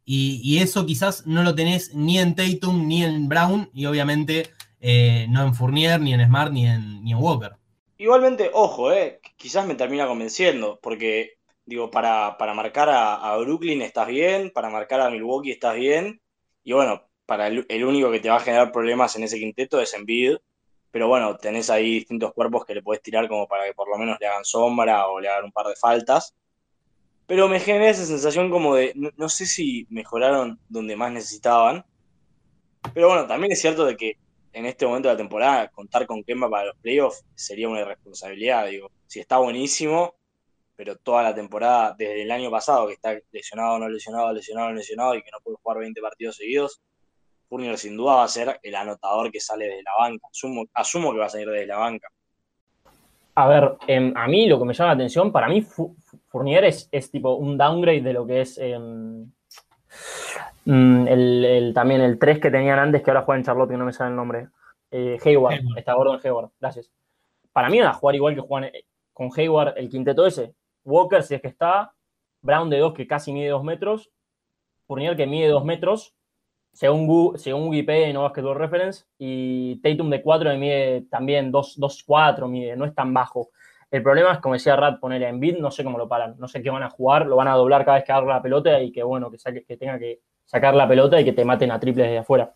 Y, 0.05 0.41
y 0.43 0.59
eso 0.59 0.85
quizás 0.85 1.25
no 1.25 1.43
lo 1.43 1.55
tenés 1.55 1.95
ni 1.95 2.19
en 2.19 2.35
Tatum 2.35 2.87
ni 2.87 3.03
en 3.03 3.27
Brown, 3.29 3.69
y 3.73 3.85
obviamente 3.85 4.49
eh, 4.81 5.27
no 5.29 5.43
en 5.43 5.55
Fournier, 5.55 5.99
ni 6.01 6.13
en 6.13 6.25
Smart, 6.25 6.51
ni 6.51 6.67
en, 6.67 7.03
ni 7.03 7.13
en 7.13 7.17
Walker. 7.17 7.53
Igualmente, 7.97 8.51
ojo, 8.53 8.91
eh, 8.91 9.21
quizás 9.37 9.65
me 9.65 9.75
termina 9.75 10.05
convenciendo, 10.05 10.77
porque 10.83 11.37
digo, 11.65 11.89
para, 11.89 12.37
para 12.37 12.53
marcar 12.53 12.89
a, 12.91 13.35
Brooklyn 13.37 13.81
estás 13.81 14.07
bien, 14.07 14.51
para 14.51 14.69
marcar 14.69 15.01
a 15.01 15.09
Milwaukee 15.09 15.51
estás 15.51 15.75
bien, 15.75 16.21
y 16.63 16.73
bueno, 16.73 17.03
para 17.25 17.47
el, 17.47 17.85
único 17.85 18.11
que 18.11 18.19
te 18.19 18.29
va 18.29 18.37
a 18.37 18.39
generar 18.41 18.71
problemas 18.71 19.15
en 19.15 19.23
ese 19.23 19.39
quinteto 19.39 19.79
es 19.81 19.93
Embiid, 19.93 20.37
pero 20.91 21.07
bueno, 21.07 21.37
tenés 21.37 21.69
ahí 21.69 21.95
distintos 21.95 22.33
cuerpos 22.33 22.65
que 22.65 22.75
le 22.75 22.83
podés 22.83 23.01
tirar 23.01 23.27
como 23.27 23.47
para 23.47 23.65
que 23.65 23.73
por 23.73 23.89
lo 23.89 23.97
menos 23.97 24.17
le 24.19 24.27
hagan 24.27 24.45
sombra 24.45 25.07
o 25.07 25.19
le 25.19 25.27
hagan 25.27 25.45
un 25.45 25.51
par 25.51 25.67
de 25.67 25.75
faltas. 25.75 26.35
Pero 27.25 27.47
me 27.49 27.59
genera 27.59 27.89
esa 27.89 28.05
sensación 28.05 28.51
como 28.51 28.75
de, 28.75 28.93
no, 28.95 29.09
no 29.17 29.29
sé 29.29 29.45
si 29.45 29.87
mejoraron 29.89 30.59
donde 30.69 30.95
más 30.95 31.11
necesitaban, 31.11 31.85
pero 32.93 33.07
bueno, 33.07 33.27
también 33.27 33.51
es 33.53 33.61
cierto 33.61 33.85
de 33.85 33.95
que 33.95 34.17
en 34.51 34.65
este 34.65 34.85
momento 34.85 35.07
de 35.07 35.15
la 35.15 35.17
temporada 35.17 35.67
contar 35.69 36.05
con 36.05 36.23
Kemba 36.23 36.49
para 36.49 36.65
los 36.65 36.77
playoffs 36.77 37.25
sería 37.35 37.69
una 37.69 37.81
irresponsabilidad, 37.81 38.67
digo, 38.67 38.91
si 39.07 39.19
está 39.19 39.37
buenísimo, 39.37 40.15
pero 40.83 40.97
toda 40.97 41.23
la 41.23 41.33
temporada, 41.33 41.95
desde 41.97 42.23
el 42.23 42.31
año 42.31 42.51
pasado, 42.51 42.87
que 42.87 42.93
está 42.95 43.15
lesionado, 43.31 43.79
no 43.79 43.87
lesionado, 43.87 44.33
lesionado, 44.33 44.67
no 44.69 44.75
lesionado, 44.75 45.15
y 45.15 45.21
que 45.21 45.31
no 45.31 45.37
puede 45.41 45.55
jugar 45.63 45.77
20 45.79 46.01
partidos 46.01 46.35
seguidos, 46.35 46.81
Fournier 47.47 47.77
sin 47.77 47.95
duda 47.95 48.15
va 48.15 48.23
a 48.25 48.27
ser 48.27 48.59
el 48.61 48.75
anotador 48.75 49.31
que 49.31 49.39
sale 49.39 49.65
desde 49.65 49.83
la 49.83 49.91
banca. 49.97 50.27
Asumo, 50.29 50.65
asumo 50.73 51.13
que 51.13 51.19
va 51.19 51.27
a 51.27 51.29
salir 51.29 51.47
desde 51.49 51.67
la 51.67 51.77
banca. 51.77 52.09
A 53.35 53.47
ver, 53.47 53.77
em, 53.87 54.11
a 54.13 54.27
mí 54.27 54.47
lo 54.49 54.59
que 54.59 54.65
me 54.65 54.73
llama 54.73 54.89
la 54.89 54.95
atención, 54.95 55.31
para 55.31 55.47
mí 55.47 55.61
Fournier 56.27 56.65
es, 56.65 56.89
es 56.91 57.09
tipo 57.09 57.35
un 57.35 57.57
downgrade 57.57 58.01
de 58.01 58.13
lo 58.13 58.27
que 58.27 58.41
es 58.41 58.57
em, 58.57 59.31
mm, 60.65 61.07
el, 61.07 61.45
el- 61.45 61.73
también 61.73 62.01
el 62.01 62.19
3 62.19 62.39
que 62.39 62.51
tenían 62.51 62.77
antes, 62.79 63.01
que 63.01 63.09
ahora 63.09 63.21
juega 63.23 63.39
en 63.39 63.45
Charlotte, 63.45 63.69
que 63.69 63.77
no 63.77 63.85
me 63.85 63.93
sale 63.93 64.09
el 64.09 64.17
nombre. 64.17 64.47
Eh, 64.91 65.17
Hayward, 65.23 65.53
Hayward. 65.53 65.77
está 65.77 65.93
Gordon 65.93 66.19
Hayward, 66.21 66.49
gracias. 66.59 66.91
Para 67.53 67.69
mí 67.69 67.79
van 67.79 67.87
a 67.89 67.93
jugar 67.93 68.15
igual 68.15 68.35
que 68.35 68.41
juegan 68.41 68.69
eh, 68.73 68.83
con 69.13 69.29
Hayward 69.35 69.77
el 69.77 69.89
quinteto 69.89 70.25
ese. 70.25 70.53
Walker, 70.85 71.23
si 71.23 71.35
es 71.35 71.41
que 71.41 71.47
está, 71.47 71.93
Brown 72.41 72.69
de 72.69 72.79
2 72.79 72.93
que 72.93 73.07
casi 73.07 73.31
mide 73.33 73.49
2 73.49 73.63
metros, 73.63 74.11
Fournier 74.87 75.15
que 75.15 75.27
mide 75.27 75.47
2 75.49 75.63
metros, 75.65 76.13
según, 76.73 77.07
Gu- 77.07 77.37
según 77.37 77.69
Wikipedia 77.69 78.09
y 78.09 78.13
no 78.13 78.23
Basketball 78.23 78.57
Reference, 78.57 79.05
y 79.17 79.77
Tatum 79.81 80.09
de 80.09 80.21
4 80.21 80.51
que 80.51 80.57
mide 80.57 81.01
también 81.09 81.51
2-4, 81.51 82.47
mide, 82.47 82.75
no 82.75 82.85
es 82.85 82.95
tan 82.95 83.13
bajo. 83.13 83.49
El 83.91 84.01
problema 84.03 84.33
es, 84.33 84.39
como 84.39 84.55
decía 84.55 84.75
Rat, 84.75 84.99
ponerle 84.99 85.27
en 85.29 85.39
bid, 85.39 85.57
no 85.57 85.69
sé 85.69 85.83
cómo 85.83 85.97
lo 85.99 86.07
paran, 86.09 86.35
no 86.39 86.47
sé 86.47 86.63
qué 86.63 86.69
van 86.71 86.83
a 86.83 86.89
jugar, 86.89 87.27
lo 87.27 87.35
van 87.35 87.47
a 87.47 87.53
doblar 87.55 87.85
cada 87.85 87.97
vez 87.97 88.05
que 88.05 88.11
agarra 88.11 88.35
la 88.35 88.41
pelota 88.41 88.81
y 88.81 88.91
que 88.91 89.03
bueno, 89.03 89.29
que, 89.29 89.37
saque, 89.37 89.63
que 89.63 89.77
tenga 89.77 89.99
que 89.99 90.21
sacar 90.45 90.73
la 90.75 90.87
pelota 90.87 91.21
y 91.21 91.25
que 91.25 91.33
te 91.33 91.45
maten 91.45 91.71
a 91.71 91.79
triples 91.79 92.07
desde 92.07 92.17
afuera. 92.19 92.55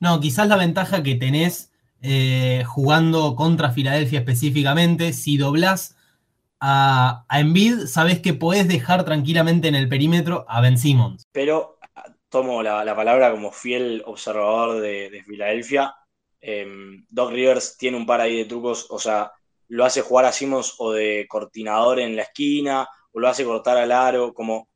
No, 0.00 0.18
quizás 0.18 0.48
la 0.48 0.56
ventaja 0.56 1.02
que 1.04 1.14
tenés 1.14 1.72
eh, 2.00 2.64
jugando 2.66 3.36
contra 3.36 3.70
Filadelfia 3.70 4.18
específicamente, 4.18 5.12
si 5.12 5.36
doblás 5.36 5.96
a, 6.64 7.24
a 7.28 7.40
Embiid, 7.40 7.86
sabés 7.86 8.20
que 8.20 8.34
podés 8.34 8.68
dejar 8.68 9.04
tranquilamente 9.04 9.66
en 9.66 9.74
el 9.74 9.88
perímetro 9.88 10.46
a 10.48 10.60
Ben 10.60 10.78
Simmons. 10.78 11.24
Pero 11.32 11.78
tomo 12.28 12.62
la, 12.62 12.84
la 12.84 12.94
palabra 12.94 13.32
como 13.32 13.50
fiel 13.50 14.02
observador 14.06 14.80
de, 14.80 15.10
de 15.10 15.22
Filadelfia. 15.24 15.92
Eh, 16.40 16.66
Doc 17.08 17.32
Rivers 17.32 17.76
tiene 17.76 17.96
un 17.96 18.06
par 18.06 18.20
ahí 18.20 18.36
de 18.36 18.44
trucos, 18.44 18.86
o 18.90 18.98
sea, 18.98 19.32
lo 19.68 19.84
hace 19.84 20.02
jugar 20.02 20.24
a 20.24 20.32
Simmons 20.32 20.76
o 20.78 20.92
de 20.92 21.26
cortinador 21.28 21.98
en 21.98 22.14
la 22.14 22.22
esquina, 22.22 22.88
o 23.10 23.18
lo 23.18 23.28
hace 23.28 23.44
cortar 23.44 23.76
al 23.76 23.90
aro, 23.90 24.32
como 24.32 24.68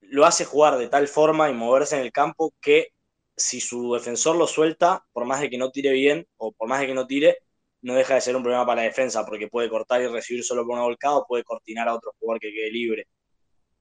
lo 0.00 0.24
hace 0.24 0.46
jugar 0.46 0.78
de 0.78 0.88
tal 0.88 1.06
forma 1.06 1.50
y 1.50 1.52
moverse 1.52 1.96
en 1.96 2.02
el 2.02 2.12
campo 2.12 2.54
que 2.60 2.88
si 3.36 3.60
su 3.60 3.92
defensor 3.92 4.36
lo 4.36 4.46
suelta, 4.46 5.04
por 5.12 5.26
más 5.26 5.40
de 5.40 5.50
que 5.50 5.58
no 5.58 5.70
tire 5.70 5.92
bien 5.92 6.26
o 6.38 6.52
por 6.52 6.68
más 6.68 6.80
de 6.80 6.86
que 6.86 6.94
no 6.94 7.06
tire, 7.06 7.38
no 7.84 7.94
deja 7.94 8.14
de 8.14 8.20
ser 8.22 8.34
un 8.34 8.42
problema 8.42 8.64
para 8.66 8.82
la 8.82 8.88
defensa, 8.88 9.26
porque 9.26 9.48
puede 9.48 9.68
cortar 9.68 10.00
y 10.02 10.06
recibir 10.06 10.42
solo 10.42 10.64
por 10.64 10.74
una 10.74 10.84
volcada 10.84 11.18
o 11.18 11.26
puede 11.26 11.44
cortinar 11.44 11.86
a 11.88 11.94
otro 11.94 12.12
jugador 12.18 12.40
que 12.40 12.50
quede 12.50 12.70
libre. 12.70 13.06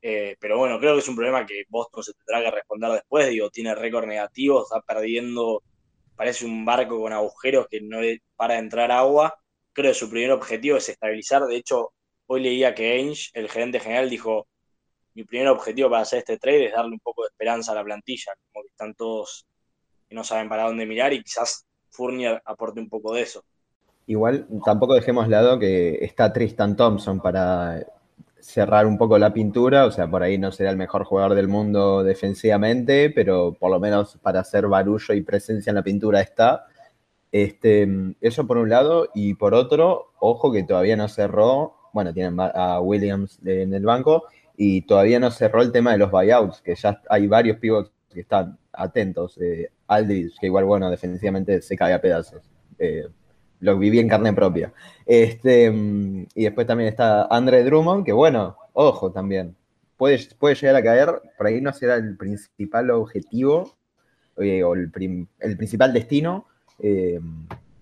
Eh, 0.01 0.35
pero 0.39 0.57
bueno, 0.57 0.77
creo 0.79 0.93
que 0.93 0.99
es 0.99 1.07
un 1.07 1.15
problema 1.15 1.45
que 1.45 1.63
Boston 1.69 2.03
se 2.03 2.13
tendrá 2.13 2.43
que 2.43 2.55
responder 2.55 2.91
después. 2.91 3.29
Digo, 3.29 3.49
tiene 3.49 3.73
récord 3.75 4.05
negativo, 4.05 4.63
está 4.63 4.81
perdiendo, 4.81 5.63
parece 6.17 6.45
un 6.45 6.65
barco 6.65 6.99
con 6.99 7.13
agujeros 7.13 7.67
que 7.69 7.79
no 7.81 7.99
para 8.35 8.55
de 8.55 8.59
entrar 8.61 8.91
agua. 8.91 9.35
Creo 9.71 9.91
que 9.91 9.99
su 9.99 10.09
primer 10.09 10.31
objetivo 10.31 10.77
es 10.77 10.89
estabilizar. 10.89 11.45
De 11.45 11.55
hecho, 11.55 11.93
hoy 12.27 12.41
leía 12.41 12.75
que 12.75 12.91
Ainge, 12.93 13.29
el 13.33 13.49
gerente 13.49 13.79
general, 13.79 14.09
dijo: 14.09 14.47
Mi 15.13 15.23
primer 15.23 15.47
objetivo 15.47 15.89
para 15.89 16.03
hacer 16.03 16.19
este 16.19 16.37
trade 16.37 16.67
es 16.67 16.73
darle 16.73 16.93
un 16.93 16.99
poco 16.99 17.23
de 17.23 17.29
esperanza 17.29 17.71
a 17.71 17.75
la 17.75 17.83
plantilla, 17.85 18.33
como 18.51 18.63
que 18.63 18.69
están 18.71 18.93
todos 18.95 19.45
que 20.09 20.15
no 20.15 20.23
saben 20.25 20.49
para 20.49 20.65
dónde 20.65 20.85
mirar 20.85 21.13
y 21.13 21.23
quizás 21.23 21.65
Fournier 21.89 22.41
aporte 22.45 22.79
un 22.81 22.89
poco 22.89 23.13
de 23.13 23.21
eso. 23.21 23.45
Igual 24.07 24.47
tampoco 24.65 24.95
dejemos 24.95 25.25
de 25.25 25.31
lado 25.31 25.59
que 25.59 25.99
está 26.01 26.33
Tristan 26.33 26.75
Thompson 26.75 27.19
para 27.21 27.85
cerrar 28.39 28.85
un 28.85 28.97
poco 28.97 29.17
la 29.17 29.33
pintura, 29.33 29.85
o 29.85 29.91
sea, 29.91 30.09
por 30.09 30.21
ahí 30.21 30.37
no 30.37 30.51
será 30.51 30.69
el 30.69 30.75
mejor 30.75 31.05
jugador 31.05 31.33
del 31.33 31.47
mundo 31.47 32.03
defensivamente, 32.03 33.09
pero 33.09 33.53
por 33.53 33.71
lo 33.71 33.79
menos 33.79 34.17
para 34.21 34.41
hacer 34.41 34.67
barullo 34.67 35.13
y 35.13 35.21
presencia 35.21 35.71
en 35.71 35.75
la 35.75 35.83
pintura 35.83 36.19
está. 36.19 36.65
Este, 37.31 37.87
eso 38.19 38.45
por 38.45 38.57
un 38.57 38.69
lado, 38.69 39.07
y 39.15 39.35
por 39.35 39.53
otro, 39.53 40.11
ojo 40.19 40.51
que 40.51 40.63
todavía 40.63 40.97
no 40.97 41.07
cerró, 41.07 41.75
bueno, 41.93 42.13
tienen 42.13 42.37
a 42.39 42.79
Williams 42.81 43.39
en 43.45 43.73
el 43.73 43.85
banco, 43.85 44.25
y 44.57 44.81
todavía 44.81 45.19
no 45.19 45.31
cerró 45.31 45.61
el 45.61 45.71
tema 45.71 45.93
de 45.93 45.97
los 45.97 46.11
buyouts, 46.11 46.61
que 46.61 46.75
ya 46.75 47.01
hay 47.09 47.27
varios 47.27 47.57
pivots 47.57 47.91
que 48.13 48.21
están 48.21 48.57
atentos. 48.71 49.37
Eh, 49.41 49.69
Aldridge, 49.87 50.37
que 50.39 50.47
igual, 50.47 50.65
bueno, 50.65 50.89
defensivamente 50.89 51.61
se 51.61 51.75
cae 51.75 51.93
a 51.93 52.01
pedazos. 52.01 52.41
Eh, 52.77 53.07
lo 53.63 53.77
viví 53.77 53.99
en 53.99 54.09
carne 54.09 54.33
propia. 54.33 54.73
Este, 55.05 55.71
y 56.35 56.43
después 56.43 56.67
también 56.67 56.89
está 56.89 57.27
Andre 57.29 57.63
Drummond, 57.63 58.05
que 58.05 58.11
bueno, 58.11 58.57
ojo 58.73 59.11
también. 59.11 59.55
Puede, 59.97 60.19
puede 60.37 60.55
llegar 60.55 60.75
a 60.75 60.83
caer, 60.83 61.21
por 61.37 61.47
ahí 61.47 61.61
no 61.61 61.71
será 61.71 61.95
el 61.95 62.17
principal 62.17 62.91
objetivo 62.91 63.75
eh, 64.37 64.63
o 64.63 64.73
el, 64.73 64.91
principal 64.91 65.93
destino 65.93 66.47
eh, 66.79 67.21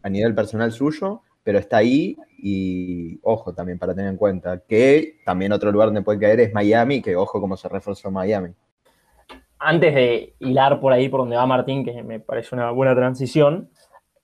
a 0.04 0.10
nivel 0.10 0.36
personal 0.36 0.72
suyo, 0.72 1.22
pero 1.44 1.58
está 1.58 1.78
ahí 1.78 2.16
y 2.38 3.20
ojo 3.24 3.54
también 3.54 3.80
para 3.80 3.96
tener 3.96 4.12
en 4.12 4.18
cuenta 4.18 4.60
que 4.60 5.20
también 5.26 5.52
otro 5.52 5.72
lugar 5.72 5.88
donde 5.88 6.04
puede 6.04 6.20
caer 6.20 6.42
es 6.42 6.54
Miami, 6.54 7.02
que 7.02 7.16
ojo 7.16 7.42
cómo 7.42 7.58
se 7.58 7.70
reforzó 7.70 8.12
Miami. 8.12 8.50
Antes 9.58 9.96
de 9.96 10.36
hilar 10.40 10.80
por 10.80 10.94
ahí 10.94 11.10
por 11.10 11.22
donde 11.22 11.38
va 11.38 11.46
Martín, 11.48 11.84
que 11.84 12.04
me 12.04 12.20
parece 12.20 12.54
una 12.54 12.70
buena 12.72 12.94
transición, 12.96 13.70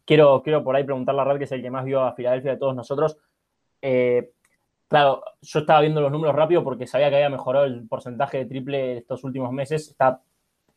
quiero, 0.08 0.41
quiero 0.41 0.63
por 0.63 0.76
ahí 0.76 0.84
preguntarle 0.84 1.22
a 1.22 1.26
Rad, 1.26 1.38
que 1.38 1.43
es 1.43 1.52
el 1.52 1.62
que 1.62 1.70
más 1.70 1.86
vio 1.86 2.02
a 2.02 2.13
Filadelfia 2.13 2.52
de 2.52 2.58
todos 2.58 2.76
nosotros. 2.76 3.17
Eh, 3.82 4.32
claro, 4.88 5.22
yo 5.41 5.60
estaba 5.60 5.82
viendo 5.82 6.02
los 6.02 6.12
números 6.12 6.36
rápido 6.36 6.63
porque 6.63 6.88
sabía 6.88 7.10
que 7.10 7.17
había 7.17 7.30
mejorado 7.30 7.65
el 7.65 7.88
porcentaje 7.88 8.39
de 8.39 8.46
triple 8.46 8.98
estos 8.98 9.24
últimos 9.24 9.52
meses. 9.52 9.89
Está 9.89 10.22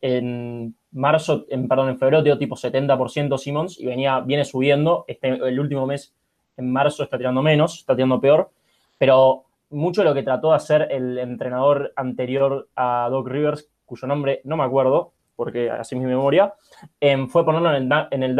en 0.01 0.75
marzo, 0.91 1.45
en, 1.49 1.67
perdón, 1.67 1.89
en 1.89 1.97
febrero 1.97 2.21
dio 2.21 2.37
tipo 2.37 2.55
70% 2.55 3.37
Simmons 3.37 3.79
y 3.79 3.85
venía, 3.85 4.19
viene 4.19 4.43
subiendo. 4.43 5.05
Este, 5.07 5.29
el 5.29 5.59
último 5.59 5.87
mes, 5.87 6.13
en 6.57 6.71
marzo, 6.71 7.03
está 7.03 7.17
tirando 7.17 7.41
menos, 7.41 7.79
está 7.79 7.95
tirando 7.95 8.19
peor. 8.19 8.51
Pero 8.97 9.45
mucho 9.69 10.01
de 10.01 10.09
lo 10.09 10.13
que 10.13 10.23
trató 10.23 10.49
de 10.49 10.57
hacer 10.57 10.87
el 10.91 11.17
entrenador 11.17 11.93
anterior 11.95 12.67
a 12.75 13.07
Doc 13.09 13.27
Rivers, 13.29 13.69
cuyo 13.85 14.07
nombre 14.07 14.41
no 14.43 14.57
me 14.57 14.63
acuerdo, 14.63 15.13
porque 15.41 15.71
así 15.71 15.95
es 15.95 16.01
mi 16.01 16.05
memoria, 16.05 16.53
em, 16.99 17.27
fue 17.27 17.43
ponerlo 17.43 17.75
en 17.75 17.91
el, 18.21 18.39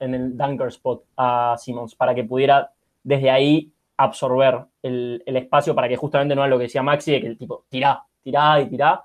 en, 0.00 0.36
dunker, 0.36 0.68
spot 0.68 1.04
a 1.16 1.56
Simmons 1.56 1.94
para 1.94 2.14
que 2.14 2.24
pudiera 2.24 2.70
desde 3.02 3.30
ahí 3.30 3.72
absorber 3.96 4.66
el, 4.82 5.22
espacio 5.24 5.74
para 5.74 5.88
que 5.88 5.96
justamente 5.96 6.34
no 6.34 6.42
era 6.42 6.50
lo 6.50 6.58
que 6.58 6.64
decía 6.64 6.82
Maxi, 6.82 7.12
de 7.12 7.22
que 7.22 7.26
el 7.28 7.38
tipo 7.38 7.64
tirá, 7.70 8.04
tirá 8.22 8.60
y 8.60 8.68
tirá. 8.68 9.02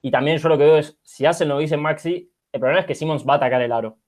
Y 0.00 0.12
también 0.12 0.38
yo 0.38 0.48
lo 0.48 0.56
que 0.56 0.62
veo 0.62 0.76
es, 0.76 0.96
si 1.02 1.26
hacen 1.26 1.48
lo 1.48 1.56
que 1.56 1.62
dice 1.62 1.76
Maxi, 1.76 2.30
el 2.52 2.60
problema 2.60 2.82
es 2.82 2.86
que 2.86 2.94
Simmons 2.94 3.26
va 3.28 3.32
a 3.32 3.36
atacar 3.38 3.60
el 3.62 3.72
aro. 3.72 3.98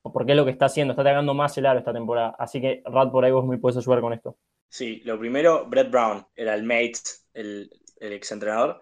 Porque 0.00 0.32
es 0.32 0.38
lo 0.38 0.46
que 0.46 0.52
está 0.52 0.64
haciendo, 0.64 0.92
está 0.92 1.02
atacando 1.02 1.34
más 1.34 1.58
el 1.58 1.66
aro 1.66 1.80
esta 1.80 1.92
temporada. 1.92 2.34
Así 2.38 2.62
que 2.62 2.82
Rad, 2.86 3.10
por 3.10 3.26
ahí 3.26 3.30
vos 3.30 3.44
me 3.44 3.58
puedes 3.58 3.76
ayudar 3.76 4.00
con 4.00 4.14
esto. 4.14 4.38
Sí, 4.70 5.02
lo 5.04 5.18
primero, 5.18 5.66
Brett 5.66 5.90
Brown 5.90 6.26
era 6.34 6.54
el 6.54 6.62
mate, 6.62 7.02
el 7.34 7.70
exentrenador. 7.98 8.80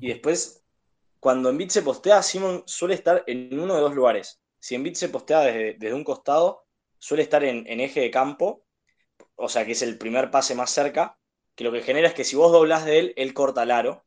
Y 0.00 0.08
después 0.08 0.67
cuando 1.20 1.50
Embiid 1.50 1.70
se 1.70 1.82
postea, 1.82 2.22
Simon 2.22 2.62
suele 2.66 2.94
estar 2.94 3.24
en 3.26 3.58
uno 3.58 3.74
de 3.74 3.80
dos 3.80 3.94
lugares. 3.94 4.40
Si 4.58 4.74
Embiid 4.74 4.94
se 4.94 5.08
postea 5.08 5.40
desde, 5.40 5.92
un 5.92 6.04
costado, 6.04 6.64
suele 6.98 7.22
estar 7.22 7.44
en, 7.44 7.66
eje 7.80 8.00
de 8.00 8.10
campo, 8.10 8.64
o 9.34 9.48
sea 9.48 9.64
que 9.64 9.72
es 9.72 9.82
el 9.82 9.98
primer 9.98 10.30
pase 10.30 10.54
más 10.54 10.70
cerca, 10.70 11.18
que 11.54 11.64
lo 11.64 11.72
que 11.72 11.82
genera 11.82 12.08
es 12.08 12.14
que 12.14 12.24
si 12.24 12.36
vos 12.36 12.52
doblás 12.52 12.84
de 12.84 12.98
él, 12.98 13.14
él 13.16 13.34
corta 13.34 13.64
el 13.64 13.72
aro. 13.72 14.04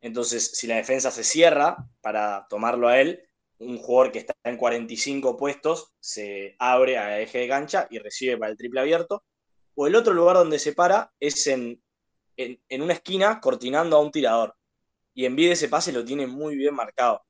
Entonces, 0.00 0.56
si 0.56 0.66
la 0.66 0.76
defensa 0.76 1.10
se 1.10 1.24
cierra 1.24 1.76
para 2.00 2.46
tomarlo 2.48 2.88
a 2.88 3.00
él, 3.00 3.22
un 3.58 3.78
jugador 3.78 4.12
que 4.12 4.18
está 4.20 4.34
en 4.44 4.56
45 4.56 5.36
puestos 5.36 5.92
se 5.98 6.56
abre 6.58 6.98
a 6.98 7.20
eje 7.20 7.38
de 7.38 7.48
cancha 7.48 7.86
y 7.90 7.98
recibe 7.98 8.36
para 8.38 8.50
el 8.50 8.58
triple 8.58 8.80
abierto. 8.80 9.24
O 9.74 9.86
el 9.86 9.94
otro 9.94 10.14
lugar 10.14 10.36
donde 10.36 10.58
se 10.58 10.72
para 10.72 11.12
es 11.20 11.46
en, 11.46 11.82
en 12.36 12.82
una 12.82 12.94
esquina 12.94 13.40
cortinando 13.40 13.96
a 13.96 14.00
un 14.00 14.10
tirador 14.10 14.56
y 15.16 15.24
en 15.24 15.34
de 15.34 15.50
ese 15.50 15.68
pase 15.68 15.92
lo 15.92 16.04
tiene 16.04 16.26
muy 16.26 16.56
bien 16.56 16.74
marcado. 16.74 17.24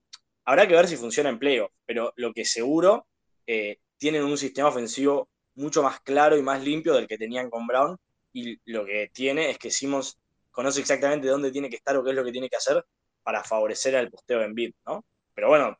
Habrá 0.44 0.66
que 0.66 0.74
ver 0.74 0.88
si 0.88 0.96
funciona 0.96 1.30
en 1.30 1.38
playoff, 1.38 1.70
pero 1.86 2.12
lo 2.16 2.32
que 2.32 2.44
seguro 2.44 3.06
eh, 3.46 3.78
tienen 3.96 4.24
un 4.24 4.36
sistema 4.36 4.68
ofensivo 4.68 5.28
mucho 5.54 5.84
más 5.84 6.00
claro 6.00 6.36
y 6.36 6.42
más 6.42 6.62
limpio 6.64 6.94
del 6.94 7.06
que 7.06 7.16
tenían 7.16 7.48
con 7.48 7.64
Brown. 7.64 7.96
Y 8.32 8.58
lo 8.64 8.84
que 8.84 9.08
tiene 9.14 9.50
es 9.50 9.58
que 9.58 9.70
Simmons 9.70 10.18
conoce 10.50 10.80
exactamente 10.80 11.28
dónde 11.28 11.52
tiene 11.52 11.70
que 11.70 11.76
estar 11.76 11.96
o 11.96 12.02
qué 12.02 12.10
es 12.10 12.16
lo 12.16 12.24
que 12.24 12.32
tiene 12.32 12.48
que 12.48 12.56
hacer 12.56 12.84
para 13.22 13.44
favorecer 13.44 13.94
al 13.94 14.10
posteo 14.10 14.40
de 14.40 14.46
Embiid, 14.46 14.72
¿no? 14.84 15.04
Pero 15.32 15.48
bueno, 15.48 15.78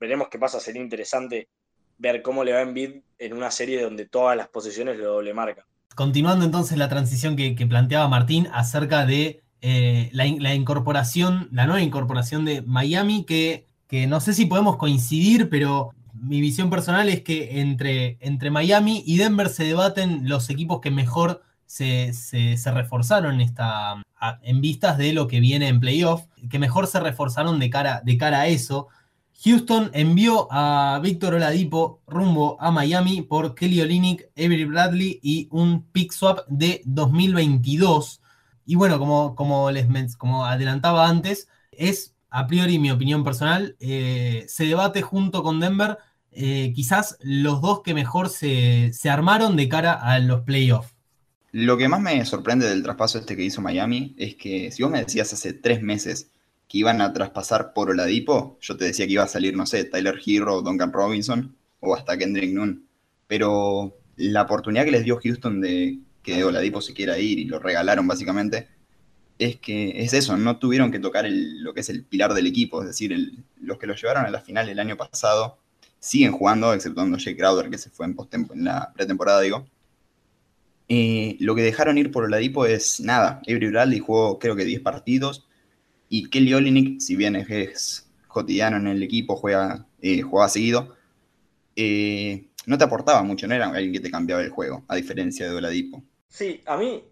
veremos 0.00 0.28
qué 0.30 0.38
pasa. 0.38 0.58
Sería 0.58 0.80
interesante 0.80 1.50
ver 1.98 2.22
cómo 2.22 2.44
le 2.44 2.54
va 2.54 2.60
a 2.60 2.62
Embiid 2.62 3.02
en 3.18 3.32
una 3.34 3.50
serie 3.50 3.82
donde 3.82 4.08
todas 4.08 4.38
las 4.38 4.48
posiciones 4.48 4.96
lo 4.96 5.12
doble 5.12 5.34
marcan. 5.34 5.66
Continuando 5.94 6.46
entonces 6.46 6.78
la 6.78 6.88
transición 6.88 7.36
que 7.36 7.66
planteaba 7.68 8.08
Martín 8.08 8.48
acerca 8.54 9.04
de 9.04 9.41
eh, 9.62 10.10
la, 10.12 10.54
incorporación, 10.54 11.48
la 11.52 11.66
nueva 11.66 11.80
incorporación 11.80 12.44
de 12.44 12.62
Miami, 12.62 13.24
que, 13.24 13.66
que, 13.86 14.06
no 14.06 14.20
sé 14.20 14.34
si 14.34 14.46
podemos 14.46 14.76
coincidir, 14.76 15.48
pero 15.48 15.92
mi 16.14 16.40
visión 16.40 16.68
personal 16.68 17.08
es 17.08 17.22
que 17.22 17.60
entre, 17.60 18.18
entre 18.20 18.50
Miami 18.50 19.02
y 19.06 19.16
Denver 19.18 19.48
se 19.48 19.64
debaten 19.64 20.28
los 20.28 20.50
equipos 20.50 20.80
que 20.80 20.90
mejor 20.90 21.42
se, 21.66 22.12
reforzaron 22.72 23.40
esta, 23.40 24.02
en 24.42 24.60
vistas 24.60 24.98
de 24.98 25.12
lo 25.12 25.26
que 25.26 25.40
viene 25.40 25.68
en 25.68 25.80
playoff, 25.80 26.24
que 26.50 26.58
mejor 26.58 26.86
se 26.86 27.00
reforzaron 27.00 27.58
de 27.58 27.70
cara, 27.70 28.02
de 28.04 28.18
cara 28.18 28.40
a 28.40 28.46
eso. 28.48 28.88
Houston 29.44 29.90
envió 29.94 30.48
a 30.50 31.00
Víctor 31.02 31.34
Oladipo 31.34 32.00
rumbo 32.06 32.56
a 32.60 32.70
Miami 32.70 33.22
por 33.22 33.54
Kelly 33.54 33.80
Olynyk, 33.80 34.28
Avery 34.36 34.64
Bradley 34.64 35.18
y 35.22 35.48
un 35.50 35.82
pick 35.92 36.12
swap 36.12 36.40
de 36.48 36.82
2022. 36.84 38.21
Y 38.64 38.76
bueno, 38.76 38.98
como, 38.98 39.34
como 39.34 39.70
les 39.70 40.16
como 40.16 40.46
adelantaba 40.46 41.08
antes, 41.08 41.48
es 41.72 42.14
a 42.30 42.46
priori 42.46 42.78
mi 42.78 42.90
opinión 42.90 43.24
personal, 43.24 43.76
eh, 43.78 44.44
se 44.48 44.64
debate 44.64 45.02
junto 45.02 45.42
con 45.42 45.60
Denver 45.60 45.98
eh, 46.34 46.72
quizás 46.74 47.18
los 47.20 47.60
dos 47.60 47.82
que 47.82 47.92
mejor 47.92 48.30
se, 48.30 48.90
armaron 49.04 49.54
de 49.54 49.68
cara 49.68 49.92
a 49.92 50.18
los 50.18 50.40
playoffs. 50.42 50.94
Lo 51.52 51.76
que 51.76 51.88
más 51.88 52.00
me 52.00 52.24
sorprende 52.24 52.66
del 52.66 52.82
traspaso 52.82 53.18
este 53.18 53.36
que 53.36 53.44
hizo 53.44 53.60
Miami 53.60 54.14
es 54.16 54.36
que 54.36 54.72
si 54.72 54.82
vos 54.82 54.90
me 54.90 55.00
decías 55.00 55.32
hace 55.34 55.52
tres 55.52 55.82
meses 55.82 56.30
que 56.66 56.78
iban 56.78 57.02
a 57.02 57.12
traspasar 57.12 57.74
por 57.74 57.90
Oladipo, 57.90 58.56
yo 58.62 58.78
te 58.78 58.86
decía 58.86 59.06
que 59.06 59.12
iba 59.12 59.24
a 59.24 59.28
salir, 59.28 59.54
no 59.54 59.66
sé, 59.66 59.84
Tyler 59.84 60.18
Hero, 60.24 60.62
Duncan 60.62 60.90
Robinson 60.90 61.54
o 61.80 61.94
hasta 61.94 62.16
Kendrick 62.16 62.54
Nunn. 62.54 62.86
Pero 63.26 63.94
la 64.16 64.42
oportunidad 64.42 64.86
que 64.86 64.92
les 64.92 65.04
dio 65.04 65.20
Houston 65.22 65.60
de 65.60 65.98
que 66.22 66.44
Oladipo 66.44 66.80
se 66.80 66.94
quiera 66.94 67.18
ir 67.18 67.38
y 67.38 67.44
lo 67.44 67.58
regalaron 67.58 68.06
básicamente, 68.06 68.68
es 69.38 69.56
que 69.56 70.02
es 70.02 70.12
eso, 70.12 70.36
no 70.36 70.58
tuvieron 70.58 70.92
que 70.92 70.98
tocar 70.98 71.26
lo 71.28 71.74
que 71.74 71.80
es 71.80 71.88
el 71.88 72.04
pilar 72.04 72.34
del 72.34 72.46
equipo, 72.46 72.82
es 72.82 72.88
decir, 72.88 73.44
los 73.60 73.78
que 73.78 73.86
lo 73.86 73.94
llevaron 73.94 74.24
a 74.24 74.30
la 74.30 74.40
final 74.40 74.68
el 74.68 74.78
año 74.78 74.96
pasado 74.96 75.58
siguen 75.98 76.32
jugando, 76.32 76.72
exceptuando 76.74 77.18
Jake 77.18 77.36
Crowder 77.36 77.70
que 77.70 77.78
se 77.78 77.90
fue 77.90 78.06
en, 78.06 78.16
en 78.32 78.64
la 78.64 78.92
pretemporada, 78.92 79.40
digo. 79.40 79.66
Lo 80.88 81.54
que 81.54 81.62
dejaron 81.62 81.96
ir 81.96 82.10
por 82.10 82.24
Oladipo 82.24 82.66
es 82.66 83.00
nada, 83.00 83.40
Avery 83.48 83.70
Bradley 83.70 83.98
jugó 83.98 84.38
creo 84.38 84.54
que 84.54 84.64
10 84.64 84.82
partidos 84.82 85.46
y 86.08 86.28
Kelly 86.28 86.52
Olynyk, 86.52 87.00
si 87.00 87.16
bien 87.16 87.36
es, 87.36 88.10
cotidiano 88.28 88.76
en 88.76 88.86
el 88.88 89.02
equipo, 89.02 89.34
juega, 89.34 89.86
eh, 90.02 90.20
jugaba 90.20 90.50
seguido, 90.50 90.94
eh, 91.74 92.48
no 92.66 92.76
te 92.76 92.84
aportaba 92.84 93.22
mucho, 93.22 93.46
no 93.46 93.54
era 93.54 93.70
alguien 93.70 93.92
que 93.92 94.00
te 94.00 94.10
cambiaba 94.10 94.42
el 94.42 94.50
juego, 94.50 94.84
a 94.88 94.96
diferencia 94.96 95.48
de 95.48 95.54
Oladipo. 95.54 96.04
Sí, 96.32 96.62
a 96.64 96.78
mí 96.78 97.04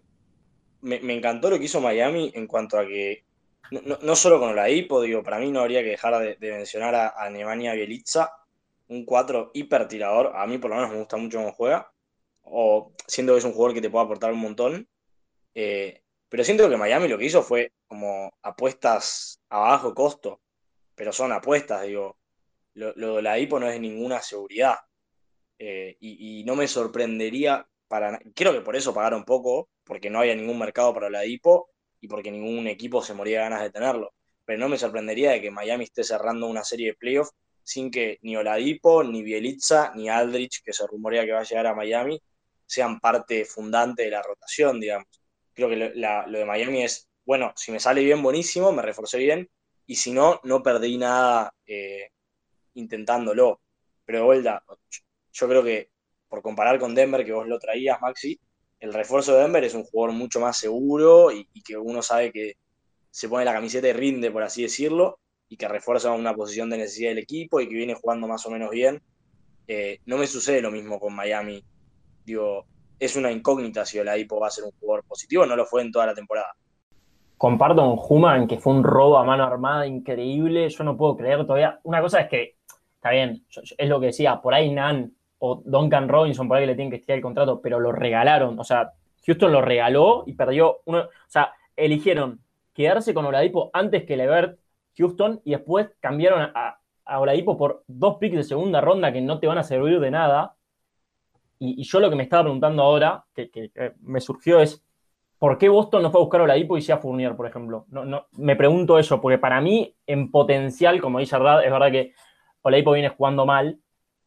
me, 0.81 0.95
encantó 1.13 1.51
lo 1.51 1.59
que 1.59 1.65
hizo 1.65 1.79
Miami 1.79 2.31
en 2.33 2.47
cuanto 2.47 2.79
a 2.79 2.87
que, 2.87 3.23
no, 3.69 4.15
solo 4.15 4.39
con 4.39 4.55
la 4.55 4.67
hipo, 4.67 4.99
digo, 4.99 5.21
para 5.21 5.37
mí 5.37 5.51
no 5.51 5.59
habría 5.59 5.83
que 5.83 5.89
dejar 5.89 6.39
de, 6.39 6.51
mencionar 6.51 6.95
a, 6.95 7.09
a 7.09 7.29
Nemanja 7.29 7.73
Bielitsa, 7.73 8.33
un 8.87 9.05
4 9.05 9.51
hiper 9.53 9.87
tirador, 9.87 10.31
a 10.35 10.47
mí 10.47 10.57
por 10.57 10.71
lo 10.71 10.77
menos 10.77 10.89
me 10.89 10.97
gusta 10.97 11.17
mucho 11.17 11.37
cómo 11.37 11.53
juega, 11.53 11.93
o 12.41 12.93
siento 13.05 13.33
que 13.33 13.39
es 13.39 13.45
un 13.45 13.53
jugador 13.53 13.75
que 13.75 13.81
te 13.81 13.91
puede 13.91 14.05
aportar 14.05 14.33
un 14.33 14.39
montón, 14.39 14.89
eh, 15.53 16.01
pero 16.27 16.43
siento 16.43 16.67
que 16.67 16.77
Miami 16.77 17.07
lo 17.07 17.19
que 17.19 17.25
hizo 17.25 17.43
fue 17.43 17.73
como 17.85 18.33
apuestas 18.41 19.39
a 19.49 19.59
bajo 19.59 19.93
costo, 19.93 20.41
pero 20.95 21.13
son 21.13 21.31
apuestas, 21.31 21.83
digo, 21.83 22.17
lo, 22.73 23.17
de 23.17 23.21
la 23.21 23.37
hipo 23.37 23.59
no 23.59 23.69
es 23.69 23.79
ninguna 23.79 24.19
seguridad, 24.23 24.79
eh, 25.59 25.95
y, 25.99 26.39
y 26.39 26.43
no 26.43 26.55
me 26.55 26.67
sorprendería 26.67 27.67
creo 28.35 28.53
que 28.53 28.61
por 28.61 28.75
eso 28.75 28.93
pagaron 28.93 29.25
poco, 29.25 29.69
porque 29.83 30.09
no 30.09 30.19
había 30.19 30.35
ningún 30.35 30.59
mercado 30.59 30.93
para 30.93 31.09
la 31.09 31.21
DIPO 31.21 31.69
y 31.99 32.07
porque 32.07 32.31
ningún 32.31 32.67
equipo 32.67 33.01
se 33.03 33.13
moría 33.13 33.39
de 33.39 33.43
ganas 33.43 33.61
de 33.61 33.71
tenerlo. 33.71 34.13
Pero 34.45 34.59
no 34.59 34.69
me 34.69 34.77
sorprendería 34.77 35.31
de 35.31 35.41
que 35.41 35.51
Miami 35.51 35.85
esté 35.85 36.03
cerrando 36.03 36.47
una 36.47 36.63
serie 36.63 36.87
de 36.87 36.93
playoffs 36.95 37.33
sin 37.63 37.91
que 37.91 38.17
ni 38.21 38.35
Oladipo, 38.35 39.03
ni 39.03 39.23
Bielitza, 39.23 39.93
ni 39.95 40.09
Aldrich, 40.09 40.63
que 40.63 40.73
se 40.73 40.87
rumorea 40.87 41.25
que 41.25 41.31
va 41.31 41.41
a 41.41 41.43
llegar 41.43 41.67
a 41.67 41.75
Miami, 41.75 42.21
sean 42.65 42.99
parte 42.99 43.45
fundante 43.45 44.03
de 44.03 44.11
la 44.11 44.21
rotación, 44.23 44.79
digamos. 44.79 45.07
Creo 45.53 45.69
que 45.69 45.75
lo, 45.75 45.89
lo 46.27 46.39
de 46.39 46.45
Miami 46.45 46.83
es, 46.83 47.07
bueno, 47.25 47.53
si 47.55 47.71
me 47.71 47.79
sale 47.79 48.03
bien, 48.03 48.21
buenísimo, 48.23 48.71
me 48.71 48.81
reforcé 48.81 49.17
bien, 49.19 49.49
y 49.85 49.95
si 49.95 50.11
no, 50.11 50.39
no 50.43 50.63
perdí 50.63 50.97
nada 50.97 51.53
eh, 51.65 52.09
intentándolo. 52.75 53.61
Pero 54.05 54.19
de 54.19 54.25
vuelta, 54.25 54.63
yo 55.33 55.47
creo 55.47 55.63
que 55.63 55.89
por 56.31 56.41
comparar 56.41 56.79
con 56.79 56.95
Denver, 56.95 57.25
que 57.25 57.33
vos 57.33 57.45
lo 57.45 57.59
traías, 57.59 57.99
Maxi, 57.99 58.39
el 58.79 58.93
refuerzo 58.93 59.35
de 59.35 59.41
Denver 59.41 59.65
es 59.65 59.73
un 59.73 59.83
jugador 59.83 60.15
mucho 60.15 60.39
más 60.39 60.57
seguro 60.57 61.29
y, 61.29 61.45
que 61.61 61.77
uno 61.77 62.01
sabe 62.01 62.31
que 62.31 62.53
se 63.09 63.27
pone 63.27 63.43
la 63.43 63.51
camiseta 63.51 63.89
y 63.89 63.93
rinde, 63.93 64.31
por 64.31 64.41
así 64.41 64.63
decirlo, 64.63 65.19
y 65.49 65.57
que 65.57 65.67
refuerza 65.67 66.13
una 66.13 66.33
posición 66.33 66.69
de 66.69 66.77
necesidad 66.77 67.09
del 67.09 67.17
equipo 67.17 67.59
y 67.59 67.67
que 67.67 67.75
viene 67.75 67.95
jugando 67.95 68.29
más 68.29 68.45
o 68.45 68.49
menos 68.49 68.69
bien. 68.69 69.01
Eh, 69.67 69.99
no 70.05 70.17
me 70.17 70.25
sucede 70.25 70.61
lo 70.61 70.71
mismo 70.71 71.01
con 71.01 71.13
Miami. 71.13 71.61
Digo, 72.23 72.65
es 72.97 73.17
una 73.17 73.29
incógnita 73.29 73.85
si 73.85 73.99
Oladipo 73.99 74.39
va 74.39 74.47
a 74.47 74.51
ser 74.51 74.63
un 74.63 74.71
jugador 74.79 75.03
positivo, 75.03 75.45
no 75.45 75.57
lo 75.57 75.65
fue 75.65 75.81
en 75.81 75.91
toda 75.91 76.05
la 76.05 76.15
temporada. 76.15 76.55
Comparto 77.37 77.81
con 77.81 77.99
Human 78.07 78.47
que 78.47 78.57
fue 78.57 78.71
un 78.71 78.85
robo 78.85 79.17
a 79.17 79.25
mano 79.25 79.43
armada 79.43 79.85
increíble. 79.85 80.69
Yo 80.69 80.85
no 80.85 80.95
puedo 80.95 81.17
creer 81.17 81.45
todavía. 81.45 81.77
Una 81.83 82.01
cosa 82.01 82.21
es 82.21 82.29
que, 82.29 82.55
está 82.95 83.11
bien, 83.11 83.45
es 83.77 83.89
lo 83.89 83.99
que 83.99 84.05
decía, 84.07 84.41
por 84.41 84.53
ahí 84.53 84.71
Nan 84.71 85.13
o 85.43 85.61
Duncan 85.65 86.07
Robinson 86.07 86.47
por 86.47 86.57
ahí 86.57 86.67
le 86.67 86.75
tienen 86.75 86.91
que 86.91 86.97
estirar 86.97 87.17
el 87.17 87.23
contrato, 87.23 87.61
pero 87.61 87.79
lo 87.79 87.91
regalaron. 87.91 88.59
O 88.59 88.63
sea, 88.63 88.91
Houston 89.25 89.51
lo 89.51 89.61
regaló 89.61 90.23
y 90.27 90.33
perdió 90.33 90.81
uno. 90.85 90.99
O 90.99 91.09
sea, 91.29 91.53
eligieron 91.75 92.41
quedarse 92.73 93.13
con 93.13 93.25
Oladipo 93.25 93.71
antes 93.73 94.03
que 94.03 94.15
Levert 94.15 94.59
Houston 94.97 95.41
y 95.43 95.51
después 95.51 95.89
cambiaron 95.99 96.51
a, 96.53 96.79
a 97.05 97.19
Oladipo 97.19 97.57
por 97.57 97.83
dos 97.87 98.17
picks 98.17 98.35
de 98.35 98.43
segunda 98.43 98.81
ronda 98.81 99.11
que 99.11 99.21
no 99.21 99.39
te 99.39 99.47
van 99.47 99.57
a 99.57 99.63
servir 99.63 99.99
de 99.99 100.11
nada. 100.11 100.55
Y, 101.57 101.83
yo 101.83 101.99
lo 101.99 102.09
que 102.09 102.15
me 102.15 102.23
estaba 102.23 102.43
preguntando 102.43 102.83
ahora, 102.83 103.25
que, 103.33 103.71
me 104.01 104.21
surgió 104.21 104.59
es, 104.59 104.83
¿por 105.39 105.57
qué 105.57 105.69
Boston 105.69 106.03
no 106.03 106.11
fue 106.11 106.19
a 106.19 106.23
buscar 106.23 106.41
a 106.41 106.43
Oladipo 106.43 106.77
y 106.77 106.83
sea 106.83 106.97
Fournier, 106.97 107.35
por 107.35 107.47
ejemplo? 107.47 107.85
No, 107.89 108.05
no, 108.05 108.27
me 108.33 108.55
pregunto 108.55 108.99
eso, 108.99 109.19
porque 109.19 109.39
para 109.39 109.59
mí, 109.59 109.95
en 110.05 110.29
potencial, 110.29 111.01
como 111.01 111.17
dice 111.17 111.37
Rad, 111.39 111.63
es 111.63 111.71
verdad 111.71 111.91
que 111.91 112.13
Oladipo 112.61 112.91
viene 112.91 113.09
jugando 113.09 113.47
mal, 113.47 113.79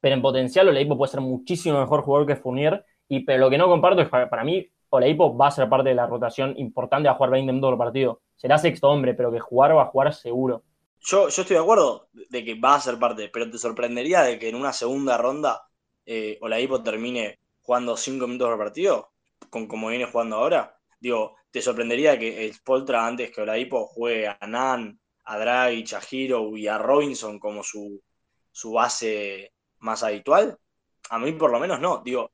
pero 0.05 0.17
en 0.17 0.21
potencial 0.21 0.69
Oladipo 0.69 0.99
puede 0.99 1.13
ser 1.13 1.23
muchísimo 1.23 1.81
mejor 1.81 2.03
jugador 2.03 2.27
que 2.27 2.37
Fournier, 2.37 2.85
y, 3.09 3.21
pero 3.21 3.39
lo 3.39 3.49
que 3.49 3.57
no 3.57 3.69
comparto 3.69 4.03
es 4.03 4.11
que 4.11 4.27
para 4.27 4.45
mí 4.45 4.71
Oladipo 4.91 5.35
va 5.35 5.47
a 5.47 5.51
ser 5.51 5.67
parte 5.67 5.89
de 5.89 5.95
la 5.95 6.07
rotación 6.07 6.53
importante, 6.59 7.09
a 7.09 7.15
jugar 7.15 7.31
20 7.31 7.51
minutos 7.51 7.71
por 7.71 7.79
partido. 7.87 8.21
Será 8.37 8.59
sexto 8.59 8.91
hombre, 8.91 9.15
pero 9.15 9.33
que 9.33 9.41
jugar 9.41 9.75
va 9.75 9.85
a 9.85 9.87
jugar 9.87 10.13
seguro. 10.13 10.63
Yo, 11.01 11.31
yo 11.31 11.41
estoy 11.41 11.57
de 11.57 11.63
acuerdo 11.63 12.09
de 12.13 12.45
que 12.45 12.55
va 12.55 12.75
a 12.75 12.81
ser 12.81 12.99
parte, 12.99 13.31
pero 13.33 13.51
te 13.51 13.57
sorprendería 13.57 14.21
de 14.25 14.39
que 14.39 14.51
en 14.51 14.57
una 14.57 14.75
segunda 14.75 15.17
ronda 15.17 15.63
eh, 16.05 16.39
termine 16.85 17.39
jugando 17.63 17.97
5 17.97 18.27
minutos 18.27 18.49
por 18.49 18.59
partido, 18.59 19.11
con 19.49 19.67
como 19.67 19.89
viene 19.89 20.05
jugando 20.05 20.37
ahora. 20.37 20.77
Digo, 21.01 21.37
te 21.51 21.63
sorprendería 21.63 22.19
que 22.19 22.45
el 22.45 22.53
Spoltra 22.53 23.07
antes 23.07 23.31
que 23.31 23.41
Oladipo 23.41 23.87
juegue 23.87 24.29
a 24.29 24.47
Nan, 24.47 25.01
a 25.25 25.39
Draghi, 25.39 25.83
a 25.95 26.01
Hiro 26.11 26.55
y 26.59 26.69
a 26.69 26.77
Robinson 26.77 27.39
como 27.39 27.63
su, 27.63 28.03
su 28.53 28.73
base 28.73 29.54
más 29.85 30.03
habitual? 30.03 30.59
A 31.11 31.19
mí 31.19 31.33
por 31.33 31.51
lo 31.51 31.61
menos 31.61 31.79
no. 31.79 32.03
Digo, 32.05 32.33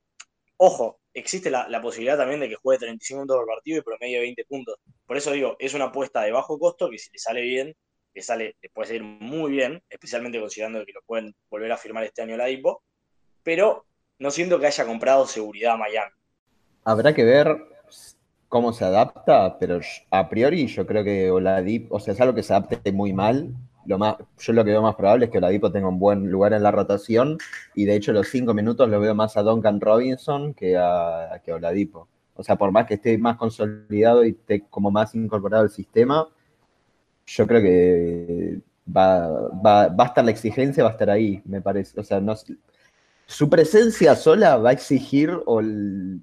ojo, 0.57 1.01
existe 1.13 1.51
la, 1.51 1.83
posibilidad 1.83 2.17
también 2.17 2.41
de 2.41 2.49
que 2.49 2.55
juegue 2.55 2.79
35 2.79 3.21
minutos 3.21 3.39
por 3.39 3.47
partido 3.47 3.79
y 3.79 3.83
promedio 3.83 4.21
20 4.21 4.45
puntos. 4.45 4.77
Por 5.07 5.17
eso 5.17 5.33
digo, 5.33 5.57
es 5.59 5.75
una 5.75 5.87
apuesta 5.87 6.23
de 6.23 6.33
bajo 6.33 6.59
costo 6.59 6.89
que 6.89 6.99
si 6.99 7.11
le 7.13 7.19
sale 7.19 7.43
bien, 7.43 7.77
le 8.15 8.23
sale, 8.23 8.57
le 8.61 8.71
puede 8.71 8.89
salir 8.89 9.03
muy 9.03 9.51
bien, 9.51 9.83
especialmente 9.89 10.41
considerando 10.41 10.85
que 10.85 10.93
lo 10.93 11.03
pueden 11.03 11.35
volver 11.51 11.73
a 11.73 11.77
firmar 11.77 12.05
este 12.05 12.23
año 12.23 12.37
la 12.37 12.47
DIPO, 12.47 12.83
pero 13.43 13.85
no 14.19 14.31
siento 14.31 14.59
que 14.61 14.67
haya 14.67 14.87
comprado 14.87 15.27
seguridad 15.27 15.75
a 15.75 15.79
Miami. 15.79 16.13
Habrá 16.85 17.15
que 17.15 17.25
ver 17.25 17.57
cómo 18.49 18.73
se 18.73 18.85
adapta, 18.85 19.59
pero 19.59 19.81
a 20.11 20.29
priori 20.29 20.67
yo 20.67 20.87
creo 20.87 21.05
que 21.05 21.31
Oladipo, 21.31 21.97
o 21.97 22.01
sea, 22.01 22.15
es 22.15 22.21
algo 22.21 22.35
que 22.35 22.43
se 22.43 22.53
adapte 22.53 22.93
muy 22.93 23.13
mal, 23.13 23.55
yo 23.99 24.53
lo 24.53 24.65
que 24.65 24.71
veo 24.71 24.83
más 24.83 24.95
probable 24.95 25.27
es 25.27 25.31
que 25.31 25.39
Oladipo 25.39 25.73
tenga 25.73 25.89
un 25.89 25.99
buen 25.99 26.31
lugar 26.31 26.53
en 26.53 26.63
la 26.63 26.71
rotación 26.71 27.39
y 27.75 27.85
de 27.85 27.97
hecho 27.97 28.13
los 28.13 28.29
cinco 28.29 28.55
minutos 28.55 28.89
lo 28.89 29.01
veo 29.01 29.15
más 29.15 29.37
a 29.37 29.43
Duncan 29.43 29.81
Robinson 29.81 30.55
que 30.55 30.77
a, 30.77 31.41
que 31.45 31.53
Oladipo. 31.53 32.09
O 32.35 32.43
sea, 32.43 32.57
por 32.57 32.73
más 32.73 32.87
que 32.87 32.95
esté 32.95 33.19
más 33.19 33.37
consolidado 33.37 34.25
y 34.25 34.31
esté 34.31 34.63
como 34.71 34.91
más 34.91 35.15
incorporado 35.15 35.65
al 35.65 35.71
sistema, 35.71 36.27
yo 37.27 37.47
creo 37.47 37.61
que 37.61 38.61
va, 38.97 39.27
a 39.65 40.05
estar 40.07 40.25
la 40.25 40.31
exigencia, 40.31 40.83
va 40.83 40.91
a 40.91 40.93
estar 40.93 41.11
ahí, 41.11 41.43
me 41.45 41.61
parece. 41.61 42.01
O 42.01 42.05
sea, 42.05 42.21
no, 42.21 42.35
su 43.27 43.49
presencia 43.49 44.17
sola 44.17 44.57
va 44.57 44.71
a 44.71 44.73
exigir, 44.73 45.31
o 45.47 45.61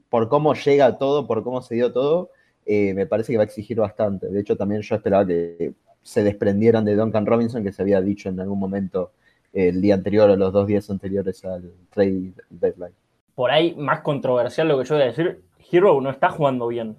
por 0.10 0.28
cómo 0.30 0.54
llega 0.54 0.98
todo, 0.98 1.28
por 1.28 1.44
cómo 1.44 1.62
se 1.62 1.76
dio 1.76 1.94
todo, 1.94 2.32
eh, 2.66 2.94
me 2.94 3.06
parece 3.06 3.32
que 3.32 3.38
va 3.38 3.44
a 3.44 3.46
exigir 3.46 3.78
bastante. 3.78 4.28
De 4.28 4.42
hecho, 4.42 4.58
también 4.58 4.82
yo 4.82 4.96
esperaba 4.96 5.26
que 5.26 5.74
se 6.08 6.24
desprendieran 6.24 6.86
de 6.86 6.96
Duncan 6.96 7.26
Robinson, 7.26 7.66
que 7.66 7.74
se 7.74 7.82
había 7.82 8.00
dicho 8.00 8.30
en 8.30 8.40
algún 8.40 8.58
momento 8.58 9.12
el 9.52 9.82
día 9.82 9.94
anterior 9.94 10.30
o 10.30 10.38
los 10.38 10.54
dos 10.54 10.66
días 10.66 10.90
anteriores 10.90 11.44
al 11.44 11.70
trade 11.90 12.32
deadline. 12.50 12.94
Por 13.36 13.52
ahí, 13.52 13.76
más 13.76 14.00
controversial 14.00 14.70
lo 14.70 14.80
que 14.80 14.86
yo 14.86 14.96
voy 14.96 15.04
a 15.04 15.08
decir, 15.08 15.42
Hero 15.70 16.00
no 16.00 16.10
está 16.10 16.30
jugando 16.30 16.68
bien. 16.68 16.96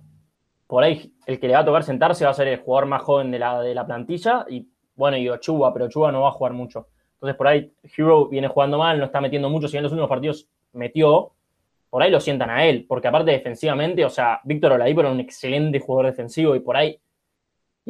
Por 0.67 0.85
ahí, 0.85 1.11
el 1.25 1.41
que 1.41 1.49
le 1.49 1.55
va 1.55 1.61
a 1.61 1.65
tocar 1.65 1.85
sentarse 1.85 2.27
va 2.27 2.33
a 2.33 2.35
ser 2.35 2.49
el 2.49 2.59
jugador 2.59 2.87
más 2.87 3.01
joven 3.01 3.31
de 3.31 3.39
la, 3.39 3.63
de 3.63 3.75
la 3.75 3.87
plantilla 3.87 4.45
y, 4.47 4.69
bueno, 4.95 5.17
y 5.17 5.27
Ochuba, 5.31 5.73
pero 5.73 5.87
Ochuba 5.87 6.13
no 6.13 6.21
va 6.21 6.29
a 6.29 6.33
jugar 6.33 6.53
mucho. 6.53 6.89
Entonces, 7.15 7.35
por 7.35 7.49
ahí, 7.49 7.73
Hero 7.97 8.29
viene 8.29 8.49
jugando 8.49 8.77
mal, 8.77 8.99
no 8.99 9.07
está 9.07 9.23
metiendo 9.23 9.49
mucho, 9.49 9.69
si 9.69 9.79
en 9.79 9.85
los 9.85 9.93
últimos 9.93 10.11
partidos 10.11 10.47
metió, 10.75 11.33
por 11.89 12.03
ahí 12.03 12.11
lo 12.11 12.21
sientan 12.21 12.51
a 12.51 12.67
él, 12.67 12.85
porque 12.87 13.09
aparte 13.09 13.31
defensivamente, 13.31 14.05
o 14.05 14.11
sea, 14.11 14.43
Víctor 14.45 14.73
Oladipo 14.73 15.01
era 15.01 15.11
un 15.11 15.21
excelente 15.21 15.81
jugador 15.81 16.11
defensivo 16.11 16.55
y 16.55 16.61
por 16.61 16.77
ahí 16.77 17.01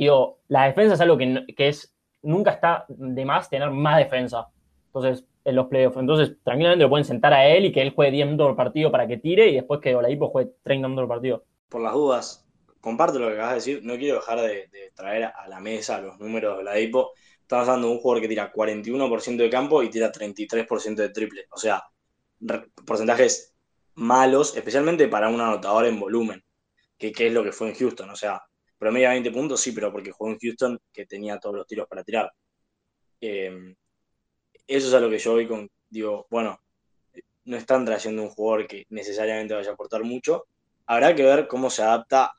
digo, 0.04 0.38
la 0.48 0.64
defensa 0.64 0.94
es 0.94 1.00
algo 1.00 1.18
que, 1.18 1.44
es, 1.58 1.94
nunca 2.22 2.52
está 2.52 2.84
de 2.88 3.24
más 3.24 3.50
tener 3.50 3.70
más 3.70 3.98
defensa. 3.98 4.48
Entonces, 4.86 5.24
en 5.44 5.56
los 5.56 5.66
playoffs. 5.66 5.96
Entonces, 5.96 6.36
tranquilamente 6.44 6.84
lo 6.84 6.90
pueden 6.90 7.04
sentar 7.04 7.32
a 7.32 7.46
él 7.46 7.64
y 7.66 7.72
que 7.72 7.82
él 7.82 7.90
juegue 7.90 8.12
10 8.12 8.26
minutos 8.26 8.48
por 8.48 8.56
partido 8.56 8.90
para 8.92 9.06
que 9.06 9.16
tire 9.16 9.48
y 9.48 9.54
después 9.54 9.80
que 9.80 9.94
Oladipo 9.94 10.28
juegue 10.28 10.52
30 10.62 10.88
minutos 10.88 11.08
por 11.08 11.16
partido. 11.16 11.44
Por 11.68 11.80
las 11.80 11.92
dudas, 11.94 12.46
comparto 12.80 13.18
lo 13.18 13.28
que 13.28 13.34
acabas 13.34 13.50
de 13.50 13.54
decir. 13.56 13.80
No 13.82 13.96
quiero 13.96 14.16
dejar 14.16 14.40
de, 14.40 14.68
traer 14.94 15.24
a 15.24 15.48
la 15.48 15.60
mesa 15.60 16.00
los 16.00 16.18
números 16.18 16.54
de 16.54 16.60
Oladipo. 16.60 17.12
Estamos 17.40 17.66
hablando 17.66 17.88
de 17.88 17.94
un 17.94 18.00
jugador 18.00 18.22
que 18.22 18.28
tira 18.28 18.52
41% 18.52 19.36
de 19.36 19.50
campo 19.50 19.82
y 19.82 19.90
tira 19.90 20.12
33% 20.12 20.94
de 20.94 21.08
triple. 21.08 21.46
O 21.50 21.56
sea, 21.56 21.82
porcentajes 22.86 23.56
malos, 23.94 24.54
especialmente 24.54 25.08
para 25.08 25.28
un 25.28 25.40
anotador 25.40 25.86
en 25.86 25.98
volumen, 25.98 26.44
que, 26.98 27.10
que 27.10 27.28
es 27.28 27.32
lo 27.32 27.42
que 27.42 27.52
fue 27.52 27.70
en 27.70 27.74
Houston. 27.74 28.10
O 28.10 28.16
sea, 28.16 28.42
promedia 28.78 29.10
20 29.10 29.30
puntos, 29.30 29.60
sí, 29.60 29.72
pero 29.72 29.92
porque 29.92 30.12
jugó 30.12 30.30
en 30.30 30.38
Houston 30.38 30.80
que 30.92 31.06
tenía 31.06 31.38
todos 31.38 31.56
los 31.56 31.66
tiros 31.66 31.88
para 31.88 32.04
tirar. 32.04 32.32
Eh, 33.20 33.74
eso 34.66 34.88
es 34.88 34.94
a 34.94 35.00
lo 35.00 35.10
que 35.10 35.18
yo 35.18 35.32
voy 35.32 35.48
con, 35.48 35.68
digo, 35.88 36.26
bueno, 36.30 36.60
no 37.44 37.56
están 37.56 37.84
trayendo 37.84 38.22
un 38.22 38.28
jugador 38.28 38.66
que 38.66 38.84
necesariamente 38.90 39.54
vaya 39.54 39.70
a 39.70 39.72
aportar 39.72 40.04
mucho. 40.04 40.46
Habrá 40.86 41.14
que 41.14 41.22
ver 41.22 41.48
cómo 41.48 41.70
se 41.70 41.82
adapta 41.82 42.34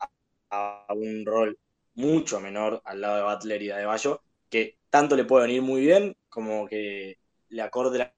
a, 0.50 0.86
un 0.94 1.26
rol 1.26 1.58
mucho 1.96 2.40
menor 2.40 2.82
al 2.86 3.02
lado 3.02 3.18
de 3.18 3.24
Butler 3.24 3.62
y 3.62 3.68
de 3.68 3.74
Adebayo, 3.74 4.22
que 4.50 4.78
tanto 4.90 5.16
le 5.16 5.26
puede 5.26 5.48
venir 5.48 5.62
muy 5.62 5.82
bien 5.82 6.16
como 6.30 6.68
que 6.68 7.18
le 7.50 7.62
acorde 7.62 7.98
la 7.98 8.14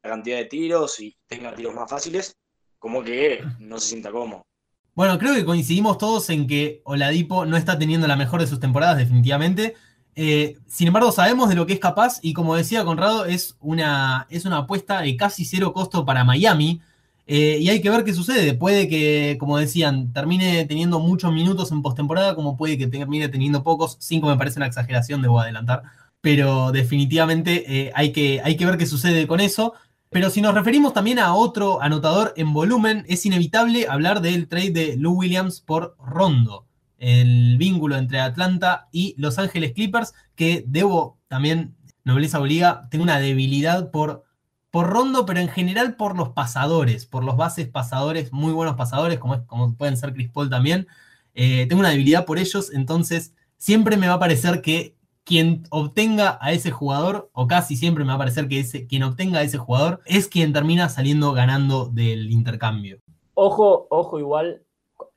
cantidad 0.00 0.38
de 0.38 0.46
tiros 0.46 0.98
y 1.00 1.16
tenga 1.26 1.54
tiros 1.54 1.74
más 1.74 1.88
fáciles, 1.88 2.36
como 2.78 3.02
que 3.04 3.42
no 3.58 3.78
se 3.78 3.88
sienta 3.88 4.10
cómodo. 4.10 4.46
Bueno, 4.94 5.18
creo 5.18 5.34
que 5.34 5.44
coincidimos 5.44 5.98
todos 5.98 6.28
en 6.30 6.46
que 6.46 6.82
Oladipo 6.84 7.46
no 7.46 7.56
está 7.56 7.78
teniendo 7.78 8.06
la 8.06 8.16
mejor 8.16 8.40
de 8.40 8.46
sus 8.46 8.60
temporadas, 8.60 8.98
definitivamente. 8.98 9.74
Eh, 10.16 10.58
sin 10.66 10.88
embargo, 10.88 11.12
sabemos 11.12 11.48
de 11.48 11.54
lo 11.54 11.66
que 11.66 11.72
es 11.72 11.78
capaz 11.80 12.18
y 12.22 12.32
como 12.34 12.56
decía 12.56 12.84
Conrado, 12.84 13.24
es 13.24 13.56
una, 13.60 14.26
es 14.28 14.44
una 14.44 14.58
apuesta 14.58 15.00
de 15.00 15.16
casi 15.16 15.44
cero 15.44 15.72
costo 15.72 16.04
para 16.04 16.24
Miami. 16.24 16.80
Eh, 17.26 17.58
y 17.60 17.68
hay 17.68 17.80
que 17.80 17.90
ver 17.90 18.02
qué 18.04 18.12
sucede. 18.12 18.54
Puede 18.54 18.88
que, 18.88 19.36
como 19.38 19.56
decían, 19.56 20.12
termine 20.12 20.64
teniendo 20.64 20.98
muchos 20.98 21.32
minutos 21.32 21.70
en 21.70 21.80
postemporada, 21.80 22.34
como 22.34 22.56
puede 22.56 22.76
que 22.76 22.88
termine 22.88 23.28
teniendo 23.28 23.62
pocos. 23.62 23.96
Cinco 24.00 24.26
me 24.28 24.36
parece 24.36 24.58
una 24.58 24.66
exageración, 24.66 25.22
debo 25.22 25.38
adelantar. 25.40 25.82
Pero 26.20 26.72
definitivamente 26.72 27.64
eh, 27.68 27.92
hay, 27.94 28.12
que, 28.12 28.40
hay 28.42 28.56
que 28.56 28.66
ver 28.66 28.76
qué 28.78 28.86
sucede 28.86 29.26
con 29.28 29.40
eso. 29.40 29.74
Pero 30.10 30.28
si 30.28 30.40
nos 30.40 30.54
referimos 30.54 30.92
también 30.92 31.20
a 31.20 31.34
otro 31.34 31.80
anotador 31.80 32.34
en 32.36 32.52
volumen, 32.52 33.04
es 33.08 33.24
inevitable 33.26 33.86
hablar 33.88 34.20
del 34.20 34.48
trade 34.48 34.72
de 34.72 34.96
Lou 34.96 35.14
Williams 35.14 35.60
por 35.60 35.96
Rondo, 36.00 36.66
el 36.98 37.56
vínculo 37.58 37.96
entre 37.96 38.18
Atlanta 38.18 38.88
y 38.90 39.14
Los 39.18 39.38
Ángeles 39.38 39.72
Clippers, 39.72 40.12
que 40.34 40.64
debo 40.66 41.20
también, 41.28 41.76
nobleza 42.02 42.40
obliga, 42.40 42.88
tengo 42.90 43.04
una 43.04 43.20
debilidad 43.20 43.92
por, 43.92 44.24
por 44.72 44.88
Rondo, 44.88 45.26
pero 45.26 45.38
en 45.38 45.48
general 45.48 45.94
por 45.94 46.16
los 46.16 46.30
pasadores, 46.30 47.06
por 47.06 47.22
los 47.22 47.36
bases 47.36 47.68
pasadores, 47.68 48.32
muy 48.32 48.52
buenos 48.52 48.74
pasadores, 48.74 49.20
como, 49.20 49.46
como 49.46 49.76
pueden 49.76 49.96
ser 49.96 50.12
Chris 50.12 50.28
Paul 50.28 50.50
también. 50.50 50.88
Eh, 51.34 51.66
tengo 51.68 51.78
una 51.78 51.90
debilidad 51.90 52.26
por 52.26 52.40
ellos, 52.40 52.72
entonces 52.74 53.32
siempre 53.58 53.96
me 53.96 54.08
va 54.08 54.14
a 54.14 54.18
parecer 54.18 54.60
que 54.60 54.96
quien 55.24 55.62
obtenga 55.70 56.38
a 56.40 56.52
ese 56.52 56.70
jugador, 56.70 57.30
o 57.32 57.46
casi 57.46 57.76
siempre 57.76 58.04
me 58.04 58.08
va 58.08 58.14
a 58.14 58.18
parecer 58.18 58.48
que 58.48 58.60
ese, 58.60 58.86
quien 58.86 59.02
obtenga 59.02 59.40
a 59.40 59.42
ese 59.42 59.58
jugador 59.58 60.00
es 60.06 60.28
quien 60.28 60.52
termina 60.52 60.88
saliendo 60.88 61.32
ganando 61.32 61.86
del 61.86 62.30
intercambio. 62.30 62.98
Ojo, 63.34 63.86
ojo, 63.90 64.18
igual, 64.18 64.62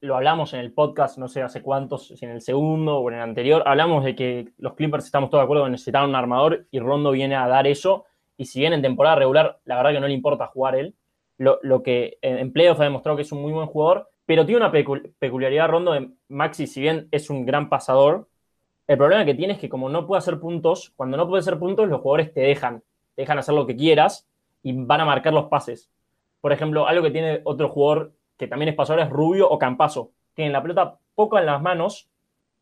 lo 0.02 0.16
hablamos 0.16 0.54
en 0.54 0.60
el 0.60 0.74
podcast, 0.74 1.18
no 1.18 1.28
sé 1.28 1.42
hace 1.42 1.62
cuántos, 1.62 2.08
si 2.08 2.26
en 2.26 2.32
el 2.32 2.42
segundo 2.42 2.98
o 2.98 3.10
en 3.10 3.16
el 3.16 3.22
anterior, 3.22 3.64
hablamos 3.66 4.04
de 4.04 4.16
que 4.16 4.50
los 4.58 4.74
Clippers 4.74 5.06
estamos 5.06 5.30
todos 5.30 5.42
de 5.42 5.46
acuerdo 5.46 5.64
que 5.64 5.72
necesitaban 5.72 6.10
un 6.10 6.16
armador 6.16 6.68
y 6.72 6.80
Rondo 6.80 7.12
viene 7.12 7.36
a 7.36 7.48
dar 7.48 7.68
eso. 7.68 8.06
Y 8.36 8.46
si 8.46 8.60
bien 8.60 8.74
en 8.74 8.82
temporada 8.82 9.16
regular, 9.16 9.60
la 9.66 9.78
verdad 9.78 9.92
que 9.92 10.00
no 10.00 10.08
le 10.08 10.14
importa 10.14 10.48
jugar 10.48 10.76
él, 10.76 10.96
lo, 11.38 11.84
que 11.84 12.18
en 12.22 12.52
playoff 12.52 12.80
ha 12.80 12.84
demostrado 12.84 13.16
que 13.16 13.24
es 13.24 13.32
un 13.32 13.42
muy 13.42 13.52
buen 13.52 13.68
jugador, 13.68 14.10
pero 14.26 14.46
tiene 14.46 14.66
una 14.66 14.72
peculiaridad 15.20 15.70
Rondo 15.70 15.94
de 15.94 16.10
Maxi, 16.30 16.68
si 16.68 16.82
bien 16.82 17.08
es 17.12 17.30
un 17.30 17.46
gran 17.46 17.70
pasador, 17.70 18.30
el 18.88 18.98
problema 18.98 19.26
que 19.26 19.34
tiene 19.34 19.54
es 19.54 19.60
que 19.60 19.70
como 19.70 19.90
no 19.90 20.06
puede 20.06 20.20
hacer 20.20 20.40
puntos, 20.40 20.92
cuando 20.96 21.18
no 21.18 21.28
puede 21.28 21.42
hacer 21.42 21.58
puntos, 21.58 21.88
los 21.88 22.02
jugadores 22.02 22.34
te 22.34 22.42
dejan, 22.42 22.84
te 23.16 23.22
dejan 23.22 23.38
hacer 23.38 23.56
lo 23.56 23.66
que 23.66 23.76
quieras 23.76 24.28
y 24.62 24.74
van 24.74 25.02
a 25.02 25.06
marcar 25.06 25.34
los 25.34 25.46
pases. 25.46 25.90
Por 26.42 26.52
ejemplo, 26.52 26.88
algo 26.88 27.04
que 27.04 27.12
tiene 27.12 27.42
otro 27.46 27.70
jugador 27.70 28.14
que 28.38 28.48
también 28.48 28.70
es 28.70 28.76
pasador 28.76 29.02
es 29.02 29.10
Rubio 29.10 29.50
o 29.50 29.58
Campazo. 29.58 30.12
Tienen 30.34 30.52
la 30.52 30.62
pelota 30.62 30.98
poco 31.16 31.40
en 31.40 31.46
las 31.46 31.62
manos, 31.62 32.10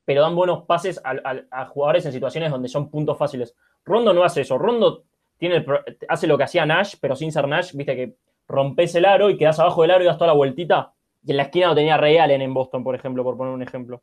pero 0.05 0.21
dan 0.21 0.35
buenos 0.35 0.63
pases 0.65 1.01
a, 1.03 1.65
jugadores 1.65 2.05
en 2.05 2.11
situaciones 2.11 2.51
donde 2.51 2.69
son 2.69 2.89
puntos 2.89 3.17
fáciles. 3.17 3.55
Rondo 3.85 4.13
no 4.13 4.23
hace 4.23 4.41
eso. 4.41 4.57
Rondo 4.57 5.03
tiene 5.37 5.65
hace 6.07 6.27
lo 6.27 6.37
que 6.37 6.43
hacía 6.43 6.65
Nash, 6.65 6.95
pero 6.99 7.15
sin 7.15 7.31
ser 7.31 7.47
Nash, 7.47 7.73
viste 7.73 7.95
que 7.95 8.15
rompes 8.47 8.93
el 8.95 9.05
aro 9.05 9.29
y 9.29 9.37
quedas 9.37 9.59
abajo 9.59 9.81
del 9.81 9.91
aro 9.91 10.03
y 10.03 10.07
das 10.07 10.17
toda 10.17 10.27
la 10.27 10.33
vueltita. 10.33 10.93
Y 11.23 11.31
en 11.31 11.37
la 11.37 11.43
esquina 11.43 11.69
lo 11.69 11.75
tenía 11.75 11.97
Real 11.97 12.29
en 12.29 12.53
Boston, 12.53 12.83
por 12.83 12.93
ejemplo, 12.93 13.23
por 13.23 13.37
poner 13.37 13.53
un 13.53 13.63
ejemplo. 13.63 14.01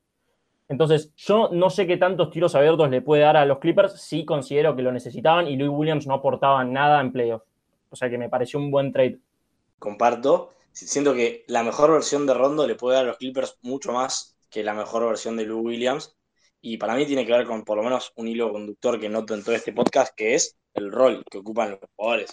Entonces, 0.68 1.12
yo 1.16 1.48
no 1.50 1.70
sé 1.70 1.86
qué 1.86 1.96
tantos 1.96 2.30
tiros 2.30 2.54
abiertos 2.54 2.90
le 2.90 3.00
puede 3.00 3.22
dar 3.22 3.36
a 3.36 3.46
los 3.46 3.58
Clippers, 3.58 4.00
sí 4.00 4.24
considero 4.24 4.76
que 4.76 4.82
lo 4.82 4.92
necesitaban 4.92 5.48
y 5.48 5.56
Louis 5.56 5.70
Williams 5.72 6.06
no 6.06 6.14
aportaba 6.14 6.62
nada 6.64 7.00
en 7.00 7.12
playoff. 7.12 7.42
O 7.90 7.96
sea 7.96 8.10
que 8.10 8.18
me 8.18 8.28
pareció 8.28 8.58
un 8.58 8.70
buen 8.70 8.92
trade. 8.92 9.18
Comparto. 9.78 10.52
Siento 10.72 11.14
que 11.14 11.44
la 11.48 11.62
mejor 11.62 11.90
versión 11.90 12.26
de 12.26 12.34
Rondo 12.34 12.66
le 12.66 12.74
puede 12.74 12.96
dar 12.96 13.04
a 13.04 13.08
los 13.08 13.16
Clippers 13.16 13.58
mucho 13.62 13.92
más 13.92 14.36
que 14.50 14.62
la 14.62 14.74
mejor 14.74 15.06
versión 15.06 15.36
de 15.36 15.46
Louis 15.46 15.64
Williams. 15.64 16.14
Y 16.60 16.76
para 16.76 16.94
mí 16.94 17.06
tiene 17.06 17.24
que 17.24 17.32
ver 17.32 17.46
con 17.46 17.64
por 17.64 17.78
lo 17.78 17.82
menos 17.82 18.12
un 18.16 18.28
hilo 18.28 18.52
conductor 18.52 19.00
que 19.00 19.08
noto 19.08 19.34
en 19.34 19.42
todo 19.42 19.54
este 19.54 19.72
podcast, 19.72 20.14
que 20.14 20.34
es 20.34 20.56
el 20.74 20.92
rol 20.92 21.24
que 21.30 21.38
ocupan 21.38 21.70
los 21.70 21.80
jugadores 21.96 22.32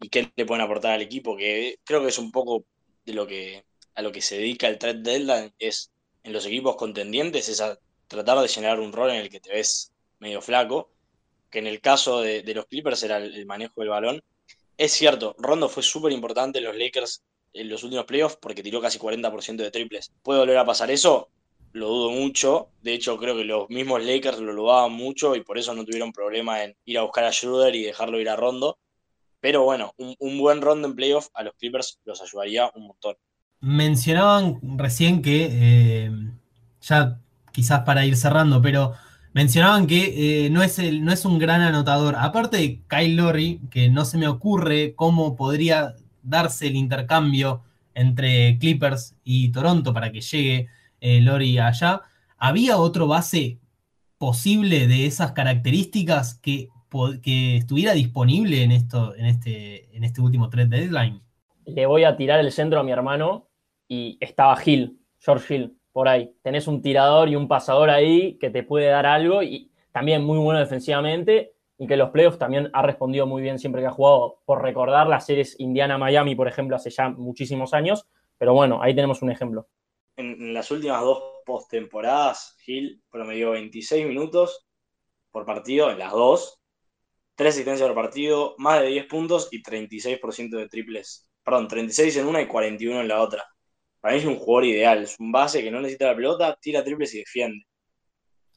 y 0.00 0.08
qué 0.08 0.30
le 0.34 0.46
pueden 0.46 0.64
aportar 0.64 0.92
al 0.92 1.02
equipo, 1.02 1.36
que 1.36 1.78
creo 1.84 2.00
que 2.00 2.08
es 2.08 2.18
un 2.18 2.30
poco 2.30 2.64
de 3.04 3.12
lo 3.12 3.26
que 3.26 3.64
a 3.94 4.02
lo 4.02 4.12
que 4.12 4.20
se 4.20 4.36
dedica 4.36 4.68
el 4.68 4.78
trade 4.78 5.02
deadline, 5.02 5.52
es 5.58 5.90
en 6.28 6.34
los 6.34 6.44
equipos 6.44 6.76
contendientes 6.76 7.48
es 7.48 7.62
tratar 8.06 8.38
de 8.38 8.48
generar 8.48 8.80
un 8.80 8.92
rol 8.92 9.10
en 9.10 9.16
el 9.16 9.30
que 9.30 9.40
te 9.40 9.50
ves 9.50 9.92
medio 10.18 10.42
flaco, 10.42 10.90
que 11.50 11.58
en 11.58 11.66
el 11.66 11.80
caso 11.80 12.20
de, 12.20 12.42
los 12.54 12.66
Clippers 12.66 13.02
era 13.02 13.16
el, 13.16 13.46
manejo 13.46 13.80
del 13.80 13.88
balón. 13.88 14.22
Es 14.76 14.92
cierto, 14.92 15.34
Rondo 15.38 15.70
fue 15.70 15.82
súper 15.82 16.12
importante 16.12 16.58
en 16.58 16.64
los 16.64 16.76
Lakers 16.76 17.24
en 17.54 17.70
los 17.70 17.82
últimos 17.82 18.04
playoffs 18.04 18.36
porque 18.36 18.62
tiró 18.62 18.82
casi 18.82 18.98
40% 18.98 19.56
de 19.56 19.70
triples. 19.70 20.12
¿Puede 20.22 20.40
volver 20.40 20.58
a 20.58 20.66
pasar 20.66 20.90
eso? 20.90 21.30
Lo 21.72 21.88
dudo 21.88 22.10
mucho. 22.10 22.68
De 22.82 22.92
hecho, 22.92 23.16
creo 23.16 23.34
que 23.34 23.44
los 23.44 23.70
mismos 23.70 24.04
Lakers 24.04 24.38
lo 24.38 24.54
dudaban 24.54 24.92
mucho 24.92 25.34
y 25.34 25.42
por 25.42 25.56
eso 25.56 25.72
no 25.72 25.86
tuvieron 25.86 26.12
problema 26.12 26.62
en 26.62 26.76
ir 26.84 26.98
a 26.98 27.02
buscar 27.02 27.24
a 27.24 27.32
Schroeder 27.32 27.74
y 27.74 27.84
dejarlo 27.84 28.20
ir 28.20 28.28
a 28.28 28.36
Rondo. 28.36 28.78
Pero 29.40 29.62
bueno, 29.62 29.94
un, 29.96 30.14
un 30.18 30.38
buen 30.38 30.60
Rondo 30.60 30.88
en 30.88 30.94
playoff 30.94 31.28
a 31.32 31.42
los 31.42 31.54
Clippers 31.54 31.98
los 32.04 32.20
ayudaría 32.20 32.70
un 32.74 32.88
montón. 32.88 33.16
Mencionaban 33.60 34.58
recién 34.76 35.22
que, 35.22 35.48
eh, 35.50 36.10
ya 36.80 37.20
quizás 37.52 37.80
para 37.80 38.06
ir 38.06 38.16
cerrando, 38.16 38.62
pero 38.62 38.94
mencionaban 39.32 39.86
que 39.86 40.46
eh, 40.46 40.50
no, 40.50 40.62
es 40.62 40.78
el, 40.78 41.04
no 41.04 41.12
es 41.12 41.24
un 41.24 41.38
gran 41.38 41.60
anotador. 41.60 42.16
Aparte 42.16 42.56
de 42.56 42.82
Kyle 42.88 43.16
Lowry, 43.16 43.60
que 43.70 43.88
no 43.88 44.04
se 44.04 44.18
me 44.18 44.28
ocurre 44.28 44.94
cómo 44.94 45.36
podría 45.36 45.94
darse 46.22 46.68
el 46.68 46.76
intercambio 46.76 47.62
entre 47.94 48.58
Clippers 48.58 49.16
y 49.24 49.50
Toronto 49.50 49.92
para 49.92 50.12
que 50.12 50.20
llegue 50.20 50.68
eh, 51.00 51.20
Lori 51.20 51.58
allá, 51.58 52.02
¿había 52.36 52.76
otro 52.78 53.08
base 53.08 53.58
posible 54.18 54.86
de 54.86 55.06
esas 55.06 55.32
características 55.32 56.34
que, 56.34 56.68
que 57.22 57.56
estuviera 57.56 57.92
disponible 57.94 58.62
en, 58.62 58.72
esto, 58.72 59.16
en, 59.16 59.26
este, 59.26 59.96
en 59.96 60.04
este 60.04 60.20
último 60.20 60.48
trade 60.48 60.68
deadline? 60.68 61.22
Le 61.66 61.86
voy 61.86 62.04
a 62.04 62.16
tirar 62.16 62.40
el 62.40 62.52
centro 62.52 62.80
a 62.80 62.82
mi 62.84 62.92
hermano 62.92 63.47
y 63.88 64.18
estaba 64.20 64.56
Hill, 64.64 65.00
George 65.18 65.54
Hill, 65.54 65.78
por 65.92 66.06
ahí. 66.06 66.32
Tenés 66.42 66.68
un 66.68 66.82
tirador 66.82 67.28
y 67.28 67.36
un 67.36 67.48
pasador 67.48 67.90
ahí 67.90 68.38
que 68.38 68.50
te 68.50 68.62
puede 68.62 68.86
dar 68.86 69.06
algo 69.06 69.42
y 69.42 69.72
también 69.90 70.22
muy 70.22 70.38
bueno 70.38 70.60
defensivamente 70.60 71.54
y 71.78 71.86
que 71.86 71.96
los 71.96 72.10
playoffs 72.10 72.38
también 72.38 72.70
ha 72.72 72.82
respondido 72.82 73.26
muy 73.26 73.40
bien 73.40 73.58
siempre 73.58 73.80
que 73.80 73.88
ha 73.88 73.92
jugado. 73.92 74.40
Por 74.44 74.62
recordar 74.62 75.06
las 75.06 75.26
series 75.26 75.58
Indiana-Miami, 75.58 76.34
por 76.34 76.48
ejemplo, 76.48 76.76
hace 76.76 76.90
ya 76.90 77.08
muchísimos 77.08 77.72
años, 77.72 78.06
pero 78.36 78.52
bueno, 78.52 78.82
ahí 78.82 78.94
tenemos 78.94 79.22
un 79.22 79.30
ejemplo. 79.30 79.68
En, 80.16 80.52
las 80.52 80.70
últimas 80.70 81.00
dos 81.02 81.22
postemporadas, 81.46 82.56
Hill 82.66 83.02
promedió 83.10 83.50
26 83.50 84.06
minutos 84.06 84.66
por 85.30 85.46
partido 85.46 85.90
en 85.90 85.98
las 85.98 86.12
dos, 86.12 86.60
tres 87.36 87.54
asistencias 87.54 87.88
por 87.88 87.94
partido, 87.94 88.56
más 88.58 88.80
de 88.80 88.88
10 88.88 89.06
puntos 89.06 89.48
y 89.52 89.62
36% 89.62 90.56
de 90.56 90.68
triples. 90.68 91.28
Perdón, 91.44 91.68
36 91.68 92.16
en 92.16 92.26
una 92.26 92.42
y 92.42 92.48
41 92.48 93.00
en 93.00 93.08
la 93.08 93.22
otra. 93.22 93.44
Para 94.00 94.14
mí 94.14 94.20
es 94.20 94.26
un 94.26 94.36
jugador 94.36 94.64
ideal, 94.64 95.02
es 95.02 95.18
un 95.18 95.32
base 95.32 95.62
que 95.62 95.70
no 95.70 95.80
necesita 95.80 96.06
la 96.06 96.16
pelota, 96.16 96.58
tira 96.60 96.84
triples 96.84 97.14
y 97.14 97.18
defiende. 97.18 97.66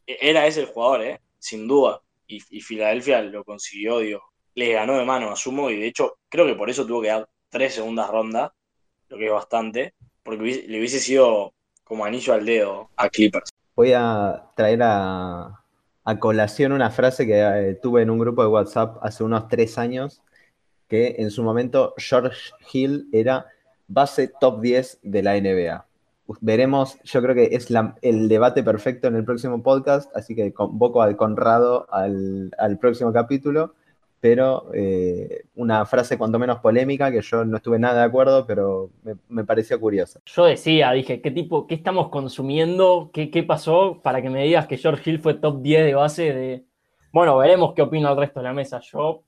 E-, 0.05 0.17
era 0.21 0.45
ese 0.45 0.61
el 0.61 0.67
jugador, 0.67 1.03
¿eh? 1.03 1.21
sin 1.39 1.67
duda. 1.67 2.01
Y, 2.27 2.39
Filadelfia 2.39 3.21
lo 3.23 3.43
consiguió, 3.43 3.99
digo. 3.99 4.21
Le 4.55 4.71
ganó 4.71 4.97
de 4.97 5.03
mano 5.03 5.31
a 5.31 5.35
Sumo 5.35 5.69
y 5.69 5.77
de 5.77 5.87
hecho 5.87 6.17
creo 6.29 6.45
que 6.45 6.55
por 6.55 6.69
eso 6.69 6.85
tuvo 6.85 7.01
que 7.01 7.09
dar 7.09 7.27
tres 7.49 7.73
segundas 7.75 8.09
rondas, 8.09 8.51
lo 9.09 9.17
que 9.17 9.25
es 9.25 9.31
bastante, 9.31 9.93
porque 10.23 10.65
le 10.67 10.79
hubiese 10.79 10.99
sido 10.99 11.53
como 11.83 12.05
anillo 12.05 12.33
al 12.33 12.45
dedo 12.45 12.89
a 12.95 13.09
Clippers. 13.09 13.51
Voy 13.75 13.91
a 13.93 14.45
traer 14.55 14.81
a, 14.83 15.61
a 16.03 16.19
colación 16.19 16.71
una 16.71 16.89
frase 16.89 17.25
que 17.25 17.41
eh, 17.41 17.79
tuve 17.81 18.01
en 18.01 18.09
un 18.09 18.19
grupo 18.19 18.41
de 18.41 18.47
WhatsApp 18.47 18.97
hace 19.01 19.23
unos 19.23 19.47
tres 19.49 19.77
años, 19.77 20.21
que 20.87 21.15
en 21.19 21.31
su 21.31 21.43
momento 21.43 21.93
George 21.97 22.51
Hill 22.71 23.07
era 23.11 23.47
base 23.91 24.31
top 24.39 24.61
10 24.61 24.99
de 25.03 25.23
la 25.23 25.39
NBA. 25.39 25.85
Veremos, 26.39 26.97
yo 27.03 27.21
creo 27.21 27.35
que 27.35 27.49
es 27.55 27.67
el 28.01 28.29
debate 28.29 28.63
perfecto 28.63 29.07
en 29.07 29.15
el 29.15 29.25
próximo 29.25 29.61
podcast, 29.61 30.15
así 30.15 30.33
que 30.33 30.53
convoco 30.53 31.01
al 31.01 31.17
Conrado 31.17 31.87
al, 31.91 32.77
próximo 32.79 33.11
capítulo, 33.11 33.73
pero 34.21 34.69
eh, 34.73 35.43
una 35.55 35.85
frase 35.85 36.17
cuanto 36.17 36.39
menos 36.39 36.59
polémica, 36.59 37.11
que 37.11 37.21
yo 37.21 37.43
no 37.43 37.57
estuve 37.57 37.79
nada 37.79 37.99
de 37.99 38.05
acuerdo, 38.05 38.45
pero 38.47 38.91
me, 39.27 39.43
pareció 39.43 39.77
curiosa. 39.79 40.21
Yo 40.25 40.45
decía, 40.45 40.91
dije, 40.91 41.21
¿qué 41.21 41.31
tipo, 41.31 41.67
qué 41.67 41.75
estamos 41.75 42.07
consumiendo? 42.09 43.09
¿Qué, 43.11 43.29
¿Qué 43.29 43.43
pasó 43.43 43.99
para 44.01 44.21
que 44.21 44.29
me 44.29 44.43
digas 44.43 44.67
que 44.67 44.77
George 44.77 45.09
Hill 45.09 45.19
fue 45.19 45.33
top 45.33 45.61
10 45.61 45.85
de 45.85 45.95
base 45.95 46.33
de... 46.33 46.65
Bueno, 47.11 47.37
veremos 47.37 47.73
qué 47.73 47.81
opina 47.81 48.11
el 48.11 48.17
resto 48.17 48.39
de 48.39 48.45
la 48.45 48.53
mesa. 48.53 48.79
Yo 48.79 49.23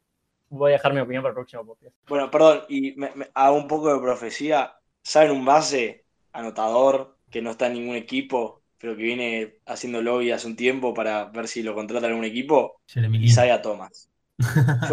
voy 0.57 0.71
a 0.71 0.73
dejar 0.73 0.93
mi 0.93 0.99
opinión 0.99 1.23
para 1.23 1.31
el 1.31 1.35
próximo 1.35 1.65
podcast. 1.65 1.95
Bueno, 2.07 2.29
perdón, 2.29 2.61
y 2.69 2.93
me, 2.95 3.11
hago 3.33 3.57
un 3.57 3.67
poco 3.67 3.93
de 3.93 3.99
profecía. 3.99 4.75
¿Saben 5.01 5.31
un 5.31 5.43
base 5.43 6.05
anotador 6.31 7.17
que 7.29 7.41
no 7.41 7.51
está 7.51 7.67
en 7.67 7.73
ningún 7.73 7.95
equipo, 7.95 8.61
pero 8.77 8.95
que 8.95 9.03
viene 9.03 9.55
haciendo 9.65 10.01
lobby 10.01 10.31
hace 10.31 10.47
un 10.47 10.55
tiempo 10.55 10.93
para 10.93 11.25
ver 11.25 11.47
si 11.47 11.63
lo 11.63 11.73
contrata 11.73 12.05
en 12.05 12.11
algún 12.11 12.25
equipo? 12.25 12.81
Isaiah 13.25 13.61
Thomas. 13.61 14.09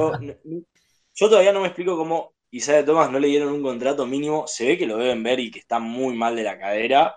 Yo, 1.15 1.29
todavía 1.29 1.53
no 1.53 1.61
me 1.61 1.67
explico 1.67 1.97
cómo 1.97 2.33
Isaiah 2.51 2.85
Thomas 2.85 3.11
no 3.11 3.19
le 3.19 3.29
dieron 3.29 3.53
un 3.53 3.63
contrato 3.63 4.07
mínimo. 4.07 4.47
Se 4.47 4.67
ve 4.67 4.79
que 4.79 4.87
lo 4.87 4.97
deben 4.97 5.23
ver 5.23 5.41
y 5.41 5.51
que 5.51 5.59
está 5.59 5.79
muy 5.79 6.17
mal 6.17 6.37
de 6.37 6.45
la 6.45 6.59
cadera, 6.59 7.17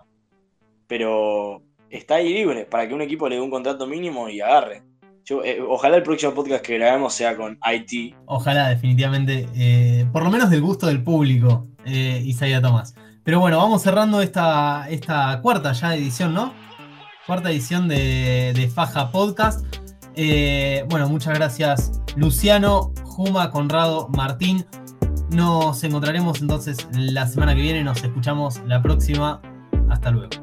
pero 0.85 1.63
está 1.89 2.15
ahí 2.15 2.33
libre 2.33 2.65
para 2.65 2.87
que 2.87 2.93
un 2.93 3.01
equipo 3.01 3.29
le 3.29 3.35
dé 3.35 3.41
un 3.41 3.49
contrato 3.49 3.87
mínimo 3.87 4.27
y 4.27 4.41
agarre. 4.41 4.83
Eh, 5.29 5.61
ojalá 5.67 5.97
el 5.97 6.03
próximo 6.03 6.33
podcast 6.33 6.65
que 6.65 6.77
grabemos 6.77 7.13
sea 7.13 7.35
con 7.35 7.57
IT. 7.71 8.15
Ojalá, 8.25 8.69
definitivamente. 8.69 9.47
Eh, 9.55 10.05
por 10.11 10.23
lo 10.23 10.29
menos 10.29 10.49
del 10.49 10.61
gusto 10.61 10.87
del 10.87 11.03
público, 11.03 11.67
eh, 11.85 12.21
Isaiah 12.25 12.61
Thomas. 12.61 12.95
Pero 13.23 13.39
bueno, 13.39 13.57
vamos 13.57 13.81
cerrando 13.81 14.21
esta, 14.21 14.87
esta 14.89 15.39
cuarta 15.41 15.71
ya 15.71 15.95
edición, 15.95 16.33
¿no? 16.33 16.53
Cuarta 17.25 17.51
edición 17.51 17.87
de, 17.87 18.69
Faja 18.73 19.11
Podcast. 19.11 19.65
bueno, 20.89 21.07
muchas 21.07 21.33
gracias 21.35 22.01
Luciano, 22.17 22.91
Juma, 23.05 23.49
Conrado, 23.49 24.09
Martín. 24.09 24.65
Nos 25.29 25.83
encontraremos 25.85 26.41
entonces 26.41 26.85
la 26.91 27.25
semana 27.27 27.55
que 27.55 27.61
viene. 27.61 27.81
Nos 27.83 28.03
escuchamos 28.03 28.61
la 28.67 28.81
próxima. 28.81 29.41
Hasta 29.89 30.11
luego. 30.11 30.42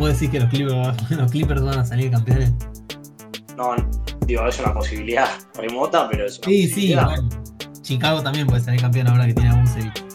¿Puedo 0.00 0.14
decir 0.14 0.30
que 0.30 0.40
los 0.40 0.48
Clippers, 0.48 1.10
los 1.10 1.30
Clippers 1.30 1.62
van 1.62 1.78
a 1.80 1.84
salir 1.84 2.10
campeones? 2.10 2.50
No, 3.54 3.76
digo, 4.24 4.46
es 4.46 4.58
una 4.58 4.72
posibilidad 4.72 5.28
remota, 5.54 6.08
pero 6.08 6.24
es 6.24 6.38
una 6.38 6.46
Sí, 6.46 6.66
sí, 6.68 6.96
Chicago 7.82 8.22
también 8.22 8.46
puede 8.46 8.62
salir 8.62 8.80
campeón 8.80 9.08
ahora 9.08 9.26
que 9.26 9.34
tiene 9.34 9.50
a 9.50 9.60
Vucevic. 9.60 10.09